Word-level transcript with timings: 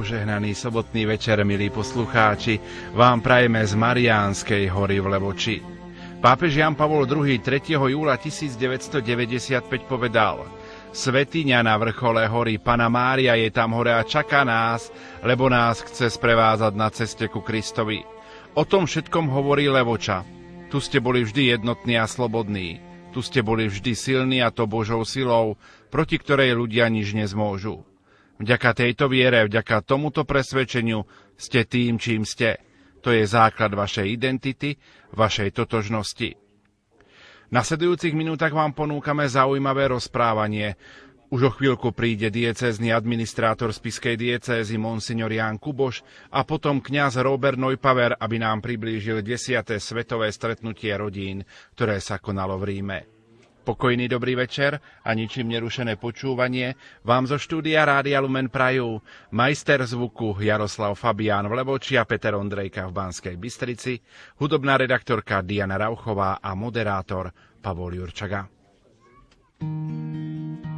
požehnaný 0.00 0.56
sobotný 0.56 1.12
večer, 1.12 1.44
milí 1.44 1.68
poslucháči, 1.68 2.56
vám 2.96 3.20
prajeme 3.20 3.60
z 3.60 3.76
Mariánskej 3.76 4.72
hory 4.72 4.96
v 4.96 5.12
Levoči. 5.12 5.56
Pápež 6.24 6.56
Jan 6.56 6.72
Pavol 6.72 7.04
II 7.04 7.36
3. 7.36 7.76
júla 7.76 8.16
1995 8.16 9.60
povedal 9.84 10.48
Svetiňa 10.96 11.60
na 11.60 11.76
vrchole 11.76 12.24
hory 12.32 12.56
Pana 12.56 12.88
Mária 12.88 13.36
je 13.36 13.52
tam 13.52 13.76
hore 13.76 13.92
a 13.92 14.00
čaká 14.00 14.40
nás, 14.40 14.88
lebo 15.20 15.52
nás 15.52 15.84
chce 15.84 16.08
sprevázať 16.08 16.72
na 16.72 16.88
ceste 16.88 17.28
ku 17.28 17.44
Kristovi. 17.44 18.00
O 18.56 18.64
tom 18.64 18.88
všetkom 18.88 19.28
hovorí 19.28 19.68
Levoča. 19.68 20.24
Tu 20.72 20.80
ste 20.80 21.04
boli 21.04 21.28
vždy 21.28 21.60
jednotní 21.60 22.00
a 22.00 22.08
slobodní. 22.08 22.80
Tu 23.12 23.20
ste 23.20 23.44
boli 23.44 23.68
vždy 23.68 23.92
silní 23.92 24.40
a 24.40 24.48
to 24.48 24.64
Božou 24.64 25.04
silou, 25.04 25.60
proti 25.92 26.16
ktorej 26.16 26.56
ľudia 26.56 26.88
nič 26.88 27.12
nezmôžu. 27.12 27.89
Vďaka 28.40 28.70
tejto 28.72 29.12
viere, 29.12 29.44
vďaka 29.44 29.84
tomuto 29.84 30.24
presvedčeniu 30.24 31.04
ste 31.36 31.68
tým, 31.68 32.00
čím 32.00 32.24
ste. 32.24 32.56
To 33.04 33.12
je 33.12 33.28
základ 33.28 33.76
vašej 33.76 34.16
identity, 34.16 34.80
vašej 35.12 35.52
totožnosti. 35.52 36.28
V 37.50 37.52
nasledujúcich 37.52 38.16
minútach 38.16 38.56
vám 38.56 38.72
ponúkame 38.72 39.28
zaujímavé 39.28 39.92
rozprávanie. 39.92 40.80
Už 41.28 41.40
o 41.46 41.52
chvíľku 41.52 41.92
príde 41.92 42.32
diecézny 42.32 42.90
administrátor 42.90 43.76
spiskej 43.76 44.16
diecézy 44.16 44.80
Monsignor 44.80 45.30
Jan 45.30 45.60
Kuboš 45.60 46.00
a 46.32 46.42
potom 46.42 46.80
kňaz 46.80 47.20
Robert 47.20 47.60
Neupaver, 47.60 48.16
aby 48.16 48.40
nám 48.40 48.64
priblížil 48.64 49.20
10. 49.20 49.62
svetové 49.78 50.32
stretnutie 50.32 50.90
rodín, 50.96 51.44
ktoré 51.76 52.00
sa 52.00 52.16
konalo 52.16 52.56
v 52.56 52.64
Ríme. 52.72 53.19
Pokojný 53.60 54.08
dobrý 54.08 54.40
večer 54.40 54.80
a 55.04 55.10
ničím 55.12 55.52
nerušené 55.52 56.00
počúvanie 56.00 56.80
vám 57.04 57.28
zo 57.28 57.36
štúdia 57.36 57.84
Rádia 57.84 58.16
Lumen 58.24 58.48
Prajú 58.48 59.04
majster 59.36 59.84
zvuku 59.84 60.40
Jaroslav 60.40 60.96
Fabián 60.96 61.44
v 61.44 61.60
Levoči 61.60 62.00
a 62.00 62.08
Peter 62.08 62.32
Ondrejka 62.32 62.88
v 62.88 62.96
Banskej 62.96 63.36
Bystrici, 63.36 64.00
hudobná 64.40 64.80
redaktorka 64.80 65.44
Diana 65.44 65.76
Rauchová 65.76 66.40
a 66.40 66.56
moderátor 66.56 67.28
Pavol 67.60 68.00
Jurčaga. 68.00 68.48
thank 69.60 70.64
you 70.64 70.69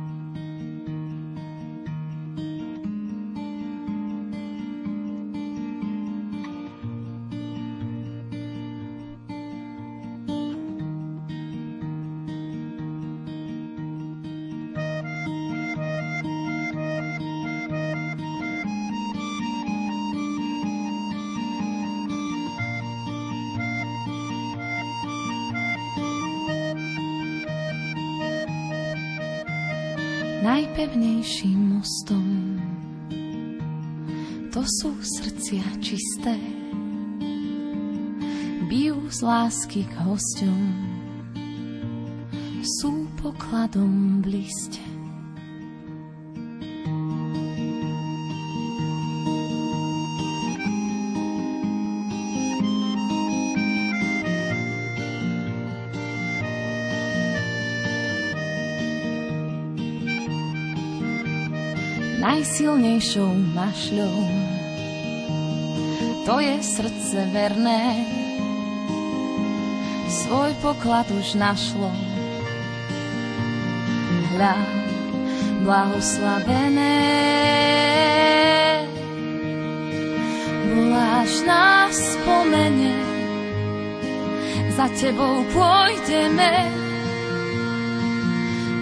najpevnejším 30.92 31.80
mostom. 31.80 32.26
To 34.52 34.60
sú 34.60 34.92
srdcia 35.00 35.64
čisté, 35.80 36.36
bijú 38.68 39.00
z 39.08 39.18
lásky 39.24 39.88
k 39.88 39.94
hosťom, 40.04 40.60
sú 42.60 43.08
pokladom 43.24 44.20
v 44.20 44.36
najsilnejšou 62.42 63.54
mašľou. 63.54 64.18
To 66.26 66.42
je 66.42 66.58
srdce 66.58 67.18
verné, 67.30 68.02
svoj 70.10 70.50
poklad 70.58 71.06
už 71.14 71.38
našlo. 71.38 71.86
Hľa, 74.34 74.58
blahoslavené, 75.62 76.98
voláš 80.66 81.46
nás 81.46 81.94
spomene, 81.94 82.98
za 84.74 84.90
tebou 84.98 85.46
pôjdeme 85.54 86.66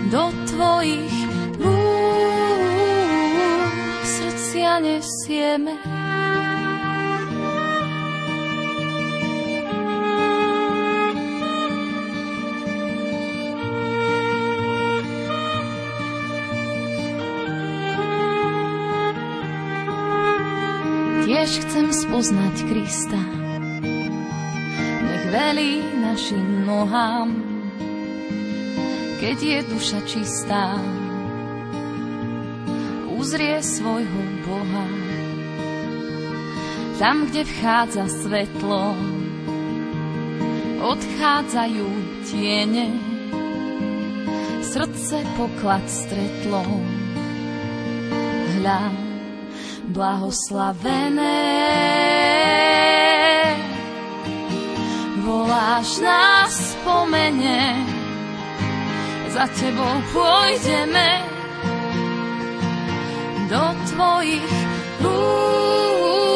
do 0.08 0.32
tvojich 0.48 1.19
nesieme. 4.78 5.74
Tiež 21.26 21.50
chcem 21.62 21.86
spoznať 21.94 22.54
Krista, 22.70 23.22
nech 25.02 25.24
velí 25.30 25.82
našim 25.98 26.66
nohám, 26.66 27.32
keď 29.18 29.38
je 29.38 29.58
duša 29.70 30.00
čistá 30.06 30.74
svojho 33.62 34.20
Boha. 34.44 34.86
Tam, 37.00 37.24
kde 37.28 37.48
vchádza 37.48 38.04
svetlo, 38.08 38.92
odchádzajú 40.84 41.88
tiene, 42.28 42.92
srdce 44.60 45.24
poklad 45.36 45.80
stretlo. 45.88 46.60
Hľa, 48.60 48.92
blahoslavené, 49.88 51.40
voláš 55.24 56.04
nás 56.04 56.52
spomene, 56.76 57.80
za 59.32 59.48
tebou 59.56 59.94
pôjdeme, 60.12 61.19
do 63.50 63.74
tvojich 63.90 64.46
rúk 65.02 66.30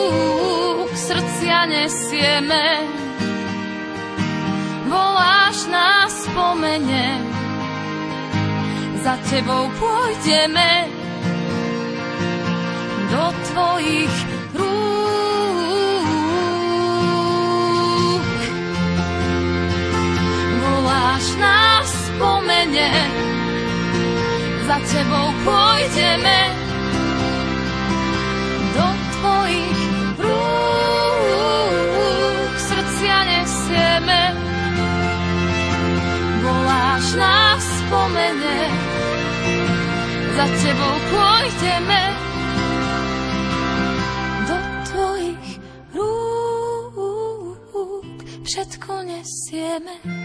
srdcia 0.98 1.70
nesieme. 1.70 2.90
Voláš 4.90 5.70
nás 5.70 6.10
spomene, 6.26 7.22
za 9.06 9.14
tebou 9.30 9.70
pôjdeme 9.78 10.90
do 13.14 13.30
tvojich 13.46 14.10
rúk. 14.58 14.74
Voláš 20.66 21.30
nás 21.38 21.86
spomene, 22.10 22.90
za 24.66 24.82
tebou 24.82 25.30
pôjdeme 25.46 26.63
tebou 40.64 40.96
pôjdeme 41.12 42.02
do 44.48 44.56
tvojich 44.88 45.60
rúk 45.92 47.60
všetko 48.48 48.92
nesieme. 49.04 50.23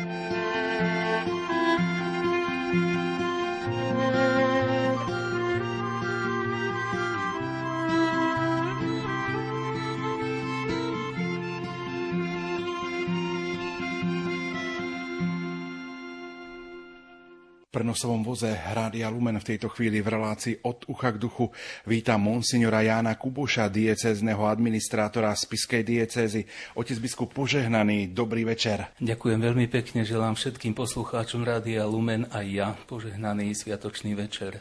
Prenosovom 17.80 18.28
voze 18.28 18.52
Rádia 18.76 19.08
Lumen 19.08 19.40
v 19.40 19.56
tejto 19.56 19.72
chvíli 19.72 20.04
v 20.04 20.12
relácii 20.12 20.68
od 20.68 20.84
ucha 20.92 21.16
k 21.16 21.22
duchu 21.24 21.48
vítam 21.88 22.20
monsignora 22.20 22.84
Jána 22.84 23.16
Kubuša, 23.16 23.72
diecézneho 23.72 24.52
administrátora 24.52 25.32
Spiskej 25.32 25.88
diecézy. 25.88 26.44
Otec 26.76 27.00
biskup 27.00 27.32
požehnaný, 27.32 28.12
dobrý 28.12 28.44
večer. 28.44 28.92
Ďakujem 29.00 29.40
veľmi 29.40 29.72
pekne, 29.72 30.04
želám 30.04 30.36
všetkým 30.36 30.76
poslucháčom 30.76 31.48
Rádia 31.48 31.88
Lumen 31.88 32.28
aj 32.36 32.46
ja 32.52 32.76
požehnaný 32.84 33.56
sviatočný 33.56 34.12
večer. 34.12 34.60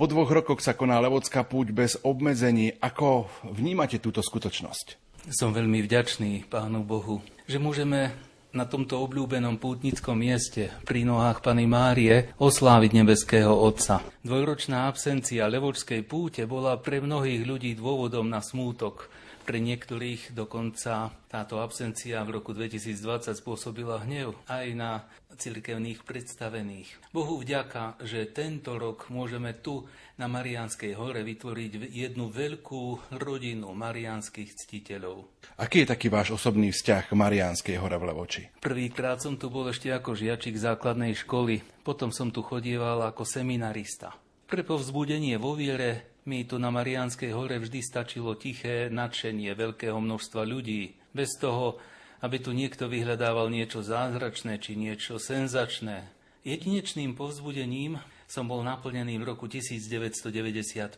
Po 0.00 0.08
dvoch 0.08 0.32
rokoch 0.32 0.64
sa 0.64 0.72
koná 0.72 0.96
Levocká 1.04 1.44
púť 1.44 1.68
bez 1.68 2.00
obmedzení. 2.00 2.80
Ako 2.80 3.28
vnímate 3.44 4.00
túto 4.00 4.24
skutočnosť? 4.24 4.96
Som 5.28 5.52
veľmi 5.52 5.84
vďačný 5.84 6.48
Pánu 6.48 6.80
Bohu, 6.80 7.20
že 7.44 7.60
môžeme 7.60 8.08
na 8.54 8.64
tomto 8.64 9.02
obľúbenom 9.02 9.58
pútnickom 9.58 10.14
mieste 10.14 10.70
pri 10.86 11.02
nohách 11.02 11.42
Pany 11.42 11.66
Márie 11.66 12.32
osláviť 12.38 12.90
nebeského 12.94 13.50
Otca. 13.50 14.00
Dvojročná 14.22 14.88
absencia 14.88 15.50
levočskej 15.50 16.06
púte 16.06 16.46
bola 16.46 16.78
pre 16.78 17.02
mnohých 17.02 17.42
ľudí 17.44 17.74
dôvodom 17.76 18.30
na 18.30 18.38
smútok. 18.40 19.10
Pre 19.44 19.60
niektorých 19.60 20.32
dokonca 20.32 21.12
táto 21.28 21.60
absencia 21.60 22.24
v 22.24 22.40
roku 22.40 22.56
2020 22.56 23.36
spôsobila 23.36 24.00
hnev 24.08 24.32
aj 24.48 24.66
na 24.72 25.04
cirkevných 25.36 26.00
predstavených. 26.00 27.12
Bohu 27.12 27.36
vďaka, 27.36 28.00
že 28.00 28.24
tento 28.32 28.80
rok 28.80 29.12
môžeme 29.12 29.52
tu 29.52 29.84
na 30.16 30.32
Marianskej 30.32 30.96
hore 30.96 31.20
vytvoriť 31.20 31.92
jednu 31.92 32.32
veľkú 32.32 33.12
rodinu 33.20 33.76
marianských 33.76 34.56
ctiteľov. 34.64 35.28
Aký 35.60 35.84
je 35.84 35.92
taký 35.92 36.08
váš 36.08 36.32
osobný 36.32 36.72
vzťah 36.72 37.12
k 37.12 37.18
Marianskej 37.18 37.76
hore 37.76 38.00
v 38.00 38.06
Levoči? 38.08 38.42
Prvýkrát 38.64 39.20
som 39.20 39.36
tu 39.36 39.52
bol 39.52 39.68
ešte 39.68 39.92
ako 39.92 40.16
žiačik 40.16 40.56
základnej 40.56 41.12
školy, 41.20 41.60
potom 41.84 42.08
som 42.08 42.32
tu 42.32 42.40
chodieval 42.40 43.04
ako 43.04 43.28
seminarista. 43.28 44.16
Pre 44.48 44.62
povzbudenie 44.64 45.36
vo 45.36 45.52
viere 45.52 46.13
mi 46.24 46.48
tu 46.48 46.56
na 46.56 46.72
Mariánskej 46.72 47.36
hore 47.36 47.60
vždy 47.60 47.80
stačilo 47.84 48.32
tiché 48.40 48.88
nadšenie 48.88 49.52
veľkého 49.52 50.00
množstva 50.00 50.42
ľudí, 50.48 50.96
bez 51.12 51.36
toho, 51.36 51.76
aby 52.24 52.40
tu 52.40 52.56
niekto 52.56 52.88
vyhľadával 52.88 53.52
niečo 53.52 53.84
zázračné 53.84 54.56
či 54.56 54.72
niečo 54.80 55.20
senzačné. 55.20 56.08
Jedinečným 56.44 57.12
povzbudením 57.12 58.00
som 58.24 58.48
bol 58.48 58.64
naplnený 58.64 59.20
v 59.20 59.28
roku 59.28 59.44
1995 59.44 60.96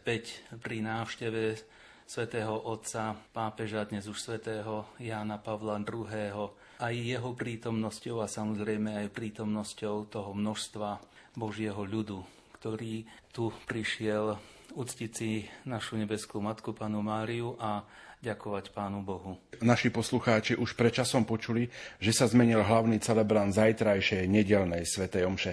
pri 0.62 0.76
návšteve 0.78 1.58
svätého 2.06 2.54
Otca, 2.54 3.18
pápeža, 3.34 3.82
dnes 3.90 4.06
už 4.06 4.22
svätého 4.22 4.86
Jána 5.02 5.42
Pavla 5.42 5.74
II. 5.82 6.54
aj 6.78 6.94
jeho 6.94 7.34
prítomnosťou 7.34 8.22
a 8.22 8.30
samozrejme 8.30 9.02
aj 9.02 9.08
prítomnosťou 9.10 10.06
toho 10.06 10.30
množstva 10.30 11.02
Božieho 11.34 11.82
ľudu, 11.82 12.22
ktorý 12.56 13.04
tu 13.30 13.52
prišiel 13.68 14.40
uctiť 14.76 15.10
si 15.12 15.44
našu 15.68 15.96
nebeskú 15.96 16.40
Matku 16.40 16.72
Panu 16.72 17.00
Máriu 17.00 17.56
a 17.56 17.84
ďakovať 18.20 18.72
Pánu 18.72 19.04
Bohu. 19.04 19.36
Naši 19.60 19.92
poslucháči 19.92 20.56
už 20.56 20.76
predčasom 20.76 21.28
počuli, 21.28 21.68
že 22.00 22.12
sa 22.16 22.28
zmenil 22.28 22.64
hlavný 22.64 23.00
celebrant 23.00 23.52
zajtrajšej 23.52 24.24
nedelnej 24.28 24.84
svätej 24.88 25.28
Omše. 25.28 25.52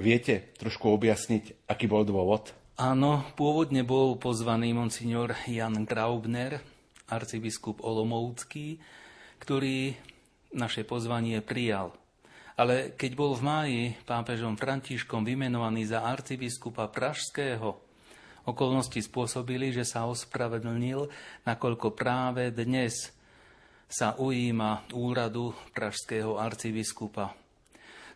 Viete 0.00 0.52
trošku 0.56 0.88
objasniť, 0.88 1.68
aký 1.68 1.84
bol 1.88 2.04
dôvod? 2.08 2.52
Áno, 2.78 3.26
pôvodne 3.34 3.82
bol 3.82 4.14
pozvaný 4.16 4.70
monsignor 4.70 5.34
Jan 5.50 5.82
Graubner, 5.82 6.62
arcibiskup 7.10 7.82
Olomoucký, 7.82 8.78
ktorý 9.42 9.98
naše 10.54 10.86
pozvanie 10.86 11.42
prijal. 11.42 11.92
Ale 12.58 12.98
keď 12.98 13.10
bol 13.14 13.38
v 13.38 13.42
máji 13.46 13.82
pápežom 14.02 14.58
Františkom 14.58 15.22
vymenovaný 15.22 15.86
za 15.86 16.02
arcibiskupa 16.02 16.90
Pražského, 16.90 17.88
Okolnosti 18.48 18.96
spôsobili, 19.04 19.76
že 19.76 19.84
sa 19.84 20.08
ospravedlnil, 20.08 21.04
nakoľko 21.44 21.92
práve 21.92 22.48
dnes 22.48 23.12
sa 23.84 24.16
ujíma 24.16 24.88
úradu 24.96 25.52
pražského 25.76 26.40
arcibiskupa. 26.40 27.36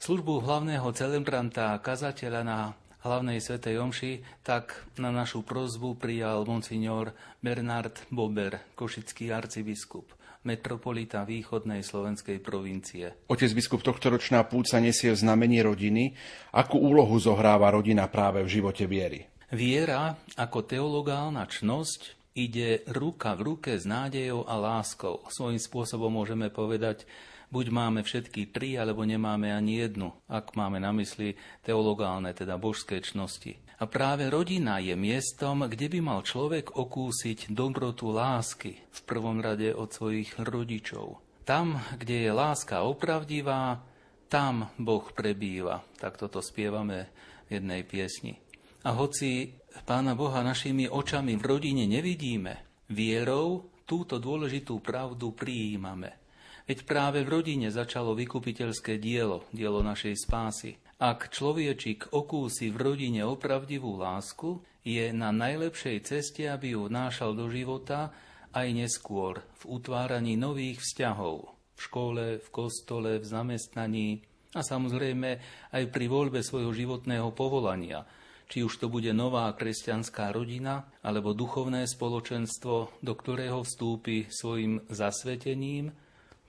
Službu 0.01 0.41
hlavného 0.41 0.89
celebranta 0.97 1.77
a 1.77 1.83
kazateľa 1.85 2.41
na 2.49 2.73
hlavnej 3.05 3.45
svetej 3.45 3.77
omši, 3.77 4.13
tak 4.41 4.73
na 4.97 5.13
našu 5.13 5.45
prozbu 5.45 6.01
prijal 6.01 6.49
monsignor 6.49 7.13
Bernard 7.45 8.09
Bober, 8.09 8.73
košický 8.73 9.29
arcibiskup 9.29 10.22
metropolita 10.43 11.23
východnej 11.23 11.87
slovenskej 11.87 12.43
provincie. 12.43 13.15
Otec 13.31 13.51
biskup, 13.55 13.83
tohto 13.83 14.11
ročná 14.11 14.43
púca 14.47 14.83
nesie 14.83 15.15
v 15.15 15.21
znamení 15.23 15.63
rodiny. 15.63 16.15
Akú 16.55 16.79
úlohu 16.83 17.15
zohráva 17.23 17.71
rodina 17.71 18.11
práve 18.11 18.43
v 18.43 18.61
živote 18.61 18.87
viery? 18.91 19.31
Viera 19.53 20.17
ako 20.41 20.65
teologálna 20.65 21.45
čnosť 21.45 22.23
ide 22.33 22.81
ruka 22.89 23.37
v 23.37 23.55
ruke 23.55 23.77
s 23.77 23.85
nádejou 23.85 24.49
a 24.49 24.57
láskou. 24.57 25.21
Svojím 25.29 25.61
spôsobom 25.61 26.09
môžeme 26.09 26.49
povedať, 26.49 27.05
buď 27.53 27.67
máme 27.69 28.01
všetky 28.01 28.49
tri, 28.49 28.81
alebo 28.81 29.05
nemáme 29.05 29.53
ani 29.53 29.85
jednu, 29.85 30.17
ak 30.33 30.57
máme 30.57 30.81
na 30.81 30.97
mysli 30.97 31.37
teologálne, 31.61 32.33
teda 32.33 32.57
božské 32.57 33.05
čnosti. 33.05 33.61
A 33.83 33.91
práve 33.91 34.31
rodina 34.31 34.79
je 34.79 34.95
miestom, 34.95 35.67
kde 35.67 35.91
by 35.91 35.99
mal 35.99 36.23
človek 36.23 36.79
okúsiť 36.79 37.51
dobrotu 37.51 38.15
lásky, 38.15 38.79
v 38.79 39.01
prvom 39.03 39.43
rade 39.43 39.75
od 39.75 39.91
svojich 39.91 40.39
rodičov. 40.39 41.19
Tam, 41.43 41.83
kde 41.99 42.31
je 42.31 42.31
láska 42.31 42.87
opravdivá, 42.87 43.83
tam 44.31 44.71
Boh 44.79 45.03
prebýva. 45.11 45.83
Tak 45.99 46.15
toto 46.15 46.39
spievame 46.39 47.11
v 47.51 47.59
jednej 47.59 47.83
piesni. 47.83 48.39
A 48.87 48.95
hoci 48.95 49.51
Pána 49.83 50.15
Boha 50.15 50.47
našimi 50.47 50.87
očami 50.87 51.35
v 51.35 51.43
rodine 51.43 51.83
nevidíme, 51.91 52.87
vierou 52.87 53.67
túto 53.83 54.23
dôležitú 54.23 54.79
pravdu 54.79 55.35
prijímame. 55.35 56.23
Veď 56.71 56.87
práve 56.87 57.27
v 57.27 57.33
rodine 57.35 57.67
začalo 57.75 58.15
vykupiteľské 58.15 59.03
dielo, 59.03 59.43
dielo 59.51 59.83
našej 59.83 60.15
spásy. 60.23 60.79
Ak 61.03 61.35
človečik 61.35 62.15
okúsi 62.15 62.71
v 62.71 62.79
rodine 62.79 63.27
opravdivú 63.27 63.99
lásku, 63.99 64.63
je 64.87 65.11
na 65.11 65.35
najlepšej 65.35 65.99
ceste, 66.07 66.47
aby 66.47 66.79
ju 66.79 66.87
nášal 66.87 67.35
do 67.35 67.51
života 67.51 68.15
aj 68.55 68.71
neskôr 68.71 69.43
v 69.67 69.83
utváraní 69.83 70.39
nových 70.39 70.79
vzťahov 70.79 71.51
v 71.75 71.81
škole, 71.83 72.25
v 72.39 72.49
kostole, 72.55 73.19
v 73.19 73.27
zamestnaní 73.27 74.23
a 74.55 74.63
samozrejme 74.63 75.43
aj 75.75 75.85
pri 75.91 76.07
voľbe 76.07 76.39
svojho 76.39 76.71
životného 76.71 77.35
povolania– 77.35 78.07
či 78.53 78.61
už 78.61 78.85
to 78.85 78.93
bude 78.93 79.09
nová 79.17 79.49
kresťanská 79.57 80.29
rodina 80.29 80.85
alebo 81.01 81.33
duchovné 81.33 81.89
spoločenstvo, 81.89 83.01
do 83.01 83.13
ktorého 83.17 83.65
vstúpi 83.65 84.29
svojim 84.29 84.77
zasvetením, 84.93 85.89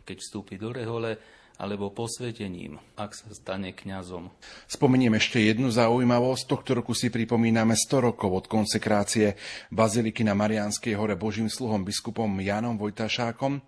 keď 0.04 0.18
vstúpi 0.20 0.60
do 0.60 0.76
rehole, 0.76 1.16
alebo 1.58 1.94
posvetením, 1.94 2.82
ak 2.98 3.14
sa 3.14 3.30
stane 3.32 3.72
kňazom. 3.72 4.34
Spomeniem 4.66 5.18
ešte 5.18 5.42
jednu 5.42 5.70
zaujímavosť. 5.70 6.44
Tohto 6.50 6.72
roku 6.74 6.98
si 6.98 7.14
pripomíname 7.14 7.78
100 7.78 8.08
rokov 8.14 8.32
od 8.34 8.46
konsekrácie 8.50 9.38
Baziliky 9.70 10.26
na 10.26 10.34
Mariánskej 10.34 10.98
hore 10.98 11.14
Božím 11.14 11.48
sluhom 11.48 11.86
biskupom 11.86 12.30
Janom 12.42 12.76
Vojtašákom. 12.82 13.62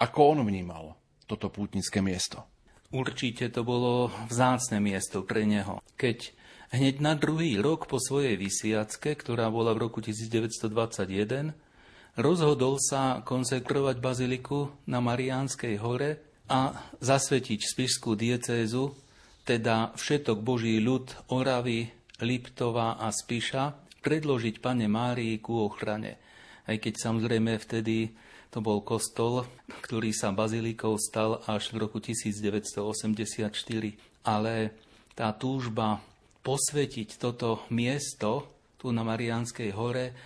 Ako 0.00 0.18
on 0.34 0.44
vnímal 0.46 0.96
toto 1.28 1.52
pútnické 1.52 2.00
miesto? 2.00 2.44
Určite 2.88 3.52
to 3.52 3.68
bolo 3.68 4.08
vzácne 4.32 4.80
miesto 4.80 5.20
pre 5.20 5.44
neho. 5.44 5.84
Keď 6.00 6.38
Hneď 6.68 7.00
na 7.00 7.16
druhý 7.16 7.56
rok 7.56 7.88
po 7.88 7.96
svojej 7.96 8.36
vysviacke, 8.36 9.16
ktorá 9.16 9.48
bola 9.48 9.72
v 9.72 9.88
roku 9.88 10.04
1921, 10.04 11.56
rozhodol 12.20 12.76
sa 12.76 13.24
konsekrovať 13.24 13.96
baziliku 14.04 14.68
na 14.84 15.00
Mariánskej 15.00 15.80
hore 15.80 16.27
a 16.48 16.72
zasvetiť 16.98 17.60
spišskú 17.60 18.16
diecézu, 18.16 18.96
teda 19.44 19.96
všetok 19.96 20.40
Boží 20.40 20.80
ľud 20.80 21.08
Oravy, 21.32 21.88
Liptova 22.20 22.96
a 23.00 23.12
Spiša, 23.12 23.76
predložiť 24.00 24.60
pane 24.60 24.88
Márii 24.88 25.40
ku 25.40 25.64
ochrane. 25.64 26.16
Aj 26.68 26.76
keď 26.76 26.94
samozrejme 27.00 27.56
vtedy 27.56 28.12
to 28.48 28.64
bol 28.64 28.80
kostol, 28.80 29.44
ktorý 29.84 30.12
sa 30.16 30.32
bazilikou 30.32 30.96
stal 30.96 31.44
až 31.44 31.72
v 31.72 31.84
roku 31.84 32.00
1984. 32.00 33.52
Ale 34.24 34.72
tá 35.12 35.32
túžba 35.36 36.00
posvetiť 36.44 37.20
toto 37.20 37.64
miesto 37.68 38.48
tu 38.80 38.88
na 38.94 39.04
Mariánskej 39.04 39.70
hore 39.76 40.16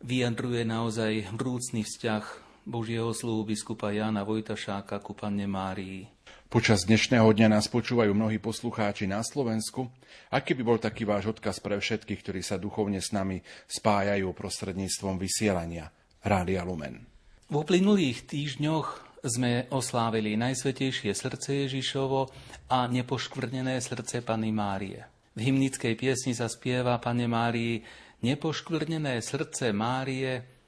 vyjadruje 0.00 0.64
naozaj 0.64 1.30
vrúcný 1.36 1.84
vzťah 1.84 2.49
Božieho 2.70 3.10
sluhu 3.10 3.50
biskupa 3.50 3.90
Jána 3.90 4.22
Vojtašáka 4.22 5.02
ku 5.02 5.10
Panne 5.10 5.50
Márii. 5.50 6.06
Počas 6.46 6.86
dnešného 6.86 7.26
dňa 7.26 7.50
nás 7.50 7.66
počúvajú 7.66 8.14
mnohí 8.14 8.38
poslucháči 8.38 9.10
na 9.10 9.26
Slovensku. 9.26 9.90
Aký 10.30 10.54
by 10.54 10.62
bol 10.62 10.78
taký 10.78 11.02
váš 11.02 11.34
odkaz 11.34 11.58
pre 11.58 11.74
všetkých, 11.82 12.22
ktorí 12.22 12.46
sa 12.46 12.62
duchovne 12.62 13.02
s 13.02 13.10
nami 13.10 13.42
spájajú 13.66 14.30
prostredníctvom 14.30 15.18
vysielania 15.18 15.90
Rádia 16.22 16.62
Lumen? 16.62 17.10
V 17.50 17.58
uplynulých 17.58 18.30
týždňoch 18.30 19.18
sme 19.26 19.66
oslávili 19.74 20.38
Najsvetejšie 20.38 21.10
srdce 21.10 21.66
Ježišovo 21.66 22.30
a 22.70 22.86
nepoškvrnené 22.86 23.82
srdce 23.82 24.22
Panny 24.22 24.54
Márie. 24.54 25.02
V 25.34 25.42
hymnickej 25.42 25.98
piesni 25.98 26.38
sa 26.38 26.46
spieva 26.46 27.02
Pane 27.02 27.26
Márii 27.26 27.82
Nepoškvrnené 28.22 29.18
srdce 29.26 29.74
Márie, 29.74 30.59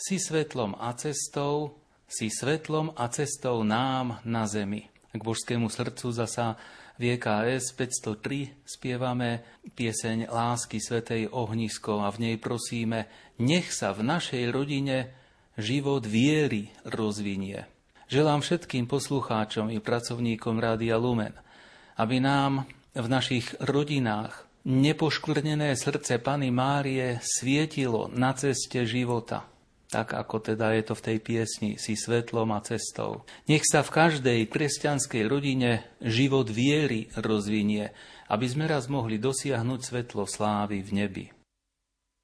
si 0.00 0.16
svetlom 0.16 0.80
a 0.80 0.96
cestou, 0.96 1.76
si 2.08 2.32
svetlom 2.32 2.96
a 2.96 3.12
cestou 3.12 3.60
nám 3.60 4.24
na 4.24 4.48
zemi. 4.48 4.88
K 5.12 5.20
božskému 5.20 5.68
srdcu 5.68 6.08
zasa 6.16 6.56
v 6.96 7.20
EKS 7.20 7.76
503 7.76 8.64
spievame 8.64 9.44
pieseň 9.76 10.32
Lásky 10.32 10.80
Svetej 10.80 11.28
ohnisko 11.28 12.00
a 12.00 12.08
v 12.08 12.16
nej 12.32 12.36
prosíme, 12.40 13.12
nech 13.36 13.68
sa 13.76 13.92
v 13.92 14.08
našej 14.08 14.48
rodine 14.48 15.12
život 15.60 16.08
viery 16.08 16.72
rozvinie. 16.88 17.68
Želám 18.08 18.40
všetkým 18.40 18.88
poslucháčom 18.88 19.68
i 19.68 19.84
pracovníkom 19.84 20.56
Rádia 20.56 20.96
Lumen, 20.96 21.36
aby 22.00 22.24
nám 22.24 22.64
v 22.96 23.06
našich 23.06 23.52
rodinách 23.60 24.48
nepoškvrnené 24.64 25.76
srdce 25.76 26.20
Pany 26.20 26.48
Márie 26.48 27.20
svietilo 27.20 28.08
na 28.12 28.32
ceste 28.32 28.84
života. 28.88 29.49
Tak 29.90 30.14
ako 30.14 30.54
teda 30.54 30.70
je 30.78 30.86
to 30.86 30.94
v 30.94 31.02
tej 31.02 31.18
piesni, 31.18 31.70
si 31.74 31.98
svetlom 31.98 32.54
a 32.54 32.62
cestou. 32.62 33.26
Nech 33.50 33.66
sa 33.66 33.82
v 33.82 33.90
každej 33.90 34.46
kresťanskej 34.46 35.26
rodine 35.26 35.82
život 35.98 36.46
viery 36.46 37.10
rozvinie, 37.18 37.90
aby 38.30 38.46
sme 38.46 38.70
raz 38.70 38.86
mohli 38.86 39.18
dosiahnuť 39.18 39.80
svetlo 39.82 40.30
slávy 40.30 40.86
v 40.86 40.90
nebi. 40.94 41.26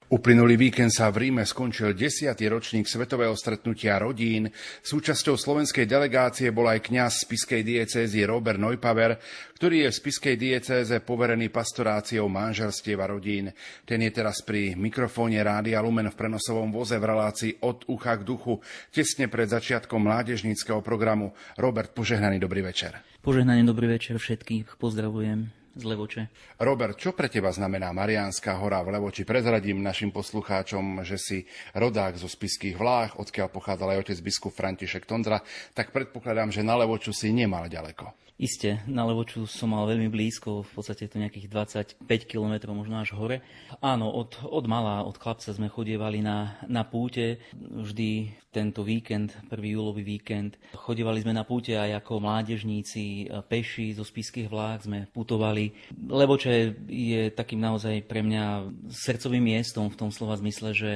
Uplynulý 0.07 0.55
víkend 0.55 0.87
sa 0.95 1.11
v 1.11 1.27
Ríme 1.27 1.43
skončil 1.43 1.91
desiatý 1.91 2.47
ročník 2.47 2.87
Svetového 2.87 3.35
stretnutia 3.35 3.99
rodín. 3.99 4.47
Súčasťou 4.79 5.35
slovenskej 5.35 5.83
delegácie 5.83 6.47
bol 6.55 6.71
aj 6.71 6.87
kňaz 6.87 7.27
spiskej 7.27 7.59
diecézy 7.59 8.23
Robert 8.23 8.55
Neupaver, 8.55 9.19
ktorý 9.59 9.83
je 9.83 9.89
v 9.91 9.99
spiskej 9.99 10.35
diecéze 10.39 10.95
poverený 11.03 11.51
pastoráciou 11.51 12.31
manželstiev 12.31 13.03
a 13.03 13.11
rodín. 13.11 13.51
Ten 13.83 13.99
je 13.99 14.15
teraz 14.15 14.39
pri 14.47 14.79
mikrofóne 14.79 15.43
Rádia 15.43 15.83
Lumen 15.83 16.07
v 16.07 16.15
prenosovom 16.15 16.71
voze 16.71 16.95
v 16.95 17.03
relácii 17.03 17.67
od 17.67 17.83
ucha 17.91 18.15
k 18.15 18.23
duchu, 18.23 18.63
tesne 18.95 19.27
pred 19.27 19.51
začiatkom 19.51 20.07
mládežníckého 20.07 20.79
programu. 20.79 21.35
Robert, 21.59 21.91
požehnaný 21.91 22.39
dobrý 22.39 22.63
večer. 22.63 22.95
Požehnaný 23.19 23.67
dobrý 23.67 23.91
večer 23.91 24.15
všetkých, 24.15 24.79
pozdravujem 24.79 25.56
z 25.79 25.85
Levoče. 25.85 26.21
Robert, 26.59 26.97
čo 26.99 27.13
pre 27.13 27.31
teba 27.31 27.53
znamená 27.53 27.93
Mariánska 27.95 28.57
hora 28.59 28.83
v 28.83 28.97
Levoči? 28.97 29.23
Prezradím 29.23 29.79
našim 29.79 30.11
poslucháčom, 30.11 31.05
že 31.07 31.15
si 31.15 31.37
rodák 31.77 32.19
zo 32.19 32.27
Spiských 32.27 32.75
vlách, 32.75 33.15
odkiaľ 33.21 33.47
pochádzal 33.53 33.95
aj 33.95 33.99
otec 34.09 34.17
biskup 34.19 34.51
František 34.51 35.07
Tondra, 35.07 35.39
tak 35.71 35.95
predpokladám, 35.95 36.51
že 36.51 36.65
na 36.65 36.75
Levoču 36.75 37.15
si 37.15 37.31
nemal 37.31 37.71
ďaleko. 37.71 38.26
Isté, 38.37 38.85
na 38.85 39.01
Levoču 39.01 39.49
som 39.49 39.73
mal 39.73 39.89
veľmi 39.89 40.13
blízko, 40.13 40.61
v 40.61 40.71
podstate 40.77 41.09
to 41.09 41.17
nejakých 41.17 41.49
25 41.49 42.05
km 42.29 42.69
možno 42.69 43.01
až 43.01 43.17
hore. 43.17 43.41
Áno, 43.81 44.13
od, 44.13 44.37
od 44.45 44.61
mala, 44.69 45.01
od 45.01 45.17
chlapca 45.17 45.49
sme 45.49 45.73
chodievali 45.73 46.21
na, 46.21 46.53
na 46.69 46.85
púte, 46.85 47.41
vždy 47.57 48.37
tento 48.53 48.85
víkend, 48.85 49.33
prvý 49.49 49.73
júlový 49.73 50.05
víkend. 50.05 50.53
Chodievali 50.77 51.25
sme 51.25 51.33
na 51.33 51.49
púte 51.49 51.81
aj 51.81 51.97
ako 51.97 52.21
mládežníci, 52.21 53.25
peši 53.49 53.97
zo 53.97 54.05
spiských 54.05 54.53
vlák 54.53 54.85
sme 54.85 55.09
putovali. 55.09 55.73
Levoče 56.05 56.77
je 56.93 57.33
takým 57.33 57.57
naozaj 57.57 58.05
pre 58.05 58.21
mňa 58.21 58.69
srdcovým 58.85 59.49
miestom 59.49 59.89
v 59.89 59.97
tom 59.97 60.13
slova 60.13 60.37
zmysle, 60.37 60.77
že 60.77 60.91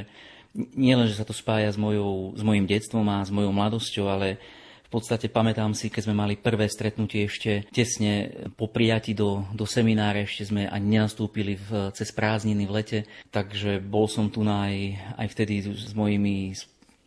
nielen, 0.53 1.09
že 1.09 1.17
sa 1.17 1.25
to 1.25 1.33
spája 1.33 1.73
s, 1.73 1.79
mojou, 1.81 2.37
s 2.37 2.43
mojim 2.45 2.69
detstvom 2.69 3.09
a 3.09 3.25
s 3.25 3.33
mojou 3.33 3.49
mladosťou, 3.49 4.05
ale 4.05 4.37
v 4.91 4.99
podstate 4.99 5.31
pamätám 5.31 5.71
si, 5.71 5.87
keď 5.87 6.11
sme 6.11 6.19
mali 6.19 6.35
prvé 6.35 6.67
stretnutie 6.67 7.23
ešte 7.23 7.63
tesne 7.71 8.27
po 8.59 8.67
prijati 8.67 9.15
do, 9.15 9.47
do 9.55 9.63
seminára, 9.63 10.27
ešte 10.27 10.51
sme 10.51 10.67
ani 10.67 10.99
nenastúpili 10.99 11.55
v, 11.55 11.95
cez 11.95 12.11
prázdniny 12.11 12.67
v 12.67 12.75
lete, 12.75 12.99
takže 13.31 13.79
bol 13.79 14.11
som 14.11 14.27
tu 14.27 14.43
aj, 14.43 14.99
aj 15.15 15.27
vtedy 15.31 15.63
s 15.63 15.95
mojimi 15.95 16.51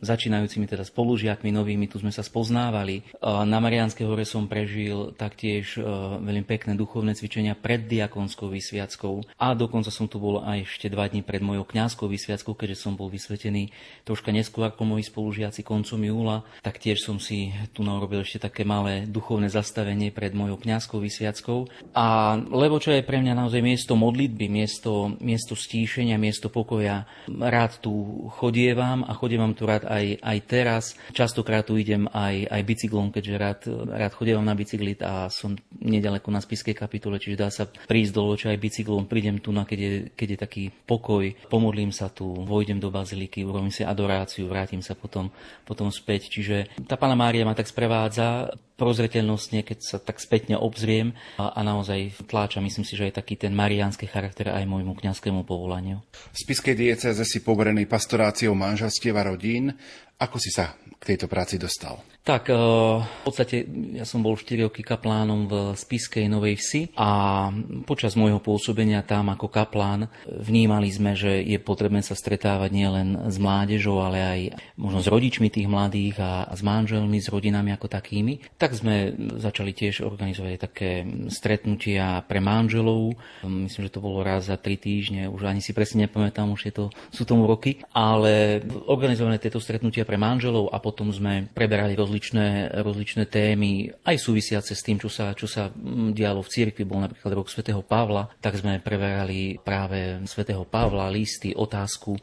začínajúcimi 0.05 0.69
teda 0.69 0.85
spolužiakmi 0.85 1.51
novými, 1.51 1.89
tu 1.89 1.99
sme 1.99 2.13
sa 2.13 2.21
spoznávali. 2.21 3.03
Na 3.25 3.59
Marianskej 3.59 4.05
hore 4.05 4.29
som 4.29 4.47
prežil 4.47 5.17
taktiež 5.17 5.77
e, 5.77 5.83
veľmi 6.21 6.45
pekné 6.45 6.77
duchovné 6.77 7.17
cvičenia 7.17 7.57
pred 7.57 7.89
diakonskou 7.89 8.53
vysviackou 8.53 9.25
a 9.41 9.57
dokonca 9.57 9.89
som 9.89 10.07
tu 10.07 10.21
bol 10.21 10.45
aj 10.45 10.69
ešte 10.69 10.93
dva 10.93 11.09
dní 11.09 11.25
pred 11.25 11.41
mojou 11.41 11.65
kňazskou 11.65 12.07
vysviackou, 12.07 12.53
keďže 12.53 12.85
som 12.85 12.93
bol 12.95 13.09
vysvetený 13.09 13.73
troška 14.05 14.31
neskôr 14.31 14.69
ako 14.69 14.85
moji 14.85 15.05
spolužiaci 15.09 15.65
koncom 15.65 16.01
júla, 16.01 16.45
tak 16.61 16.79
tiež 16.79 17.01
som 17.01 17.17
si 17.17 17.51
tu 17.73 17.81
narobil 17.81 18.21
ešte 18.23 18.45
také 18.45 18.63
malé 18.63 19.09
duchovné 19.09 19.49
zastavenie 19.49 20.13
pred 20.13 20.37
mojou 20.37 20.61
kňazskou 20.61 21.01
vysviackou. 21.01 21.67
A 21.97 22.37
lebo 22.37 22.77
čo 22.79 22.93
je 22.93 23.07
pre 23.07 23.19
mňa 23.23 23.35
naozaj 23.35 23.61
miesto 23.65 23.97
modlitby, 23.97 24.47
miesto, 24.51 25.15
miesto 25.23 25.57
stíšenia, 25.57 26.21
miesto 26.21 26.53
pokoja, 26.53 27.09
rád 27.31 27.81
tu 27.81 28.29
chodievam 28.37 29.07
a 29.07 29.17
chodievam 29.17 29.57
tu 29.57 29.65
rád 29.65 29.87
aj, 29.95 30.05
aj 30.19 30.39
teraz. 30.51 30.85
Častokrát 31.15 31.63
tu 31.63 31.79
idem 31.79 32.11
aj, 32.11 32.51
aj 32.51 32.63
bicyklom, 32.67 33.15
keďže 33.15 33.35
rád, 33.39 33.61
rád 33.95 34.13
chodím 34.13 34.43
na 34.43 34.59
bicykli 34.59 34.99
a 34.99 35.31
som 35.31 35.55
nedaleko 35.79 36.35
na 36.35 36.43
spiskej 36.43 36.75
kapitule, 36.75 37.23
čiže 37.23 37.39
dá 37.39 37.49
sa 37.49 37.71
prísť 37.71 38.13
do 38.13 38.23
Loča 38.27 38.51
aj 38.51 38.59
bicyklom. 38.59 39.07
Prídem 39.07 39.39
tu, 39.39 39.55
na, 39.55 39.63
keď, 39.63 39.79
je, 39.79 39.93
keď 40.13 40.29
je 40.35 40.39
taký 40.39 40.65
pokoj, 40.85 41.31
pomodlím 41.47 41.95
sa 41.95 42.11
tu, 42.11 42.27
vojdem 42.27 42.83
do 42.83 42.91
baziliky, 42.91 43.47
urobím 43.47 43.71
si 43.71 43.87
adoráciu, 43.87 44.51
vrátim 44.51 44.83
sa 44.83 44.99
potom, 44.99 45.31
potom 45.63 45.89
späť. 45.95 46.29
Čiže 46.35 46.85
tá 46.91 46.99
Pána 46.99 47.15
Mária 47.15 47.47
ma 47.47 47.55
tak 47.55 47.71
sprevádza 47.71 48.51
prozreteľnostne, 48.75 49.63
keď 49.63 49.79
sa 49.83 49.97
tak 50.03 50.19
spätne 50.19 50.59
obzriem 50.59 51.15
a, 51.39 51.55
a 51.55 51.61
naozaj 51.63 52.27
tláča, 52.27 52.59
myslím 52.63 52.87
si, 52.87 52.99
že 52.99 53.11
aj 53.11 53.23
taký 53.23 53.39
ten 53.39 53.55
mariánsky 53.55 54.11
charakter 54.11 54.51
aj 54.51 54.67
môjmu 54.67 54.99
kňazskému 54.99 55.47
povolaniu. 55.47 56.03
V 56.15 56.37
spiskej 56.39 56.75
dieceze 56.75 57.23
si 57.23 57.43
poverený 57.43 57.87
pastoráciou 57.87 58.55
manželstiev 58.59 59.15
a 59.15 59.23
rodín. 59.31 59.75
Ako 60.19 60.39
si 60.39 60.51
sa 60.51 60.75
k 60.99 61.15
tejto 61.15 61.27
práci 61.27 61.59
dostal? 61.59 62.14
Tak, 62.25 62.49
eh, 62.49 62.57
v 63.05 63.21
podstate 63.21 63.69
ja 64.01 64.09
som 64.09 64.25
bol 64.25 64.33
4 64.41 64.65
roky 64.65 64.81
kaplánom 64.81 65.45
v 65.45 65.55
Spiskej 65.77 66.25
Novej 66.33 66.57
Vsi 66.57 66.83
a 66.97 67.53
počas 67.85 68.17
môjho 68.17 68.41
pôsobenia 68.41 69.05
tam 69.05 69.29
ako 69.29 69.53
kaplán 69.53 70.09
vnímali 70.25 70.89
sme, 70.89 71.13
že 71.13 71.45
je 71.45 71.61
potrebné 71.61 72.01
sa 72.01 72.17
stretávať 72.17 72.73
nielen 72.73 73.29
s 73.29 73.37
mládežou, 73.37 74.01
ale 74.01 74.19
aj 74.25 74.41
možno 74.81 75.05
s 75.05 75.13
rodičmi 75.13 75.53
tých 75.53 75.69
mladých 75.69 76.17
a 76.17 76.49
s 76.49 76.65
manželmi, 76.65 77.21
s 77.21 77.29
rodinami 77.29 77.77
ako 77.77 77.93
takými. 77.93 78.41
Tak 78.57 78.73
sme 78.73 79.13
začali 79.37 79.77
tiež 79.77 80.01
organizovať 80.01 80.53
také 80.57 81.05
stretnutia 81.29 82.25
pre 82.25 82.41
manželov. 82.41 83.21
Myslím, 83.45 83.85
že 83.85 83.93
to 83.93 84.01
bolo 84.01 84.25
raz 84.25 84.49
za 84.49 84.57
tri 84.57 84.81
týždne, 84.81 85.29
už 85.29 85.45
ani 85.45 85.61
si 85.61 85.77
presne 85.77 86.09
nepamätám, 86.09 86.49
už 86.49 86.63
je 86.65 86.73
to, 86.73 86.85
sú 87.13 87.29
tomu 87.29 87.45
roky, 87.45 87.85
ale 87.93 88.65
organizované 88.89 89.37
tieto 89.37 89.61
stretnutia 89.61 90.09
pre 90.09 90.17
manželov 90.17 90.73
a 90.73 90.81
potom 90.81 91.13
sme 91.13 91.53
preberali 91.53 91.93
rozličné 91.93 92.14
rozličné, 92.15 92.71
rozličné 92.79 93.27
témy, 93.27 93.91
aj 94.07 94.23
súvisiace 94.23 94.79
s 94.79 94.87
tým, 94.87 95.03
čo 95.03 95.11
sa, 95.11 95.35
čo 95.35 95.51
sa 95.51 95.67
mm, 95.67 96.15
dialo 96.15 96.47
v 96.47 96.53
cirkvi, 96.55 96.87
bol 96.87 97.03
napríklad 97.03 97.35
rok 97.35 97.51
svätého 97.51 97.83
Pavla, 97.83 98.31
tak 98.39 98.55
sme 98.55 98.79
preverali 98.79 99.59
práve 99.59 100.23
svätého 100.31 100.63
Pavla, 100.63 101.11
listy, 101.11 101.51
otázku 101.51 102.15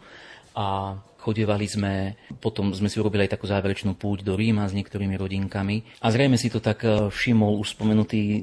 a 0.55 0.95
Chodievali 1.21 1.69
sme, 1.69 2.17
potom 2.41 2.73
sme 2.73 2.89
si 2.89 2.97
urobili 2.97 3.29
aj 3.29 3.37
takú 3.37 3.45
záverečnú 3.45 3.93
púť 3.93 4.25
do 4.25 4.33
Ríma 4.33 4.65
s 4.65 4.73
niektorými 4.73 5.13
rodinkami. 5.21 6.01
A 6.01 6.09
zrejme 6.09 6.33
si 6.33 6.49
to 6.49 6.57
tak 6.57 6.81
e, 6.81 7.13
všimol 7.13 7.61
už 7.61 7.77
spomenutý 7.77 8.41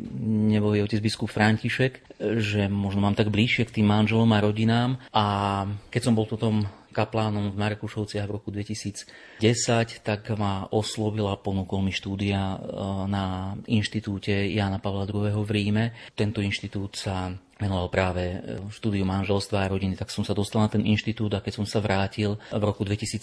nebojý 0.54 0.86
otec 0.86 1.02
biskup 1.02 1.26
František, 1.26 2.22
že 2.38 2.70
možno 2.70 3.02
mám 3.02 3.18
tak 3.18 3.34
bližšie 3.34 3.66
k 3.66 3.82
tým 3.82 3.90
manželom 3.90 4.30
a 4.30 4.38
rodinám. 4.38 4.94
A 5.10 5.66
keď 5.90 6.06
som 6.06 6.14
bol 6.14 6.30
potom 6.30 6.70
kaplánom 6.98 7.54
v 7.54 7.60
Markušovciach 7.62 8.26
v 8.26 8.34
roku 8.34 8.50
2010, 8.50 10.02
tak 10.02 10.26
ma 10.34 10.66
oslovil 10.74 11.30
a 11.30 11.38
ponúkol 11.38 11.86
mi 11.86 11.94
štúdia 11.94 12.58
e, 12.58 12.58
na 13.06 13.54
inštitúte 13.70 14.34
Jana 14.50 14.82
Pavla 14.82 15.06
II. 15.06 15.30
v 15.46 15.50
Ríme. 15.54 15.84
Tento 16.18 16.42
inštitút 16.42 16.98
sa 16.98 17.30
venoval 17.58 17.86
práve 17.90 18.22
e, 18.26 18.38
štúdiu 18.74 19.06
manželstva 19.06 19.66
a 19.66 19.70
rodiny, 19.70 19.94
tak 19.94 20.10
som 20.10 20.26
sa 20.26 20.34
dostal 20.34 20.66
na 20.66 20.70
ten 20.70 20.82
inštitút 20.82 21.38
a 21.38 21.42
keď 21.42 21.62
som 21.62 21.66
sa 21.66 21.78
vrátil 21.78 22.38
v 22.50 22.62
roku 22.62 22.82
2013 22.82 23.22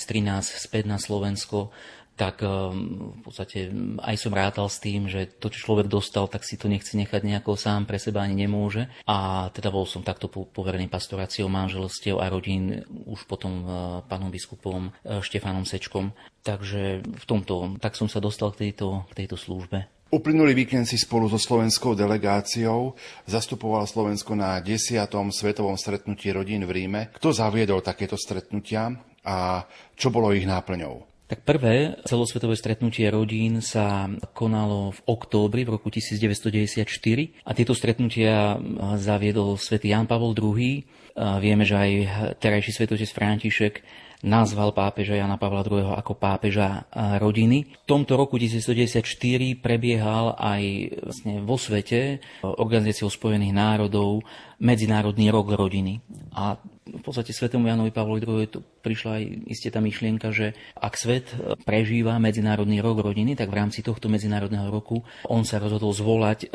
späť 0.56 0.88
na 0.88 0.96
Slovensko, 0.96 1.76
tak 2.16 2.40
ehm, 2.42 3.20
v 3.20 3.22
podstate 3.28 3.70
aj 4.00 4.16
som 4.16 4.32
rátal 4.32 4.72
s 4.72 4.80
tým, 4.80 5.12
že 5.12 5.28
to, 5.28 5.52
čo 5.52 5.68
človek 5.72 5.92
dostal, 5.92 6.32
tak 6.32 6.48
si 6.48 6.56
to 6.56 6.72
nechce 6.72 6.96
nechať 6.96 7.22
nejako 7.22 7.60
sám 7.60 7.84
pre 7.84 8.00
seba 8.00 8.24
ani 8.24 8.48
nemôže. 8.48 8.88
A 9.04 9.48
teda 9.52 9.68
bol 9.70 9.84
som 9.84 10.02
takto 10.02 10.32
poverený 10.32 10.88
pastoráciou 10.88 11.52
manželstiev 11.52 12.24
a 12.24 12.32
rodín 12.32 12.88
už 13.04 13.28
potom 13.28 13.52
e, 13.52 13.66
pánom 14.08 14.32
biskupom 14.32 14.90
e, 15.04 15.20
Štefanom 15.20 15.68
Sečkom. 15.68 16.16
Takže 16.48 17.04
v 17.04 17.26
tomto, 17.28 17.76
tak 17.84 18.00
som 18.00 18.08
sa 18.08 18.24
dostal 18.24 18.56
k 18.56 18.72
tejto, 18.72 19.04
k 19.12 19.26
tejto 19.26 19.36
službe. 19.36 19.92
Uplynulý 20.16 20.56
víkend 20.56 20.88
si 20.88 20.96
spolu 20.96 21.28
so 21.28 21.36
slovenskou 21.36 21.98
delegáciou 21.98 22.96
zastupoval 23.28 23.84
Slovensko 23.84 24.38
na 24.38 24.62
10. 24.64 25.02
svetovom 25.12 25.76
stretnutí 25.76 26.32
rodín 26.32 26.64
v 26.64 26.72
Ríme. 26.72 27.02
Kto 27.18 27.36
zaviedol 27.36 27.84
takéto 27.84 28.16
stretnutia 28.16 28.94
a 29.26 29.66
čo 29.98 30.14
bolo 30.14 30.32
ich 30.32 30.46
náplňou? 30.46 31.15
Tak 31.26 31.42
prvé 31.42 31.98
celosvetové 32.06 32.54
stretnutie 32.54 33.10
rodín 33.10 33.58
sa 33.58 34.06
konalo 34.38 34.94
v 34.94 35.00
októbri 35.10 35.66
v 35.66 35.74
roku 35.74 35.90
1994 35.90 36.86
a 37.42 37.52
tieto 37.58 37.74
stretnutia 37.74 38.62
zaviedol 39.02 39.58
svätý 39.58 39.90
Jan 39.90 40.06
Pavol 40.06 40.38
II. 40.38 40.86
Vieme, 41.42 41.66
že 41.66 41.76
aj 41.82 41.92
terajší 42.38 42.78
svetotec 42.78 43.10
František 43.10 43.82
nazval 44.22 44.74
pápeža 44.74 45.18
Jana 45.18 45.38
Pavla 45.38 45.66
II. 45.66 45.98
ako 45.98 46.14
pápeža 46.14 46.86
rodiny. 46.94 47.74
V 47.74 47.86
tomto 47.90 48.22
roku 48.22 48.38
1994 48.38 49.02
prebiehal 49.58 50.38
aj 50.38 50.64
vlastne 51.10 51.34
vo 51.42 51.58
svete 51.58 52.22
Organizáciou 52.46 53.10
spojených 53.10 53.54
národov 53.54 54.22
Medzinárodný 54.60 55.32
rok 55.32 55.52
rodiny. 55.52 56.00
A 56.36 56.60
v 56.86 57.02
podstate 57.02 57.34
svetému 57.34 57.66
Janovi 57.66 57.90
Pavlovi 57.90 58.22
II 58.22 58.46
tu 58.46 58.60
prišla 58.86 59.12
aj 59.18 59.24
isté 59.50 59.74
tá 59.74 59.82
myšlienka, 59.82 60.30
že 60.30 60.54
ak 60.78 60.94
svet 60.94 61.26
prežíva 61.66 62.22
Medzinárodný 62.22 62.78
rok 62.78 63.02
rodiny, 63.02 63.34
tak 63.34 63.50
v 63.50 63.58
rámci 63.58 63.82
tohto 63.82 64.06
Medzinárodného 64.06 64.70
roku 64.70 65.02
on 65.26 65.42
sa 65.42 65.58
rozhodol 65.58 65.90
zvolať 65.90 66.46
e, 66.46 66.48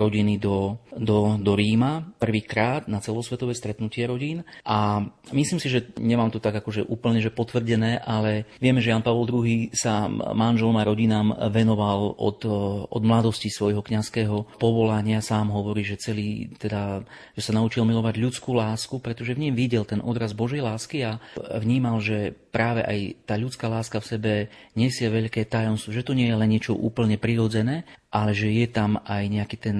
rodiny 0.00 0.40
do, 0.40 0.80
do, 0.96 1.36
do 1.36 1.52
Ríma 1.52 2.16
prvýkrát 2.16 2.88
na 2.88 3.04
celosvetové 3.04 3.52
stretnutie 3.52 4.08
rodín. 4.08 4.48
A 4.64 5.04
myslím 5.36 5.60
si, 5.60 5.68
že 5.68 5.92
nemám 6.00 6.32
to 6.32 6.40
tak 6.40 6.64
akože 6.64 6.88
úplne 6.88 7.20
že 7.20 7.28
potvrdené, 7.28 8.00
ale 8.00 8.48
vieme, 8.64 8.80
že 8.80 8.88
Jan 8.88 9.04
Pavol 9.04 9.28
II 9.28 9.68
sa 9.76 10.08
manželom 10.08 10.80
a 10.80 10.88
rodinám 10.88 11.52
venoval 11.52 12.16
od, 12.16 12.40
e, 12.40 12.56
od 12.88 13.02
mladosti 13.04 13.52
svojho 13.52 13.84
kňazského 13.84 14.56
povolania. 14.56 15.20
Sám 15.20 15.52
hovorí, 15.52 15.84
že 15.84 16.00
celý, 16.00 16.48
teda, 16.56 17.04
že 17.36 17.43
sa 17.44 17.52
naučil 17.52 17.84
milovať 17.84 18.16
ľudskú 18.16 18.56
lásku, 18.56 18.96
pretože 19.04 19.36
v 19.36 19.48
ním 19.48 19.54
videl 19.54 19.84
ten 19.84 20.00
odraz 20.00 20.32
Božej 20.32 20.64
lásky 20.64 21.04
a 21.04 21.20
vnímal, 21.60 22.00
že 22.00 22.32
práve 22.48 22.80
aj 22.80 23.28
tá 23.28 23.36
ľudská 23.36 23.68
láska 23.68 24.00
v 24.00 24.08
sebe 24.08 24.32
nesie 24.72 25.12
veľké 25.12 25.44
tajomstvo, 25.44 25.92
že 25.92 26.06
to 26.06 26.16
nie 26.16 26.32
je 26.32 26.38
len 26.40 26.48
niečo 26.48 26.72
úplne 26.72 27.20
prirodzené, 27.20 27.84
ale 28.08 28.32
že 28.32 28.48
je 28.48 28.66
tam 28.70 29.02
aj 29.04 29.22
nejaký 29.28 29.56
ten, 29.60 29.76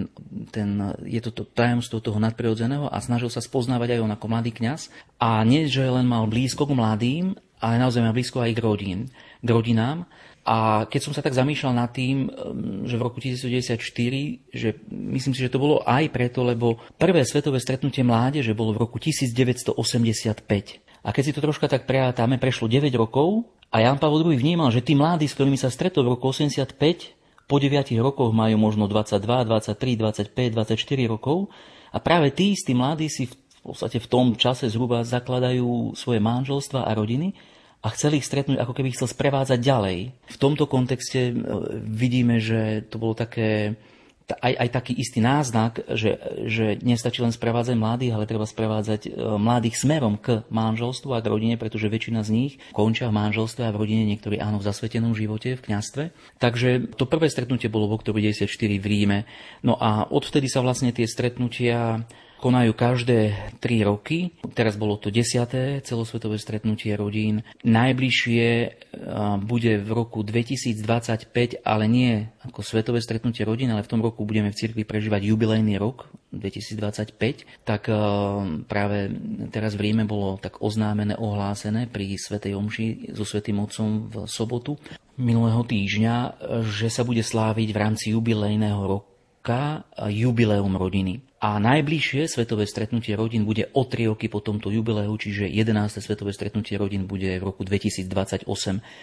ten 0.52 0.92
je 1.06 1.22
to, 1.24 1.30
to 1.30 1.42
tajomstvo 1.48 2.04
toho 2.04 2.20
nadprirodzeného 2.20 2.90
a 2.90 2.98
snažil 3.00 3.32
sa 3.32 3.40
spoznávať 3.40 3.96
aj 3.96 4.02
on 4.04 4.12
ako 4.12 4.26
mladý 4.28 4.50
kňaz. 4.52 4.92
A 5.22 5.40
nie, 5.46 5.70
že 5.70 5.86
len 5.86 6.04
mal 6.04 6.26
blízko 6.26 6.66
k 6.66 6.76
mladým, 6.76 7.24
ale 7.64 7.80
naozaj 7.80 8.04
mal 8.04 8.12
blízko 8.12 8.44
aj 8.44 8.52
k, 8.52 8.60
rodín, 8.60 9.00
k 9.40 9.48
rodinám. 9.48 10.04
A 10.44 10.84
keď 10.84 11.00
som 11.00 11.16
sa 11.16 11.24
tak 11.24 11.32
zamýšľal 11.32 11.72
nad 11.72 11.88
tým, 11.88 12.28
že 12.84 13.00
v 13.00 13.02
roku 13.02 13.16
1994, 13.16 13.80
že 14.52 14.76
myslím 14.92 15.32
si, 15.32 15.40
že 15.40 15.48
to 15.48 15.56
bolo 15.56 15.80
aj 15.88 16.12
preto, 16.12 16.44
lebo 16.44 16.76
prvé 17.00 17.24
svetové 17.24 17.56
stretnutie 17.64 18.04
mládeže 18.04 18.52
bolo 18.52 18.76
v 18.76 18.84
roku 18.84 19.00
1985. 19.00 19.72
A 21.04 21.08
keď 21.16 21.22
si 21.24 21.32
to 21.32 21.40
troška 21.40 21.64
tak 21.64 21.88
prejátame, 21.88 22.36
prešlo 22.36 22.68
9 22.68 22.92
rokov 22.92 23.48
a 23.72 23.80
Jan 23.80 23.96
Pavel 23.96 24.20
II 24.20 24.36
vnímal, 24.36 24.68
že 24.68 24.84
tí 24.84 24.92
mladí, 24.92 25.24
s 25.24 25.36
ktorými 25.36 25.56
sa 25.56 25.72
stretol 25.72 26.04
v 26.04 26.20
roku 26.20 26.28
85, 26.28 26.76
po 27.48 27.56
9 27.56 27.92
rokoch 28.00 28.32
majú 28.32 28.56
možno 28.60 28.84
22, 28.84 29.48
23, 29.48 29.96
25, 29.96 30.28
24 30.32 31.12
rokov 31.12 31.48
a 31.92 32.00
práve 32.00 32.32
tí 32.32 32.52
istí 32.52 32.72
mladí 32.72 33.08
si 33.08 33.28
v 33.28 33.36
podstate 33.60 33.96
v 33.96 34.08
tom 34.08 34.26
čase 34.36 34.68
zhruba 34.68 35.04
zakladajú 35.04 35.96
svoje 35.96 36.20
manželstva 36.20 36.84
a 36.84 36.90
rodiny 36.92 37.32
a 37.84 37.92
chcel 37.92 38.16
ich 38.16 38.24
stretnúť, 38.24 38.56
ako 38.56 38.72
keby 38.72 38.96
chcel 38.96 39.12
sprevádzať 39.12 39.60
ďalej. 39.60 39.98
V 40.16 40.36
tomto 40.40 40.64
kontexte 40.64 41.30
e, 41.30 41.32
vidíme, 41.84 42.40
že 42.40 42.80
to 42.88 42.96
bolo 42.96 43.12
také, 43.12 43.76
aj, 44.40 44.56
aj 44.56 44.68
taký 44.72 44.96
istý 44.96 45.20
náznak, 45.20 45.84
že, 45.92 46.16
že 46.48 46.80
nestačí 46.80 47.20
len 47.20 47.28
sprevádzať 47.28 47.76
mladých, 47.76 48.16
ale 48.16 48.24
treba 48.24 48.48
sprevádzať 48.48 49.00
e, 49.04 49.10
mladých 49.36 49.76
smerom 49.84 50.16
k 50.16 50.48
manželstvu 50.48 51.12
a 51.12 51.20
k 51.20 51.28
rodine, 51.28 51.60
pretože 51.60 51.92
väčšina 51.92 52.24
z 52.24 52.32
nich 52.32 52.52
končia 52.72 53.12
v 53.12 53.20
manželstve 53.20 53.68
a 53.68 53.74
v 53.76 53.84
rodine, 53.84 54.08
niektorí 54.08 54.40
áno 54.40 54.56
v 54.56 54.64
zasvetenom 54.64 55.12
živote, 55.12 55.60
v 55.60 55.64
kňastve. 55.68 56.02
Takže 56.40 56.96
to 56.96 57.04
prvé 57.04 57.28
stretnutie 57.28 57.68
bolo 57.68 57.92
v 57.92 58.00
oktobri 58.00 58.24
94 58.32 58.80
v 58.80 58.86
Ríme. 58.88 59.18
No 59.60 59.76
a 59.76 60.08
odvtedy 60.08 60.48
sa 60.48 60.64
vlastne 60.64 60.88
tie 60.88 61.04
stretnutia 61.04 62.08
konajú 62.44 62.76
každé 62.76 63.32
3 63.64 63.88
roky. 63.88 64.36
Teraz 64.52 64.76
bolo 64.76 65.00
to 65.00 65.08
10. 65.08 65.80
celosvetové 65.80 66.36
stretnutie 66.36 66.92
rodín. 66.92 67.40
Najbližšie 67.64 68.44
bude 69.40 69.72
v 69.80 69.88
roku 69.88 70.20
2025, 70.20 71.64
ale 71.64 71.88
nie 71.88 72.28
ako 72.44 72.60
svetové 72.60 73.00
stretnutie 73.00 73.48
rodín, 73.48 73.72
ale 73.72 73.80
v 73.80 73.88
tom 73.88 74.04
roku 74.04 74.28
budeme 74.28 74.52
v 74.52 74.60
cirkvi 74.60 74.84
prežívať 74.84 75.24
jubilejný 75.24 75.80
rok 75.80 76.12
2025. 76.36 77.64
Tak 77.64 77.88
práve 78.68 78.98
teraz 79.48 79.72
v 79.72 79.88
Ríme 79.88 80.04
bolo 80.04 80.36
tak 80.36 80.60
oznámené, 80.60 81.16
ohlásené 81.16 81.88
pri 81.88 82.20
Svetej 82.20 82.60
Omši 82.60 83.16
so 83.16 83.24
Svetým 83.24 83.64
Otcom 83.64 84.12
v 84.12 84.14
sobotu 84.28 84.76
minulého 85.16 85.64
týždňa, 85.64 86.44
že 86.68 86.92
sa 86.92 87.08
bude 87.08 87.24
sláviť 87.24 87.72
v 87.72 87.80
rámci 87.80 88.12
jubilejného 88.12 88.84
roka 88.84 89.88
jubileum 89.96 90.76
rodiny. 90.76 91.24
A 91.44 91.60
najbližšie 91.60 92.24
svetové 92.24 92.64
stretnutie 92.64 93.12
rodín 93.12 93.44
bude 93.44 93.68
o 93.76 93.84
3 93.84 94.16
roky 94.16 94.32
po 94.32 94.40
tomto 94.40 94.72
jubileu, 94.72 95.12
čiže 95.12 95.44
11. 95.44 95.76
svetové 96.00 96.32
stretnutie 96.32 96.80
rodín 96.80 97.04
bude 97.04 97.36
v 97.36 97.44
roku 97.44 97.68
2028. 97.68 98.48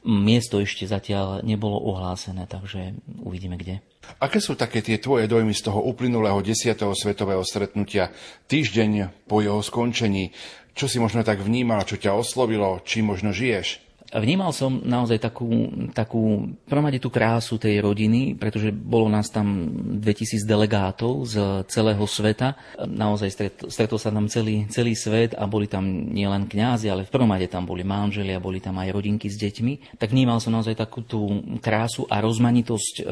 Miesto 0.10 0.58
ešte 0.58 0.90
zatiaľ 0.90 1.46
nebolo 1.46 1.78
ohlásené, 1.78 2.50
takže 2.50 2.98
uvidíme 3.22 3.62
kde. 3.62 3.86
Aké 4.18 4.42
sú 4.42 4.58
také 4.58 4.82
tie 4.82 4.98
tvoje 4.98 5.30
dojmy 5.30 5.54
z 5.54 5.70
toho 5.70 5.86
uplynulého 5.86 6.42
10. 6.42 6.82
svetového 6.98 7.46
stretnutia 7.46 8.10
týždeň 8.50 9.30
po 9.30 9.46
jeho 9.46 9.62
skončení? 9.62 10.34
Čo 10.74 10.90
si 10.90 10.98
možno 10.98 11.22
tak 11.22 11.46
vnímal, 11.46 11.86
čo 11.86 12.02
ťa 12.02 12.18
oslovilo, 12.18 12.82
či 12.82 13.06
možno 13.06 13.38
žiješ? 13.38 13.91
Vnímal 14.12 14.52
som 14.52 14.84
naozaj 14.84 15.24
takú, 15.24 15.48
takú 15.96 16.52
promade 16.68 17.00
tú 17.00 17.08
krásu 17.08 17.56
tej 17.56 17.80
rodiny, 17.80 18.36
pretože 18.36 18.68
bolo 18.76 19.08
nás 19.08 19.32
tam 19.32 19.72
2000 20.04 20.44
delegátov 20.44 21.24
z 21.24 21.64
celého 21.72 22.04
sveta. 22.04 22.60
Naozaj 22.76 23.56
stretol, 23.72 23.96
sa 23.96 24.12
tam 24.12 24.28
celý, 24.28 24.68
celý 24.68 25.00
svet 25.00 25.32
a 25.40 25.48
boli 25.48 25.72
tam 25.72 26.12
nielen 26.12 26.52
kňazi, 26.52 26.92
ale 26.92 27.08
v 27.08 27.14
promade 27.14 27.48
tam 27.48 27.64
boli 27.64 27.88
manželia, 27.88 28.44
boli 28.44 28.60
tam 28.60 28.84
aj 28.84 28.92
rodinky 28.92 29.32
s 29.32 29.40
deťmi. 29.40 29.96
Tak 29.96 30.12
vnímal 30.12 30.44
som 30.44 30.60
naozaj 30.60 30.76
takú 30.76 31.08
tú 31.08 31.48
krásu 31.64 32.04
a 32.12 32.20
rozmanitosť 32.20 32.96
e, 33.00 33.04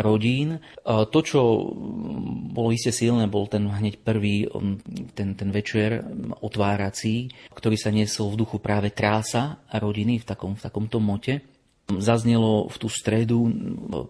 rodín. 0.00 0.56
E, 0.56 0.60
to, 1.12 1.20
čo 1.20 1.68
bolo 2.48 2.72
iste 2.72 2.96
silné, 2.96 3.28
bol 3.28 3.44
ten 3.44 3.68
hneď 3.68 4.00
prvý, 4.00 4.48
ten, 5.12 5.36
ten 5.36 5.52
večer 5.52 6.00
otvárací, 6.40 7.28
ktorý 7.52 7.76
sa 7.76 7.92
niesol 7.92 8.32
v 8.32 8.40
duchu 8.40 8.56
práve 8.56 8.88
krása 8.88 9.60
rodiny 9.68 10.16
v 10.16 10.28
takom, 10.30 10.54
v 10.54 10.62
takomto 10.62 11.02
mote. 11.02 11.42
Zaznelo 11.90 12.70
v 12.70 12.76
tú 12.78 12.86
stredu 12.86 13.50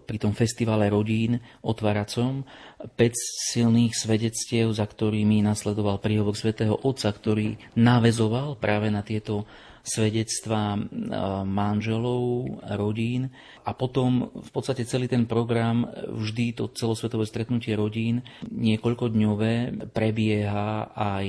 pri 0.05 0.21
tom 0.21 0.37
festivale 0.37 0.85
rodín 0.85 1.41
otváracom 1.65 2.45
5 2.77 2.93
silných 3.57 3.97
svedectiev, 3.97 4.69
za 4.69 4.85
ktorými 4.85 5.41
nasledoval 5.41 5.97
príhovor 5.97 6.37
svätého 6.37 6.77
Otca, 6.77 7.09
ktorý 7.09 7.57
navezoval 7.73 8.61
práve 8.61 8.93
na 8.93 9.01
tieto 9.01 9.49
svedectvá 9.81 10.77
e, 10.77 10.79
manželov, 11.45 12.45
rodín 12.77 13.33
a 13.65 13.73
potom 13.73 14.29
v 14.29 14.49
podstate 14.53 14.85
celý 14.85 15.09
ten 15.09 15.25
program, 15.25 15.89
vždy 16.05 16.53
to 16.53 16.69
celosvetové 16.73 17.25
stretnutie 17.25 17.73
rodín, 17.73 18.21
niekoľko 18.45 19.09
dňové 19.09 19.53
prebieha 19.89 20.93
aj 20.93 21.27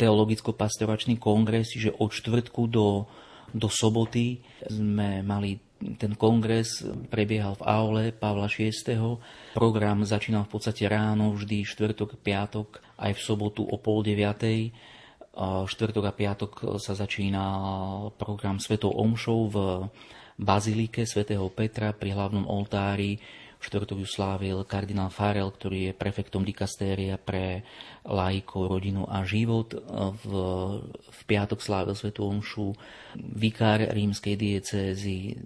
teologicko-pastoračný 0.00 1.20
kongres, 1.20 1.70
čiže 1.70 1.94
od 2.00 2.10
štvrtku 2.10 2.62
do 2.66 3.06
do 3.54 3.70
soboty 3.70 4.42
sme 4.66 5.22
mali 5.22 5.62
ten 5.94 6.18
kongres 6.18 6.82
prebiehal 7.06 7.54
v 7.54 7.62
aule 7.62 8.04
Pavla 8.10 8.50
VI. 8.50 8.74
Program 9.54 10.02
začínal 10.02 10.48
v 10.48 10.52
podstate 10.58 10.90
ráno, 10.90 11.30
vždy 11.30 11.62
štvrtok, 11.62 12.18
piatok, 12.18 12.82
aj 12.98 13.14
v 13.14 13.20
sobotu 13.22 13.62
o 13.62 13.78
pol 13.78 14.02
deviatej. 14.02 14.74
Štvrtok 15.70 16.04
a 16.06 16.12
piatok 16.14 16.78
sa 16.82 16.94
začínal 16.98 18.10
program 18.18 18.58
Svetou 18.58 18.94
Omšou 18.94 19.40
v 19.50 19.56
bazilike 20.34 21.06
svätého 21.06 21.46
Petra 21.50 21.94
pri 21.94 22.14
hlavnom 22.14 22.46
oltári 22.50 23.18
štvrtok 23.64 24.04
ju 24.04 24.08
slávil 24.08 24.56
kardinál 24.68 25.08
Farel, 25.08 25.48
ktorý 25.48 25.90
je 25.90 25.92
prefektom 25.96 26.44
dikastéria 26.44 27.16
pre 27.16 27.64
laikov, 28.04 28.68
rodinu 28.68 29.08
a 29.08 29.24
život. 29.24 29.72
V, 30.20 30.30
v 31.00 31.20
piatok 31.24 31.64
slávil 31.64 31.96
Svetu 31.96 32.28
Omšu 32.28 32.76
vikár 33.16 33.80
rímskej 33.80 34.36
diecézy 34.36 35.40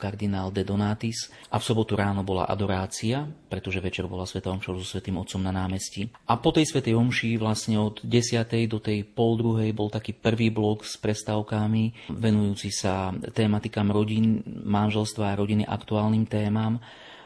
kardinál 0.00 0.48
De 0.48 0.64
Donatis 0.64 1.28
a 1.52 1.60
v 1.60 1.66
sobotu 1.66 1.98
ráno 1.98 2.24
bola 2.24 2.48
adorácia, 2.48 3.28
pretože 3.52 3.84
večer 3.84 4.08
bola 4.08 4.24
Sveta 4.24 4.48
Omša 4.48 4.72
so 4.80 4.86
Svetým 4.86 5.20
Otcom 5.20 5.44
na 5.44 5.52
námestí. 5.52 6.08
A 6.30 6.40
po 6.40 6.54
tej 6.54 6.72
Svetej 6.72 6.96
Omši 6.96 7.36
vlastne 7.36 7.76
od 7.76 8.00
10. 8.00 8.48
do 8.70 8.80
tej 8.80 9.04
pol 9.04 9.36
druhej 9.36 9.70
bol 9.76 9.92
taký 9.92 10.16
prvý 10.16 10.48
blok 10.48 10.88
s 10.88 10.96
prestávkami 10.96 12.14
venujúci 12.14 12.72
sa 12.72 13.12
tématikám 13.12 13.90
rodín, 13.90 14.40
manželstva 14.64 15.34
a 15.34 15.38
rodiny 15.38 15.68
aktuálnym 15.68 16.24
témam. 16.24 16.80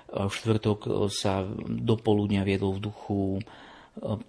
V 0.09 0.33
štvrtok 0.33 1.09
sa 1.12 1.44
do 1.68 1.94
poludnia 2.01 2.40
viedol 2.44 2.81
v 2.81 2.85
duchu 2.88 3.21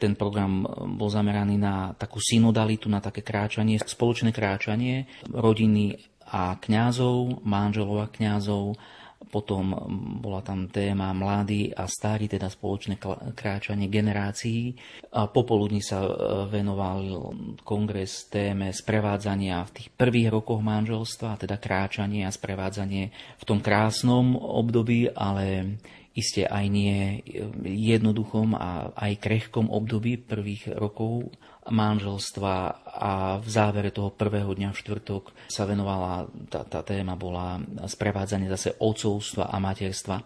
ten 0.01 0.17
program 0.17 0.65
bol 0.97 1.09
zameraný 1.13 1.61
na 1.61 1.93
takú 1.93 2.17
synodalitu, 2.17 2.89
na 2.89 2.97
také 2.99 3.21
kráčanie, 3.21 3.77
spoločné 3.77 4.33
kráčanie 4.33 5.05
rodiny 5.29 5.93
a 6.29 6.57
kňazov, 6.57 7.45
manželov 7.45 8.05
a 8.05 8.07
kňazov, 8.09 8.77
potom 9.27 9.75
bola 10.23 10.39
tam 10.39 10.71
téma 10.71 11.11
mladí 11.11 11.75
a 11.75 11.85
starí, 11.91 12.31
teda 12.31 12.47
spoločné 12.47 12.95
kráčanie 13.35 13.91
generácií. 13.91 14.73
A 15.11 15.27
popoludní 15.27 15.83
sa 15.83 16.07
e, 16.07 16.11
venoval 16.47 17.29
kongres 17.67 18.31
téme 18.31 18.71
sprevádzania 18.71 19.59
v 19.67 19.73
tých 19.75 19.89
prvých 19.91 20.31
rokoch 20.31 20.63
manželstva, 20.63 21.35
teda 21.35 21.59
kráčanie 21.59 22.23
a 22.23 22.31
sprevádzanie 22.31 23.03
v 23.37 23.43
tom 23.43 23.59
krásnom 23.59 24.39
období, 24.39 25.11
ale 25.11 25.77
iste 26.15 26.47
aj 26.47 26.65
nie 26.71 27.21
jednoduchom 27.63 28.55
a 28.55 28.91
aj 28.95 29.19
krehkom 29.19 29.67
období 29.67 30.15
prvých 30.15 30.73
rokov 30.75 31.29
manželstva 31.69 32.53
a 32.85 33.11
v 33.39 33.47
závere 33.47 33.89
toho 33.93 34.11
prvého 34.11 34.51
dňa 34.51 34.73
v 34.73 34.79
štvrtok 34.81 35.49
sa 35.49 35.63
venovala, 35.69 36.27
tá, 36.49 36.65
tá 36.65 36.81
téma 36.81 37.15
bola 37.15 37.61
sprevádzanie 37.85 38.49
zase 38.49 38.75
otcovstva 38.77 39.49
a 39.49 39.57
materstva. 39.61 40.21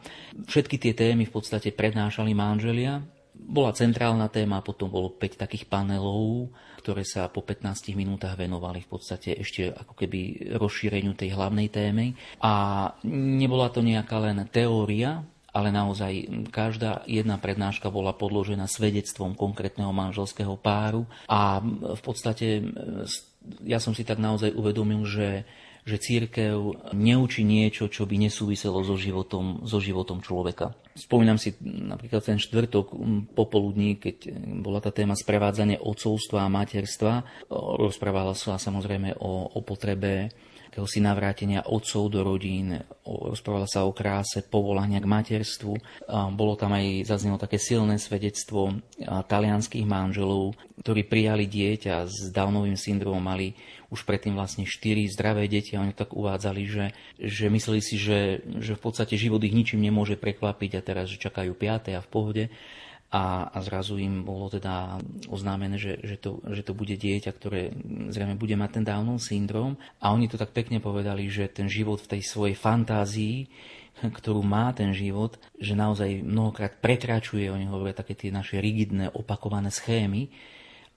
Všetky 0.48 0.76
tie 0.80 0.94
témy 0.96 1.28
v 1.28 1.34
podstate 1.36 1.76
prednášali 1.76 2.32
manželia. 2.34 3.04
Bola 3.34 3.76
centrálna 3.76 4.30
téma, 4.30 4.64
potom 4.64 4.88
bolo 4.88 5.12
5 5.20 5.42
takých 5.44 5.68
panelov, 5.68 6.54
ktoré 6.80 7.04
sa 7.04 7.28
po 7.28 7.44
15 7.44 7.92
minútach 7.98 8.40
venovali 8.40 8.86
v 8.86 8.90
podstate 8.94 9.36
ešte 9.36 9.74
ako 9.74 9.98
keby 9.98 10.52
rozšíreniu 10.56 11.18
tej 11.18 11.36
hlavnej 11.36 11.68
témy. 11.68 12.14
A 12.40 12.88
nebola 13.10 13.74
to 13.74 13.84
nejaká 13.84 14.22
len 14.22 14.48
teória, 14.48 15.26
ale 15.54 15.70
naozaj 15.70 16.28
každá 16.50 17.06
jedna 17.06 17.38
prednáška 17.38 17.94
bola 17.94 18.12
podložená 18.12 18.66
svedectvom 18.66 19.38
konkrétneho 19.38 19.94
manželského 19.94 20.58
páru 20.58 21.06
a 21.30 21.62
v 21.94 22.02
podstate 22.02 22.66
ja 23.62 23.78
som 23.78 23.94
si 23.94 24.02
tak 24.02 24.18
naozaj 24.18 24.52
uvedomil, 24.52 25.06
že 25.06 25.46
že 25.84 26.00
církev 26.00 26.56
neučí 26.96 27.44
niečo, 27.44 27.92
čo 27.92 28.08
by 28.08 28.16
nesúviselo 28.16 28.88
so 28.88 28.96
životom, 28.96 29.68
so 29.68 29.84
životom 29.84 30.24
človeka. 30.24 30.72
Spomínam 30.96 31.36
si 31.36 31.60
napríklad 31.62 32.24
ten 32.24 32.40
štvrtok 32.40 32.96
popoludní, 33.36 34.00
keď 34.00 34.32
bola 34.64 34.80
tá 34.80 34.96
téma 34.96 35.12
sprevádzanie 35.12 35.84
otcovstva 35.84 36.48
a 36.48 36.54
materstva. 36.54 37.28
Rozprávala 37.52 38.32
sa 38.32 38.56
samozrejme 38.56 39.20
o, 39.20 39.52
o 39.52 39.60
potrebe 39.60 40.32
akéhosi 40.74 41.06
navrátenia 41.06 41.70
otcov 41.70 42.10
do 42.10 42.26
rodín, 42.26 42.82
rozprávalo 43.06 43.70
sa 43.70 43.86
o 43.86 43.94
kráse 43.94 44.42
povolania 44.42 44.98
k 44.98 45.06
materstvu. 45.06 45.78
Bolo 46.34 46.58
tam 46.58 46.74
aj, 46.74 47.06
zaznelo 47.06 47.38
také 47.38 47.62
silné 47.62 48.02
svedectvo 48.02 48.82
talianských 49.06 49.86
manželov, 49.86 50.58
ktorí 50.82 51.06
prijali 51.06 51.46
dieťa 51.46 52.10
s 52.10 52.34
Downovým 52.34 52.74
syndromom, 52.74 53.22
mali 53.22 53.54
už 53.94 54.02
predtým 54.10 54.34
vlastne 54.34 54.66
štyri 54.66 55.06
zdravé 55.06 55.46
deti 55.46 55.78
a 55.78 55.86
oni 55.86 55.94
tak 55.94 56.18
uvádzali, 56.18 56.62
že, 56.66 56.86
že 57.22 57.46
mysleli 57.54 57.78
si, 57.78 58.02
že, 58.02 58.42
že 58.58 58.74
v 58.74 58.82
podstate 58.82 59.14
život 59.14 59.46
ich 59.46 59.54
ničím 59.54 59.86
nemôže 59.86 60.18
prekvapiť 60.18 60.72
a 60.74 60.82
teraz, 60.82 61.14
že 61.14 61.22
čakajú 61.22 61.54
piaté 61.54 61.94
a 61.94 62.02
v 62.02 62.10
pohode 62.10 62.44
a, 63.14 63.46
a 63.54 63.58
zrazu 63.62 64.02
im 64.02 64.26
bolo 64.26 64.50
teda 64.50 64.98
oznámené, 65.30 65.78
že, 65.78 66.02
že, 66.02 66.18
to, 66.18 66.42
že 66.50 66.66
to 66.66 66.74
bude 66.74 66.98
dieťa, 66.98 67.30
ktoré 67.30 67.70
zrejme 68.10 68.34
bude 68.34 68.58
mať 68.58 68.82
ten 68.82 68.86
Downov 68.90 69.22
syndrom. 69.22 69.78
A 70.02 70.10
oni 70.18 70.26
to 70.26 70.42
tak 70.42 70.50
pekne 70.50 70.82
povedali, 70.82 71.30
že 71.30 71.46
ten 71.46 71.70
život 71.70 72.02
v 72.02 72.18
tej 72.18 72.22
svojej 72.26 72.58
fantázii 72.58 73.38
ktorú 73.94 74.42
má 74.42 74.74
ten 74.74 74.92
život, 74.92 75.38
že 75.62 75.78
naozaj 75.78 76.26
mnohokrát 76.26 76.82
prekračuje, 76.82 77.48
oni 77.48 77.70
hovoria 77.70 77.96
také 77.96 78.18
tie 78.18 78.34
naše 78.34 78.58
rigidné, 78.60 79.14
opakované 79.14 79.70
schémy 79.70 80.34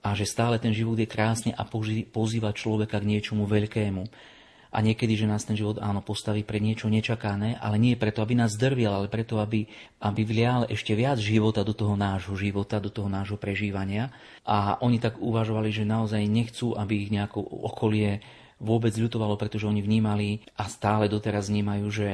a 0.01 0.17
že 0.17 0.27
stále 0.27 0.57
ten 0.59 0.73
život 0.73 0.97
je 0.97 1.07
krásny 1.07 1.53
a 1.53 1.69
pozýva 2.11 2.57
človeka 2.57 2.99
k 2.99 3.09
niečomu 3.15 3.45
veľkému 3.45 4.03
a 4.77 4.85
niekedy, 4.85 5.17
že 5.17 5.25
nás 5.25 5.49
ten 5.49 5.57
život 5.57 5.81
áno 5.81 6.05
postaví 6.05 6.45
pre 6.45 6.61
niečo 6.61 6.93
nečakané, 6.93 7.57
ale 7.57 7.81
nie 7.81 7.97
preto, 7.97 8.21
aby 8.21 8.37
nás 8.37 8.61
drviel, 8.61 8.93
ale 8.93 9.09
preto, 9.09 9.41
aby, 9.41 9.65
aby 10.05 10.21
vlial 10.29 10.69
ešte 10.69 10.93
viac 10.93 11.17
života 11.17 11.65
do 11.65 11.73
toho 11.73 11.97
nášho 11.97 12.37
života, 12.37 12.77
do 12.77 12.93
toho 12.93 13.09
nášho 13.09 13.41
prežívania. 13.41 14.13
A 14.45 14.77
oni 14.85 15.01
tak 15.01 15.17
uvažovali, 15.17 15.73
že 15.73 15.89
naozaj 15.89 16.21
nechcú, 16.29 16.77
aby 16.77 17.09
ich 17.09 17.11
nejako 17.11 17.41
okolie 17.41 18.21
vôbec 18.61 18.93
ľutovalo, 18.93 19.41
pretože 19.41 19.65
oni 19.65 19.81
vnímali 19.81 20.45
a 20.61 20.69
stále 20.69 21.09
doteraz 21.09 21.49
vnímajú, 21.49 21.87
že 21.89 22.09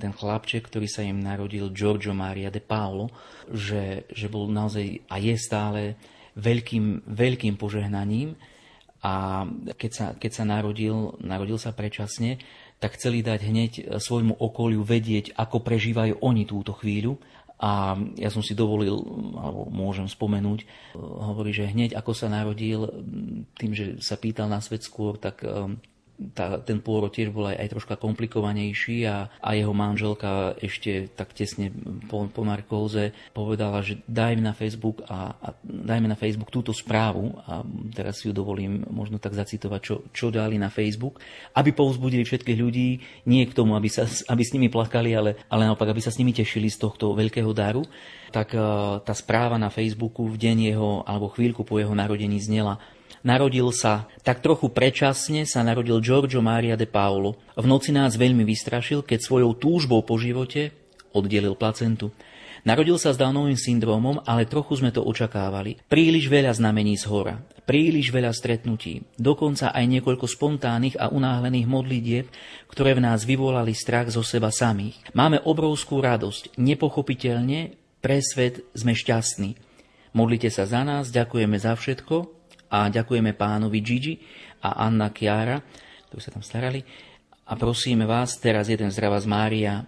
ten 0.00 0.12
chlapček, 0.16 0.72
ktorý 0.72 0.88
sa 0.88 1.04
im 1.04 1.20
narodil, 1.20 1.68
Giorgio 1.72 2.16
Maria 2.16 2.48
de 2.48 2.64
Paolo, 2.64 3.12
že, 3.52 4.08
že 4.08 4.32
bol 4.32 4.48
naozaj 4.48 5.04
a 5.08 5.20
je 5.20 5.36
stále 5.36 5.80
veľkým, 6.36 7.08
veľkým 7.08 7.60
požehnaním, 7.60 8.36
a 9.00 9.44
keď 9.80 9.90
sa, 9.90 10.06
keď 10.12 10.30
sa 10.32 10.44
narodil, 10.44 11.16
narodil 11.24 11.56
sa 11.56 11.72
predčasne, 11.72 12.36
tak 12.80 12.96
chceli 12.96 13.20
dať 13.24 13.40
hneď 13.44 13.72
svojmu 14.00 14.36
okoliu 14.36 14.84
vedieť, 14.84 15.36
ako 15.36 15.60
prežívajú 15.60 16.20
oni 16.20 16.44
túto 16.44 16.72
chvíľu. 16.76 17.20
A 17.60 17.92
ja 18.16 18.32
som 18.32 18.40
si 18.40 18.56
dovolil, 18.56 18.96
alebo 19.36 19.68
môžem 19.68 20.08
spomenúť, 20.08 20.64
hovorí, 20.96 21.52
že 21.52 21.68
hneď 21.68 21.92
ako 21.92 22.16
sa 22.16 22.32
narodil, 22.32 22.88
tým, 23.60 23.76
že 23.76 24.00
sa 24.00 24.16
pýtal 24.16 24.48
na 24.48 24.64
svet 24.64 24.80
skôr, 24.80 25.20
tak 25.20 25.44
tá, 26.36 26.60
ten 26.60 26.78
pôrod 26.84 27.08
tiež 27.08 27.32
bol 27.32 27.48
aj, 27.48 27.56
aj 27.56 27.68
troška 27.72 27.94
komplikovanejší 27.96 29.08
a, 29.08 29.32
a 29.40 29.50
jeho 29.56 29.72
manželka 29.72 30.54
ešte 30.60 31.08
tak 31.16 31.32
tesne 31.32 31.72
po, 32.06 32.28
po 32.28 32.42
narkóze 32.44 33.16
povedala, 33.32 33.80
že 33.80 34.04
dajme 34.04 34.44
na 34.44 34.52
Facebook 34.52 35.00
a, 35.08 35.32
a 35.40 35.48
dajme 35.64 36.12
na 36.12 36.20
Facebook 36.20 36.52
túto 36.52 36.76
správu 36.76 37.40
a 37.48 37.64
teraz 37.96 38.20
si 38.20 38.28
ju 38.28 38.32
dovolím 38.36 38.84
možno 38.92 39.16
tak 39.16 39.32
zacitovať, 39.32 39.80
čo, 39.80 39.94
čo 40.12 40.26
dali 40.28 40.60
na 40.60 40.68
Facebook, 40.68 41.24
aby 41.56 41.72
povzbudili 41.72 42.22
všetkých 42.22 42.58
ľudí, 42.60 42.88
nie 43.24 43.42
k 43.48 43.56
tomu, 43.56 43.72
aby, 43.74 43.88
sa, 43.88 44.04
aby 44.28 44.42
s 44.44 44.52
nimi 44.52 44.68
plakali, 44.68 45.16
ale, 45.16 45.40
ale 45.48 45.64
naopak, 45.64 45.88
aby 45.88 46.04
sa 46.04 46.12
s 46.12 46.20
nimi 46.20 46.36
tešili 46.36 46.68
z 46.68 46.80
tohto 46.84 47.16
veľkého 47.16 47.50
daru, 47.56 47.88
tak 48.30 48.54
tá 49.02 49.14
správa 49.16 49.58
na 49.58 49.72
Facebooku 49.74 50.30
v 50.30 50.38
deň 50.38 50.56
jeho, 50.70 50.90
alebo 51.02 51.32
chvíľku 51.34 51.66
po 51.66 51.82
jeho 51.82 51.90
narodení 51.96 52.38
znela 52.38 52.78
Narodil 53.20 53.68
sa 53.76 54.08
tak 54.24 54.40
trochu 54.40 54.72
predčasne, 54.72 55.44
sa 55.44 55.60
narodil 55.60 56.00
Giorgio 56.00 56.40
Maria 56.40 56.78
de 56.78 56.88
Paolo. 56.88 57.36
V 57.52 57.68
noci 57.68 57.92
nás 57.92 58.16
veľmi 58.16 58.42
vystrašil, 58.48 59.04
keď 59.04 59.18
svojou 59.20 59.52
túžbou 59.60 60.00
po 60.02 60.16
živote 60.16 60.72
oddelil 61.12 61.58
placentu. 61.58 62.14
Narodil 62.60 63.00
sa 63.00 63.16
s 63.16 63.20
Downovým 63.20 63.56
syndromom, 63.56 64.20
ale 64.28 64.44
trochu 64.44 64.76
sme 64.76 64.92
to 64.92 65.00
očakávali. 65.00 65.80
Príliš 65.88 66.28
veľa 66.28 66.52
znamení 66.52 66.92
z 67.00 67.08
hora, 67.08 67.40
príliš 67.64 68.12
veľa 68.12 68.36
stretnutí, 68.36 69.00
dokonca 69.16 69.72
aj 69.72 69.84
niekoľko 69.88 70.28
spontánnych 70.28 71.00
a 71.00 71.08
unáhlených 71.08 71.64
modlitieb, 71.64 72.26
ktoré 72.68 72.92
v 72.92 73.04
nás 73.08 73.24
vyvolali 73.24 73.72
strach 73.72 74.12
zo 74.12 74.20
seba 74.20 74.52
samých. 74.52 75.00
Máme 75.16 75.40
obrovskú 75.40 76.04
radosť, 76.04 76.60
nepochopiteľne 76.60 77.80
pre 78.04 78.20
svet 78.20 78.60
sme 78.76 78.92
šťastní. 78.92 79.56
Modlite 80.12 80.52
sa 80.52 80.68
za 80.68 80.84
nás, 80.84 81.08
ďakujeme 81.08 81.56
za 81.56 81.72
všetko, 81.72 82.39
a 82.70 82.86
ďakujeme 82.86 83.34
pánovi 83.34 83.78
Gigi 83.82 84.14
a 84.62 84.86
Anna 84.86 85.10
Chiara, 85.10 85.58
ktorí 86.08 86.20
sa 86.22 86.30
tam 86.30 86.46
starali. 86.46 86.80
A 87.50 87.58
prosíme 87.58 88.06
vás, 88.06 88.38
teraz 88.38 88.70
jeden 88.70 88.94
zdravá 88.94 89.18
z 89.18 89.26
Mária 89.26 89.82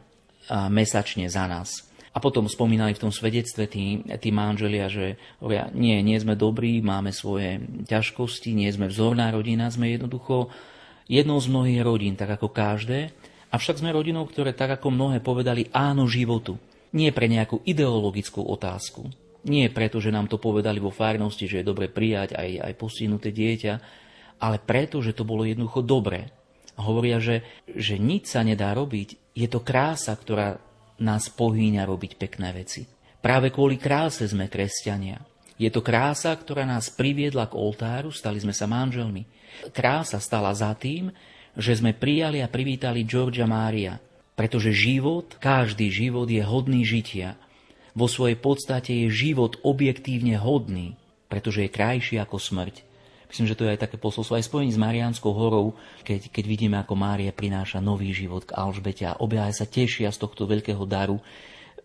mesačne 0.66 1.30
za 1.30 1.46
nás. 1.46 1.86
A 2.12 2.20
potom 2.20 2.44
spomínali 2.44 2.92
v 2.92 3.08
tom 3.08 3.12
svedectve 3.14 3.64
tí, 3.70 4.04
tí 4.20 4.28
manželia, 4.34 4.90
že 4.90 5.16
hovoria, 5.40 5.72
nie, 5.72 5.96
nie 6.04 6.18
sme 6.20 6.36
dobrí, 6.36 6.84
máme 6.84 7.08
svoje 7.08 7.62
ťažkosti, 7.88 8.52
nie 8.52 8.68
sme 8.68 8.90
vzorná 8.90 9.32
rodina, 9.32 9.72
sme 9.72 9.94
jednoducho 9.94 10.52
jednou 11.08 11.40
z 11.40 11.48
mnohých 11.48 11.80
rodín, 11.80 12.14
tak 12.18 12.36
ako 12.36 12.52
každé. 12.52 13.16
Avšak 13.48 13.80
sme 13.80 13.96
rodinou, 13.96 14.28
ktoré 14.28 14.52
tak 14.52 14.76
ako 14.76 14.92
mnohé 14.92 15.24
povedali 15.24 15.72
áno 15.72 16.04
životu. 16.04 16.60
Nie 16.92 17.16
pre 17.16 17.30
nejakú 17.30 17.64
ideologickú 17.64 18.44
otázku, 18.44 19.08
nie 19.42 19.66
preto, 19.70 19.98
že 19.98 20.14
nám 20.14 20.30
to 20.30 20.38
povedali 20.38 20.78
vo 20.78 20.94
farnosti, 20.94 21.50
že 21.50 21.62
je 21.62 21.68
dobre 21.68 21.90
prijať 21.90 22.38
aj, 22.38 22.62
aj 22.62 22.72
postihnuté 22.78 23.34
dieťa, 23.34 23.74
ale 24.42 24.56
preto, 24.62 25.02
že 25.02 25.14
to 25.14 25.26
bolo 25.26 25.46
jednoducho 25.46 25.82
dobré. 25.82 26.30
Hovoria, 26.78 27.18
že, 27.18 27.46
že 27.66 27.98
nič 27.98 28.32
sa 28.32 28.42
nedá 28.42 28.74
robiť. 28.74 29.34
Je 29.34 29.46
to 29.46 29.62
krása, 29.62 30.14
ktorá 30.14 30.58
nás 31.02 31.30
pohýňa 31.30 31.82
robiť 31.86 32.18
pekné 32.18 32.54
veci. 32.54 32.86
Práve 33.22 33.54
kvôli 33.54 33.78
kráse 33.78 34.26
sme 34.26 34.50
kresťania. 34.50 35.22
Je 35.58 35.70
to 35.70 35.78
krása, 35.78 36.34
ktorá 36.34 36.66
nás 36.66 36.90
priviedla 36.90 37.46
k 37.46 37.54
oltáru, 37.54 38.10
stali 38.10 38.42
sme 38.42 38.50
sa 38.50 38.66
manželmi. 38.66 39.26
Krása 39.70 40.18
stala 40.18 40.50
za 40.50 40.74
tým, 40.74 41.12
že 41.54 41.76
sme 41.76 41.94
prijali 41.94 42.40
a 42.42 42.50
privítali 42.50 43.06
Georgia 43.06 43.46
Mária, 43.46 44.00
pretože 44.34 44.72
život, 44.72 45.36
každý 45.38 45.92
život 45.92 46.26
je 46.26 46.42
hodný 46.42 46.82
žitia 46.82 47.36
vo 47.92 48.06
svojej 48.08 48.40
podstate 48.40 48.92
je 49.04 49.08
život 49.12 49.60
objektívne 49.60 50.36
hodný, 50.40 50.96
pretože 51.28 51.64
je 51.64 51.70
krajší 51.72 52.16
ako 52.20 52.40
smrť. 52.40 52.84
Myslím, 53.32 53.48
že 53.48 53.56
to 53.56 53.64
je 53.64 53.72
aj 53.72 53.88
také 53.88 53.96
posolstvo 53.96 54.36
aj 54.36 54.44
spojení 54.44 54.76
s 54.76 54.80
Mariánskou 54.80 55.32
horou, 55.32 55.72
keď, 56.04 56.28
keď 56.28 56.44
vidíme, 56.44 56.76
ako 56.76 56.92
Mária 56.92 57.32
prináša 57.32 57.80
nový 57.80 58.12
život 58.12 58.44
k 58.44 58.52
Alžbete 58.52 59.08
a 59.08 59.16
objaja 59.16 59.64
sa 59.64 59.66
tešia 59.68 60.12
z 60.12 60.20
tohto 60.20 60.44
veľkého 60.44 60.84
daru, 60.84 61.16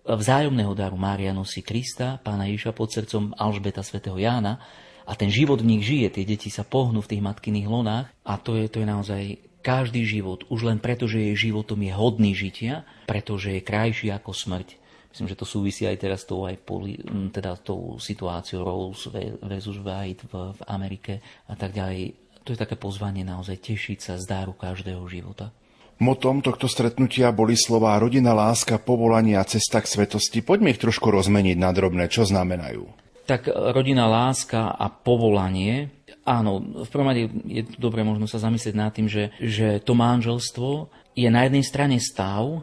vzájomného 0.04 0.76
daru 0.76 1.00
Mária 1.00 1.32
nosí 1.32 1.64
Krista, 1.64 2.20
pána 2.20 2.52
Ježiša 2.52 2.72
pod 2.76 2.92
srdcom 2.92 3.32
Alžbeta 3.40 3.80
svätého 3.80 4.20
Jána 4.20 4.60
a 5.08 5.16
ten 5.16 5.32
život 5.32 5.64
v 5.64 5.80
nich 5.80 5.88
žije, 5.88 6.20
tie 6.20 6.28
deti 6.28 6.52
sa 6.52 6.68
pohnú 6.68 7.00
v 7.00 7.16
tých 7.16 7.24
matkyných 7.24 7.68
lonách 7.68 8.12
a 8.28 8.36
to 8.36 8.60
je, 8.60 8.68
to 8.68 8.84
je 8.84 8.88
naozaj 8.88 9.24
každý 9.64 10.04
život, 10.04 10.44
už 10.52 10.68
len 10.68 10.80
preto, 10.84 11.08
že 11.08 11.32
jej 11.32 11.52
životom 11.52 11.80
je 11.80 11.92
hodný 11.96 12.32
žitia, 12.36 12.84
pretože 13.08 13.56
je 13.56 13.64
krajší 13.64 14.12
ako 14.12 14.32
smrť. 14.32 14.87
Myslím, 15.18 15.34
že 15.34 15.42
to 15.42 15.50
súvisí 15.50 15.90
aj 15.90 15.98
teraz 15.98 16.30
tou, 16.30 16.46
aj 16.46 16.62
poli, 16.62 16.94
teda 17.34 17.58
tou 17.58 17.98
situáciou 17.98 18.62
Rose 18.62 19.10
versus 19.42 19.82
White 19.82 20.30
v, 20.30 20.54
v 20.54 20.62
Amerike 20.70 21.26
a 21.50 21.58
tak 21.58 21.74
ďalej. 21.74 22.14
To 22.46 22.54
je 22.54 22.62
také 22.62 22.78
pozvanie 22.78 23.26
naozaj 23.26 23.58
tešiť 23.58 23.98
sa 23.98 24.14
z 24.22 24.30
dáru 24.30 24.54
každého 24.54 25.02
života. 25.10 25.50
Motom 25.98 26.46
tohto 26.46 26.70
stretnutia 26.70 27.34
boli 27.34 27.58
slová 27.58 27.98
rodina, 27.98 28.38
láska, 28.38 28.78
povolanie 28.78 29.34
a 29.34 29.42
cesta 29.42 29.82
k 29.82 29.90
svetosti. 29.90 30.46
Poďme 30.46 30.70
ich 30.70 30.78
trošku 30.78 31.10
rozmeniť 31.10 31.58
na 31.58 31.74
drobné. 31.74 32.14
Čo 32.14 32.30
znamenajú? 32.30 32.86
Tak 33.26 33.50
rodina, 33.74 34.06
láska 34.06 34.70
a 34.70 34.86
povolanie. 34.94 35.90
Áno, 36.30 36.62
v 36.62 36.90
prvom 36.94 37.10
rade 37.10 37.26
je 37.50 37.66
dobre 37.82 38.06
možno 38.06 38.30
sa 38.30 38.38
zamyslieť 38.38 38.76
nad 38.78 38.94
tým, 38.94 39.10
že, 39.10 39.34
že 39.42 39.82
to 39.82 39.98
manželstvo 39.98 40.94
je 41.18 41.26
na 41.34 41.50
jednej 41.50 41.66
strane 41.66 41.98
stav, 41.98 42.62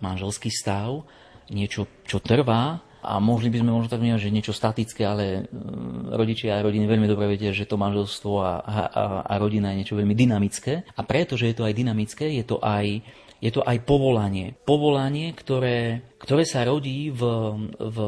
manželský 0.00 0.48
stav, 0.48 1.04
niečo, 1.50 1.86
čo 2.06 2.18
trvá, 2.18 2.86
a 3.06 3.22
mohli 3.22 3.46
by 3.54 3.62
sme 3.62 3.70
možno 3.70 3.86
tak 3.86 4.02
vnímať, 4.02 4.18
že 4.18 4.34
niečo 4.34 4.50
statické, 4.50 5.06
ale 5.06 5.46
mm, 5.46 6.10
rodičia 6.10 6.58
a 6.58 6.64
rodiny 6.66 6.90
veľmi 6.90 7.06
dobre 7.06 7.30
vedia, 7.30 7.54
že 7.54 7.70
to 7.70 7.78
manželstvo 7.78 8.32
a, 8.42 8.52
a, 8.66 8.82
a 9.22 9.32
rodina 9.38 9.70
je 9.70 9.86
niečo 9.86 9.94
veľmi 9.94 10.10
dynamické. 10.10 10.82
A 10.98 11.06
preto, 11.06 11.38
že 11.38 11.54
je 11.54 11.56
to 11.56 11.62
aj 11.62 11.78
dynamické, 11.78 12.26
je 12.34 12.42
to 12.42 12.58
aj, 12.58 13.06
je 13.38 13.50
to 13.54 13.62
aj 13.62 13.78
povolanie. 13.86 14.58
Povolanie, 14.66 15.30
ktoré, 15.38 16.02
ktoré 16.18 16.42
sa 16.42 16.66
rodí 16.66 17.14
v, 17.14 17.22
v 17.78 17.98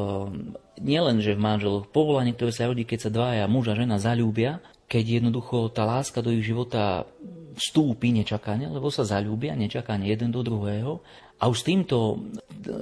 nielen, 0.82 1.22
že 1.22 1.38
v 1.38 1.46
manželoch, 1.46 1.86
povolanie, 1.94 2.34
ktoré 2.34 2.50
sa 2.50 2.66
rodí, 2.66 2.82
keď 2.82 2.98
sa 3.06 3.14
dvaja 3.14 3.46
muž 3.46 3.70
a 3.70 3.78
žena 3.78 4.02
zalúbia, 4.02 4.58
keď 4.90 5.22
jednoducho 5.22 5.70
tá 5.70 5.86
láska 5.86 6.18
do 6.24 6.34
ich 6.34 6.42
života 6.42 7.06
vstúpi 7.54 8.14
nečakane, 8.14 8.70
lebo 8.70 8.88
sa 8.88 9.06
zalúbia 9.06 9.54
nečakane 9.58 10.10
jeden 10.10 10.30
do 10.30 10.42
druhého. 10.46 11.02
A 11.38 11.46
už 11.46 11.62
s 11.62 11.64
týmto, 11.64 12.28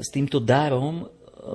s 0.01 0.09
týmto 0.09 0.41
darom 0.41 1.09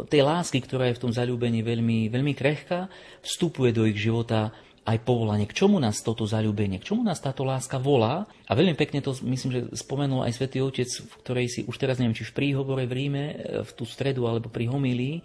tej 0.08 0.24
lásky, 0.24 0.64
ktorá 0.64 0.88
je 0.88 0.98
v 0.98 1.04
tom 1.08 1.12
zalúbení 1.12 1.66
veľmi, 1.66 2.08
veľmi 2.08 2.34
krehká, 2.38 2.88
vstupuje 3.20 3.76
do 3.76 3.84
ich 3.84 4.00
života 4.00 4.56
aj 4.82 4.98
povolanie. 5.06 5.46
K 5.46 5.66
čomu 5.66 5.78
nás 5.78 6.02
toto 6.02 6.26
zalúbenie, 6.26 6.82
k 6.82 6.94
čomu 6.94 7.06
nás 7.06 7.22
táto 7.22 7.46
láska 7.46 7.78
volá? 7.78 8.26
A 8.50 8.58
veľmi 8.58 8.74
pekne 8.74 9.04
to, 9.04 9.14
myslím, 9.22 9.52
že 9.54 9.62
spomenul 9.78 10.26
aj 10.26 10.42
svätý 10.42 10.64
Otec, 10.64 10.90
v 10.90 11.14
ktorej 11.22 11.48
si 11.52 11.60
už 11.68 11.76
teraz 11.78 12.02
neviem, 12.02 12.18
či 12.18 12.26
v 12.26 12.34
príhovore 12.34 12.90
v 12.90 12.94
Ríme, 12.98 13.24
v 13.62 13.72
tú 13.78 13.86
stredu 13.86 14.26
alebo 14.26 14.50
pri 14.50 14.72
homílii, 14.72 15.22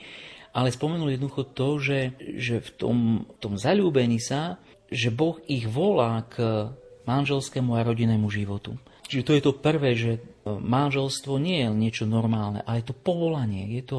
ale 0.53 0.73
spomenul 0.73 1.12
jednoducho 1.12 1.53
to, 1.57 1.81
že, 1.81 2.01
že 2.37 2.65
v 2.65 2.71
tom, 2.77 2.99
tom 3.41 3.57
zalúbení 3.57 4.21
sa, 4.21 4.61
že 4.93 5.09
Boh 5.09 5.41
ich 5.49 5.65
volá 5.69 6.25
k 6.29 6.69
manželskému 7.09 7.77
a 7.77 7.87
rodinnému 7.87 8.29
životu. 8.29 8.77
Čiže 9.09 9.25
to 9.25 9.33
je 9.37 9.43
to 9.43 9.53
prvé, 9.57 9.95
že 9.95 10.19
manželstvo 10.47 11.43
nie 11.43 11.67
je 11.67 11.69
niečo 11.75 12.05
normálne, 12.07 12.63
ale 12.63 12.81
je 12.81 12.95
to 12.95 12.97
povolanie, 12.97 13.67
je 13.75 13.83
to, 13.83 13.99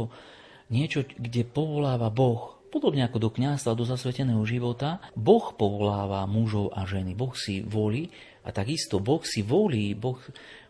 niečo, 0.71 1.03
kde 1.03 1.47
povoláva 1.47 2.11
Boh. 2.11 2.59
Podobne 2.67 3.07
ako 3.07 3.23
do 3.23 3.29
kniazstva, 3.31 3.79
do 3.79 3.87
zasveteného 3.87 4.43
života, 4.43 4.99
Boh 5.15 5.55
povoláva 5.55 6.27
mužov 6.27 6.75
a 6.75 6.83
ženy. 6.83 7.15
Boh 7.15 7.31
si 7.35 7.63
volí 7.63 8.11
a 8.43 8.51
takisto 8.51 8.99
Boh 8.99 9.23
si 9.23 9.39
volí, 9.43 9.95
Boh, 9.95 10.19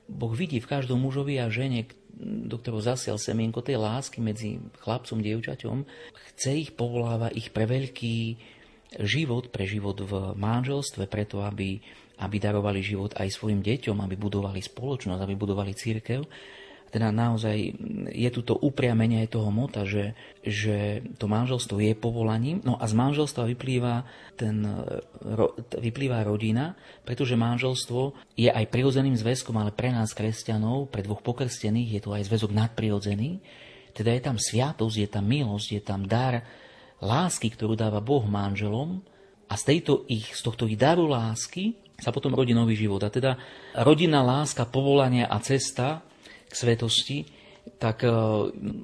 boh 0.05 0.33
vidí 0.33 0.61
v 0.61 0.69
každom 0.69 1.01
mužovi 1.01 1.41
a 1.41 1.49
žene, 1.49 1.89
do 2.21 2.57
ktorého 2.57 2.81
zasial 2.81 3.17
semienko 3.21 3.61
tej 3.61 3.77
lásky 3.81 4.21
medzi 4.21 4.61
chlapcom 4.81 5.21
a 5.21 5.25
dievčaťom, 5.25 5.77
chce 6.33 6.49
ich, 6.53 6.71
povoláva 6.73 7.29
ich 7.33 7.53
pre 7.53 7.69
veľký 7.69 8.17
život, 9.03 9.49
pre 9.51 9.67
život 9.67 9.99
v 9.99 10.33
manželstve, 10.37 11.05
preto 11.11 11.43
aby, 11.43 11.81
aby 12.17 12.35
darovali 12.41 12.81
život 12.81 13.13
aj 13.17 13.29
svojim 13.29 13.61
deťom, 13.61 13.97
aby 14.01 14.15
budovali 14.17 14.61
spoločnosť, 14.61 15.21
aby 15.21 15.35
budovali 15.37 15.73
církev. 15.77 16.25
Teda 16.87 17.11
naozaj 17.11 17.57
je 18.15 18.29
tu 18.31 18.41
to 18.47 18.55
upriamenie 18.63 19.19
aj 19.27 19.35
toho 19.35 19.51
mota, 19.51 19.83
že, 19.83 20.15
že 20.39 21.03
to 21.19 21.27
manželstvo 21.27 21.83
je 21.83 21.91
povolaním, 21.99 22.63
no 22.63 22.79
a 22.79 22.87
z 22.87 22.95
manželstva 22.95 23.43
vyplýva, 23.43 24.07
ten, 24.39 24.63
ro, 25.19 25.51
vyplýva 25.75 26.23
rodina, 26.23 26.79
pretože 27.03 27.35
manželstvo 27.35 28.15
je 28.39 28.47
aj 28.47 28.71
prirodzeným 28.71 29.19
zväzkom, 29.19 29.59
ale 29.59 29.75
pre 29.75 29.91
nás 29.91 30.15
kresťanov, 30.15 30.87
pre 30.87 31.03
dvoch 31.03 31.19
pokrstených 31.19 31.99
je 31.99 32.01
to 32.07 32.15
aj 32.15 32.23
zväzok 32.23 32.55
nadprirodzený, 32.55 33.43
teda 33.91 34.13
je 34.13 34.21
tam 34.23 34.37
sviatosť, 34.39 34.95
je 34.95 35.09
tam 35.09 35.25
milosť, 35.27 35.67
je 35.73 35.81
tam 35.83 36.05
dar 36.07 36.45
lásky, 37.01 37.49
ktorú 37.49 37.73
dáva 37.73 37.97
Boh 37.97 38.21
manželom. 38.29 39.01
A 39.49 39.57
z, 39.57 39.73
tejto 39.73 40.05
ich, 40.05 40.37
z 40.37 40.41
tohto 40.45 40.69
ich 40.69 40.77
daru 40.77 41.09
lásky 41.09 41.73
sa 41.97 42.13
potom 42.13 42.33
rodí 42.33 42.53
nový 42.53 42.77
život. 42.77 43.01
A 43.01 43.09
teda 43.09 43.35
rodina, 43.73 44.21
láska, 44.21 44.69
povolania 44.69 45.25
a 45.27 45.41
cesta 45.41 46.05
k 46.47 46.53
svetosti, 46.53 47.25
tak 47.75 48.05
e, 48.05 48.11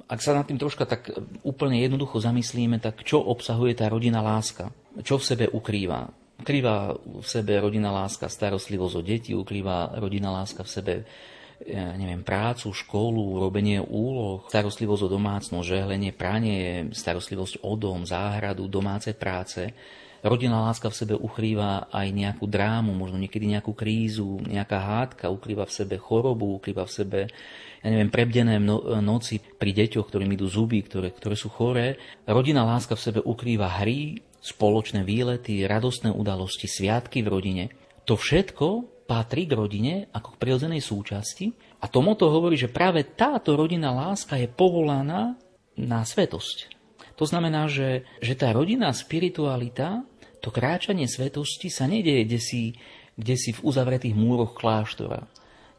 ak 0.09 0.19
sa 0.19 0.35
nad 0.35 0.43
tým 0.43 0.59
troška 0.59 0.83
tak 0.83 1.13
úplne 1.47 1.79
jednoducho 1.79 2.19
zamyslíme, 2.19 2.83
tak 2.83 3.05
čo 3.07 3.21
obsahuje 3.23 3.79
tá 3.79 3.87
rodina 3.87 4.19
láska? 4.19 4.75
Čo 4.99 5.21
v 5.21 5.27
sebe 5.27 5.45
ukrýva? 5.47 6.11
Ukrýva 6.43 6.97
v 6.99 7.23
sebe 7.23 7.61
rodina 7.63 7.93
láska 7.93 8.27
starostlivosť 8.27 8.95
o 8.99 9.01
deti, 9.05 9.31
ukrýva 9.31 9.95
rodina 9.95 10.33
láska 10.33 10.67
v 10.67 10.69
sebe 10.69 10.93
ja 11.63 11.95
neviem, 11.95 12.27
prácu, 12.27 12.75
školu, 12.75 13.39
robenie 13.39 13.79
úloh, 13.79 14.43
starostlivosť 14.51 15.07
o 15.07 15.13
domácnosť, 15.15 15.63
žehlenie, 15.63 16.11
pranie, 16.11 16.91
starostlivosť 16.91 17.63
o 17.63 17.73
dom, 17.79 18.03
záhradu, 18.03 18.67
domáce 18.67 19.15
práce. 19.15 19.71
Rodinná 20.23 20.71
láska 20.71 20.87
v 20.87 20.95
sebe 20.95 21.13
ukrýva 21.19 21.91
aj 21.91 22.07
nejakú 22.15 22.47
drámu, 22.47 22.95
možno 22.95 23.19
niekedy 23.19 23.43
nejakú 23.43 23.75
krízu, 23.75 24.39
nejaká 24.47 24.79
hádka, 24.79 25.27
ukrýva 25.27 25.67
v 25.67 25.75
sebe 25.75 25.99
chorobu, 25.99 26.55
ukrýva 26.55 26.87
v 26.87 26.95
sebe 26.95 27.19
ja 27.83 27.87
neviem, 27.91 28.07
prebdené 28.07 28.55
no, 28.63 28.79
noci 29.03 29.43
pri 29.43 29.75
deťoch, 29.75 30.07
ktorým 30.07 30.31
idú 30.31 30.47
zuby, 30.47 30.79
ktoré, 30.87 31.11
ktoré 31.11 31.35
sú 31.35 31.51
choré. 31.51 31.99
Rodinná 32.23 32.63
láska 32.63 32.95
v 32.95 33.03
sebe 33.03 33.19
ukrýva 33.19 33.83
hry, 33.83 34.23
spoločné 34.39 35.03
výlety, 35.03 35.67
radostné 35.67 36.15
udalosti, 36.15 36.71
sviatky 36.71 37.19
v 37.19 37.27
rodine. 37.27 37.63
To 38.07 38.15
všetko 38.15 38.67
patrí 39.03 39.43
k 39.43 39.59
rodine 39.59 39.93
ako 40.15 40.35
k 40.35 40.39
prirodzenej 40.39 40.79
súčasti 40.79 41.51
a 41.83 41.91
tomu 41.91 42.15
to 42.15 42.31
hovorí, 42.31 42.55
že 42.55 42.71
práve 42.71 43.03
táto 43.03 43.59
rodinná 43.59 43.91
láska 43.91 44.39
je 44.39 44.47
povolaná 44.47 45.35
na 45.75 45.99
svetosť. 46.07 46.71
To 47.19 47.27
znamená, 47.27 47.69
že, 47.69 48.07
že 48.23 48.33
tá 48.33 48.49
rodinná 48.55 48.89
spiritualita 48.89 50.01
to 50.43 50.51
kráčanie 50.51 51.07
svetosti 51.07 51.71
sa 51.71 51.87
nedieje 51.87 52.27
kde 52.27 52.39
si, 52.43 52.61
kde 53.15 53.35
si 53.39 53.55
v 53.55 53.63
uzavretých 53.63 54.11
múroch 54.11 54.51
kláštora. 54.51 55.23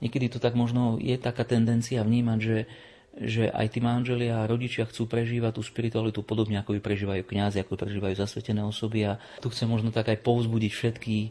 Niekedy 0.00 0.32
to 0.32 0.38
tak 0.40 0.56
možno 0.56 0.96
je 0.96 1.20
taká 1.20 1.44
tendencia 1.44 2.00
vnímať, 2.00 2.38
že, 2.40 2.58
že 3.20 3.44
aj 3.52 3.76
tí 3.76 3.84
manželia 3.84 4.40
a 4.40 4.48
rodičia 4.48 4.88
chcú 4.88 5.04
prežívať 5.04 5.60
tú 5.60 5.62
spiritualitu 5.62 6.24
podobne, 6.24 6.64
ako 6.64 6.76
ju 6.76 6.80
prežívajú 6.80 7.22
kňazi, 7.28 7.60
ako 7.60 7.76
ju 7.76 7.80
prežívajú 7.84 8.14
zasvetené 8.16 8.64
osoby. 8.64 9.04
A 9.04 9.20
tu 9.44 9.52
chcem 9.52 9.68
možno 9.68 9.92
tak 9.92 10.08
aj 10.08 10.24
povzbudiť 10.24 10.72
všetkých 10.72 11.26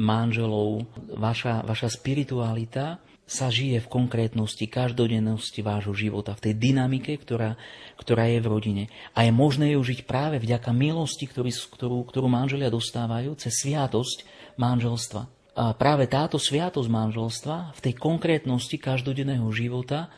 manželov. 0.00 0.88
Vaša, 1.12 1.68
vaša 1.68 1.92
spiritualita 1.92 3.04
sa 3.28 3.52
žije 3.52 3.84
v 3.84 3.92
konkrétnosti, 3.92 4.64
každodennosti 4.64 5.60
vášho 5.60 5.92
života, 5.92 6.32
v 6.32 6.48
tej 6.48 6.54
dynamike, 6.56 7.12
ktorá, 7.20 7.60
ktorá 8.00 8.24
je 8.32 8.40
v 8.40 8.48
rodine. 8.48 8.84
A 9.12 9.28
je 9.28 9.32
možné 9.36 9.76
ju 9.76 9.84
žiť 9.84 10.08
práve 10.08 10.40
vďaka 10.40 10.72
milosti, 10.72 11.28
ktorý, 11.28 11.52
ktorú, 11.52 12.08
ktorú 12.08 12.26
manželia 12.26 12.72
dostávajú 12.72 13.36
cez 13.36 13.52
sviatosť 13.60 14.24
manželstva. 14.56 15.22
A 15.58 15.76
práve 15.76 16.08
táto 16.08 16.40
sviatosť 16.40 16.88
manželstva 16.88 17.76
v 17.76 17.80
tej 17.84 17.94
konkrétnosti 18.00 18.80
každodenného 18.80 19.46
života 19.52 20.08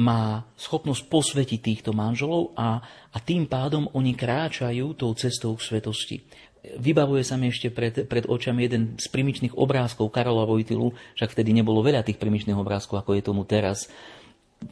má 0.00 0.48
schopnosť 0.56 1.06
posvetiť 1.06 1.60
týchto 1.60 1.90
manželov 1.92 2.56
a, 2.56 2.80
a 3.12 3.18
tým 3.20 3.44
pádom 3.44 3.86
oni 3.92 4.16
kráčajú 4.16 4.96
tou 4.96 5.12
cestou 5.12 5.54
k 5.54 5.66
svetosti. 5.66 6.16
Vybavuje 6.60 7.24
sa 7.24 7.40
mi 7.40 7.48
ešte 7.48 7.72
pred, 7.72 8.04
pred 8.04 8.28
očami 8.28 8.68
jeden 8.68 9.00
z 9.00 9.08
primičných 9.08 9.56
obrázkov 9.56 10.12
Karola 10.12 10.44
Vojtilu, 10.44 10.92
však 11.16 11.32
vtedy 11.32 11.56
nebolo 11.56 11.80
veľa 11.80 12.04
tých 12.04 12.20
primičných 12.20 12.56
obrázkov, 12.56 13.00
ako 13.00 13.16
je 13.16 13.22
tomu 13.24 13.48
teraz, 13.48 13.88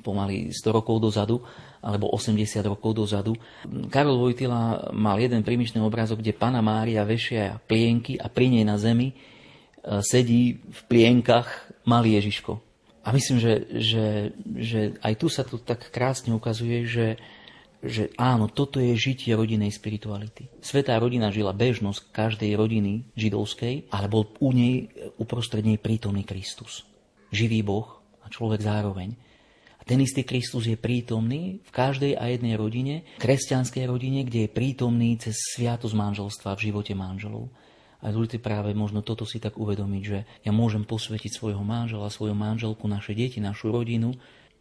pomaly 0.04 0.52
100 0.52 0.68
rokov 0.68 1.00
dozadu, 1.00 1.40
alebo 1.80 2.12
80 2.12 2.60
rokov 2.68 2.92
dozadu. 2.92 3.32
Karol 3.88 4.20
Vojtila 4.20 4.92
mal 4.92 5.16
jeden 5.16 5.40
primičný 5.40 5.80
obrázok, 5.80 6.20
kde 6.20 6.36
Pana 6.36 6.60
Mária 6.60 7.08
vešia 7.08 7.56
plienky 7.64 8.20
a 8.20 8.28
pri 8.28 8.52
nej 8.52 8.64
na 8.68 8.76
zemi 8.76 9.12
e, 9.12 9.14
sedí 10.04 10.60
v 10.60 10.80
plienkach 10.92 11.72
malý 11.88 12.20
Ježiško. 12.20 12.60
A 13.00 13.08
myslím, 13.16 13.40
že, 13.40 13.64
že, 13.80 14.06
že 14.60 14.80
aj 15.00 15.14
tu 15.16 15.32
sa 15.32 15.40
to 15.40 15.56
tak 15.56 15.88
krásne 15.88 16.36
ukazuje, 16.36 16.84
že, 16.84 17.16
že 17.78 18.10
áno, 18.18 18.50
toto 18.50 18.82
je 18.82 18.90
žitie 18.98 19.38
rodinej 19.38 19.70
spirituality. 19.70 20.50
Svetá 20.58 20.98
rodina 20.98 21.30
žila 21.30 21.54
bežnosť 21.54 22.10
každej 22.10 22.58
rodiny 22.58 23.06
židovskej, 23.14 23.94
ale 23.94 24.06
bol 24.10 24.26
u 24.42 24.50
nej 24.50 24.90
uprostred 25.14 25.62
nej 25.62 25.78
prítomný 25.78 26.26
Kristus. 26.26 26.82
Živý 27.30 27.62
Boh 27.62 28.02
a 28.24 28.26
človek 28.26 28.66
zároveň. 28.66 29.14
A 29.78 29.82
ten 29.86 30.02
istý 30.02 30.26
Kristus 30.26 30.66
je 30.66 30.74
prítomný 30.74 31.62
v 31.62 31.70
každej 31.70 32.18
a 32.18 32.34
jednej 32.34 32.58
rodine, 32.58 33.06
kresťanskej 33.22 33.84
rodine, 33.86 34.26
kde 34.26 34.48
je 34.48 34.50
prítomný 34.50 35.14
cez 35.22 35.38
sviatosť 35.54 35.94
manželstva 35.94 36.58
v 36.58 36.64
živote 36.72 36.98
manželov. 36.98 37.46
A 37.98 38.14
dôležité 38.14 38.38
práve 38.38 38.70
možno 38.78 39.02
toto 39.02 39.26
si 39.26 39.42
tak 39.42 39.58
uvedomiť, 39.58 40.02
že 40.02 40.18
ja 40.46 40.54
môžem 40.54 40.86
posvetiť 40.86 41.34
svojho 41.34 41.62
manžela, 41.66 42.10
svoju 42.10 42.34
manželku, 42.34 42.86
naše 42.86 43.10
deti, 43.14 43.42
našu 43.42 43.74
rodinu, 43.74 44.14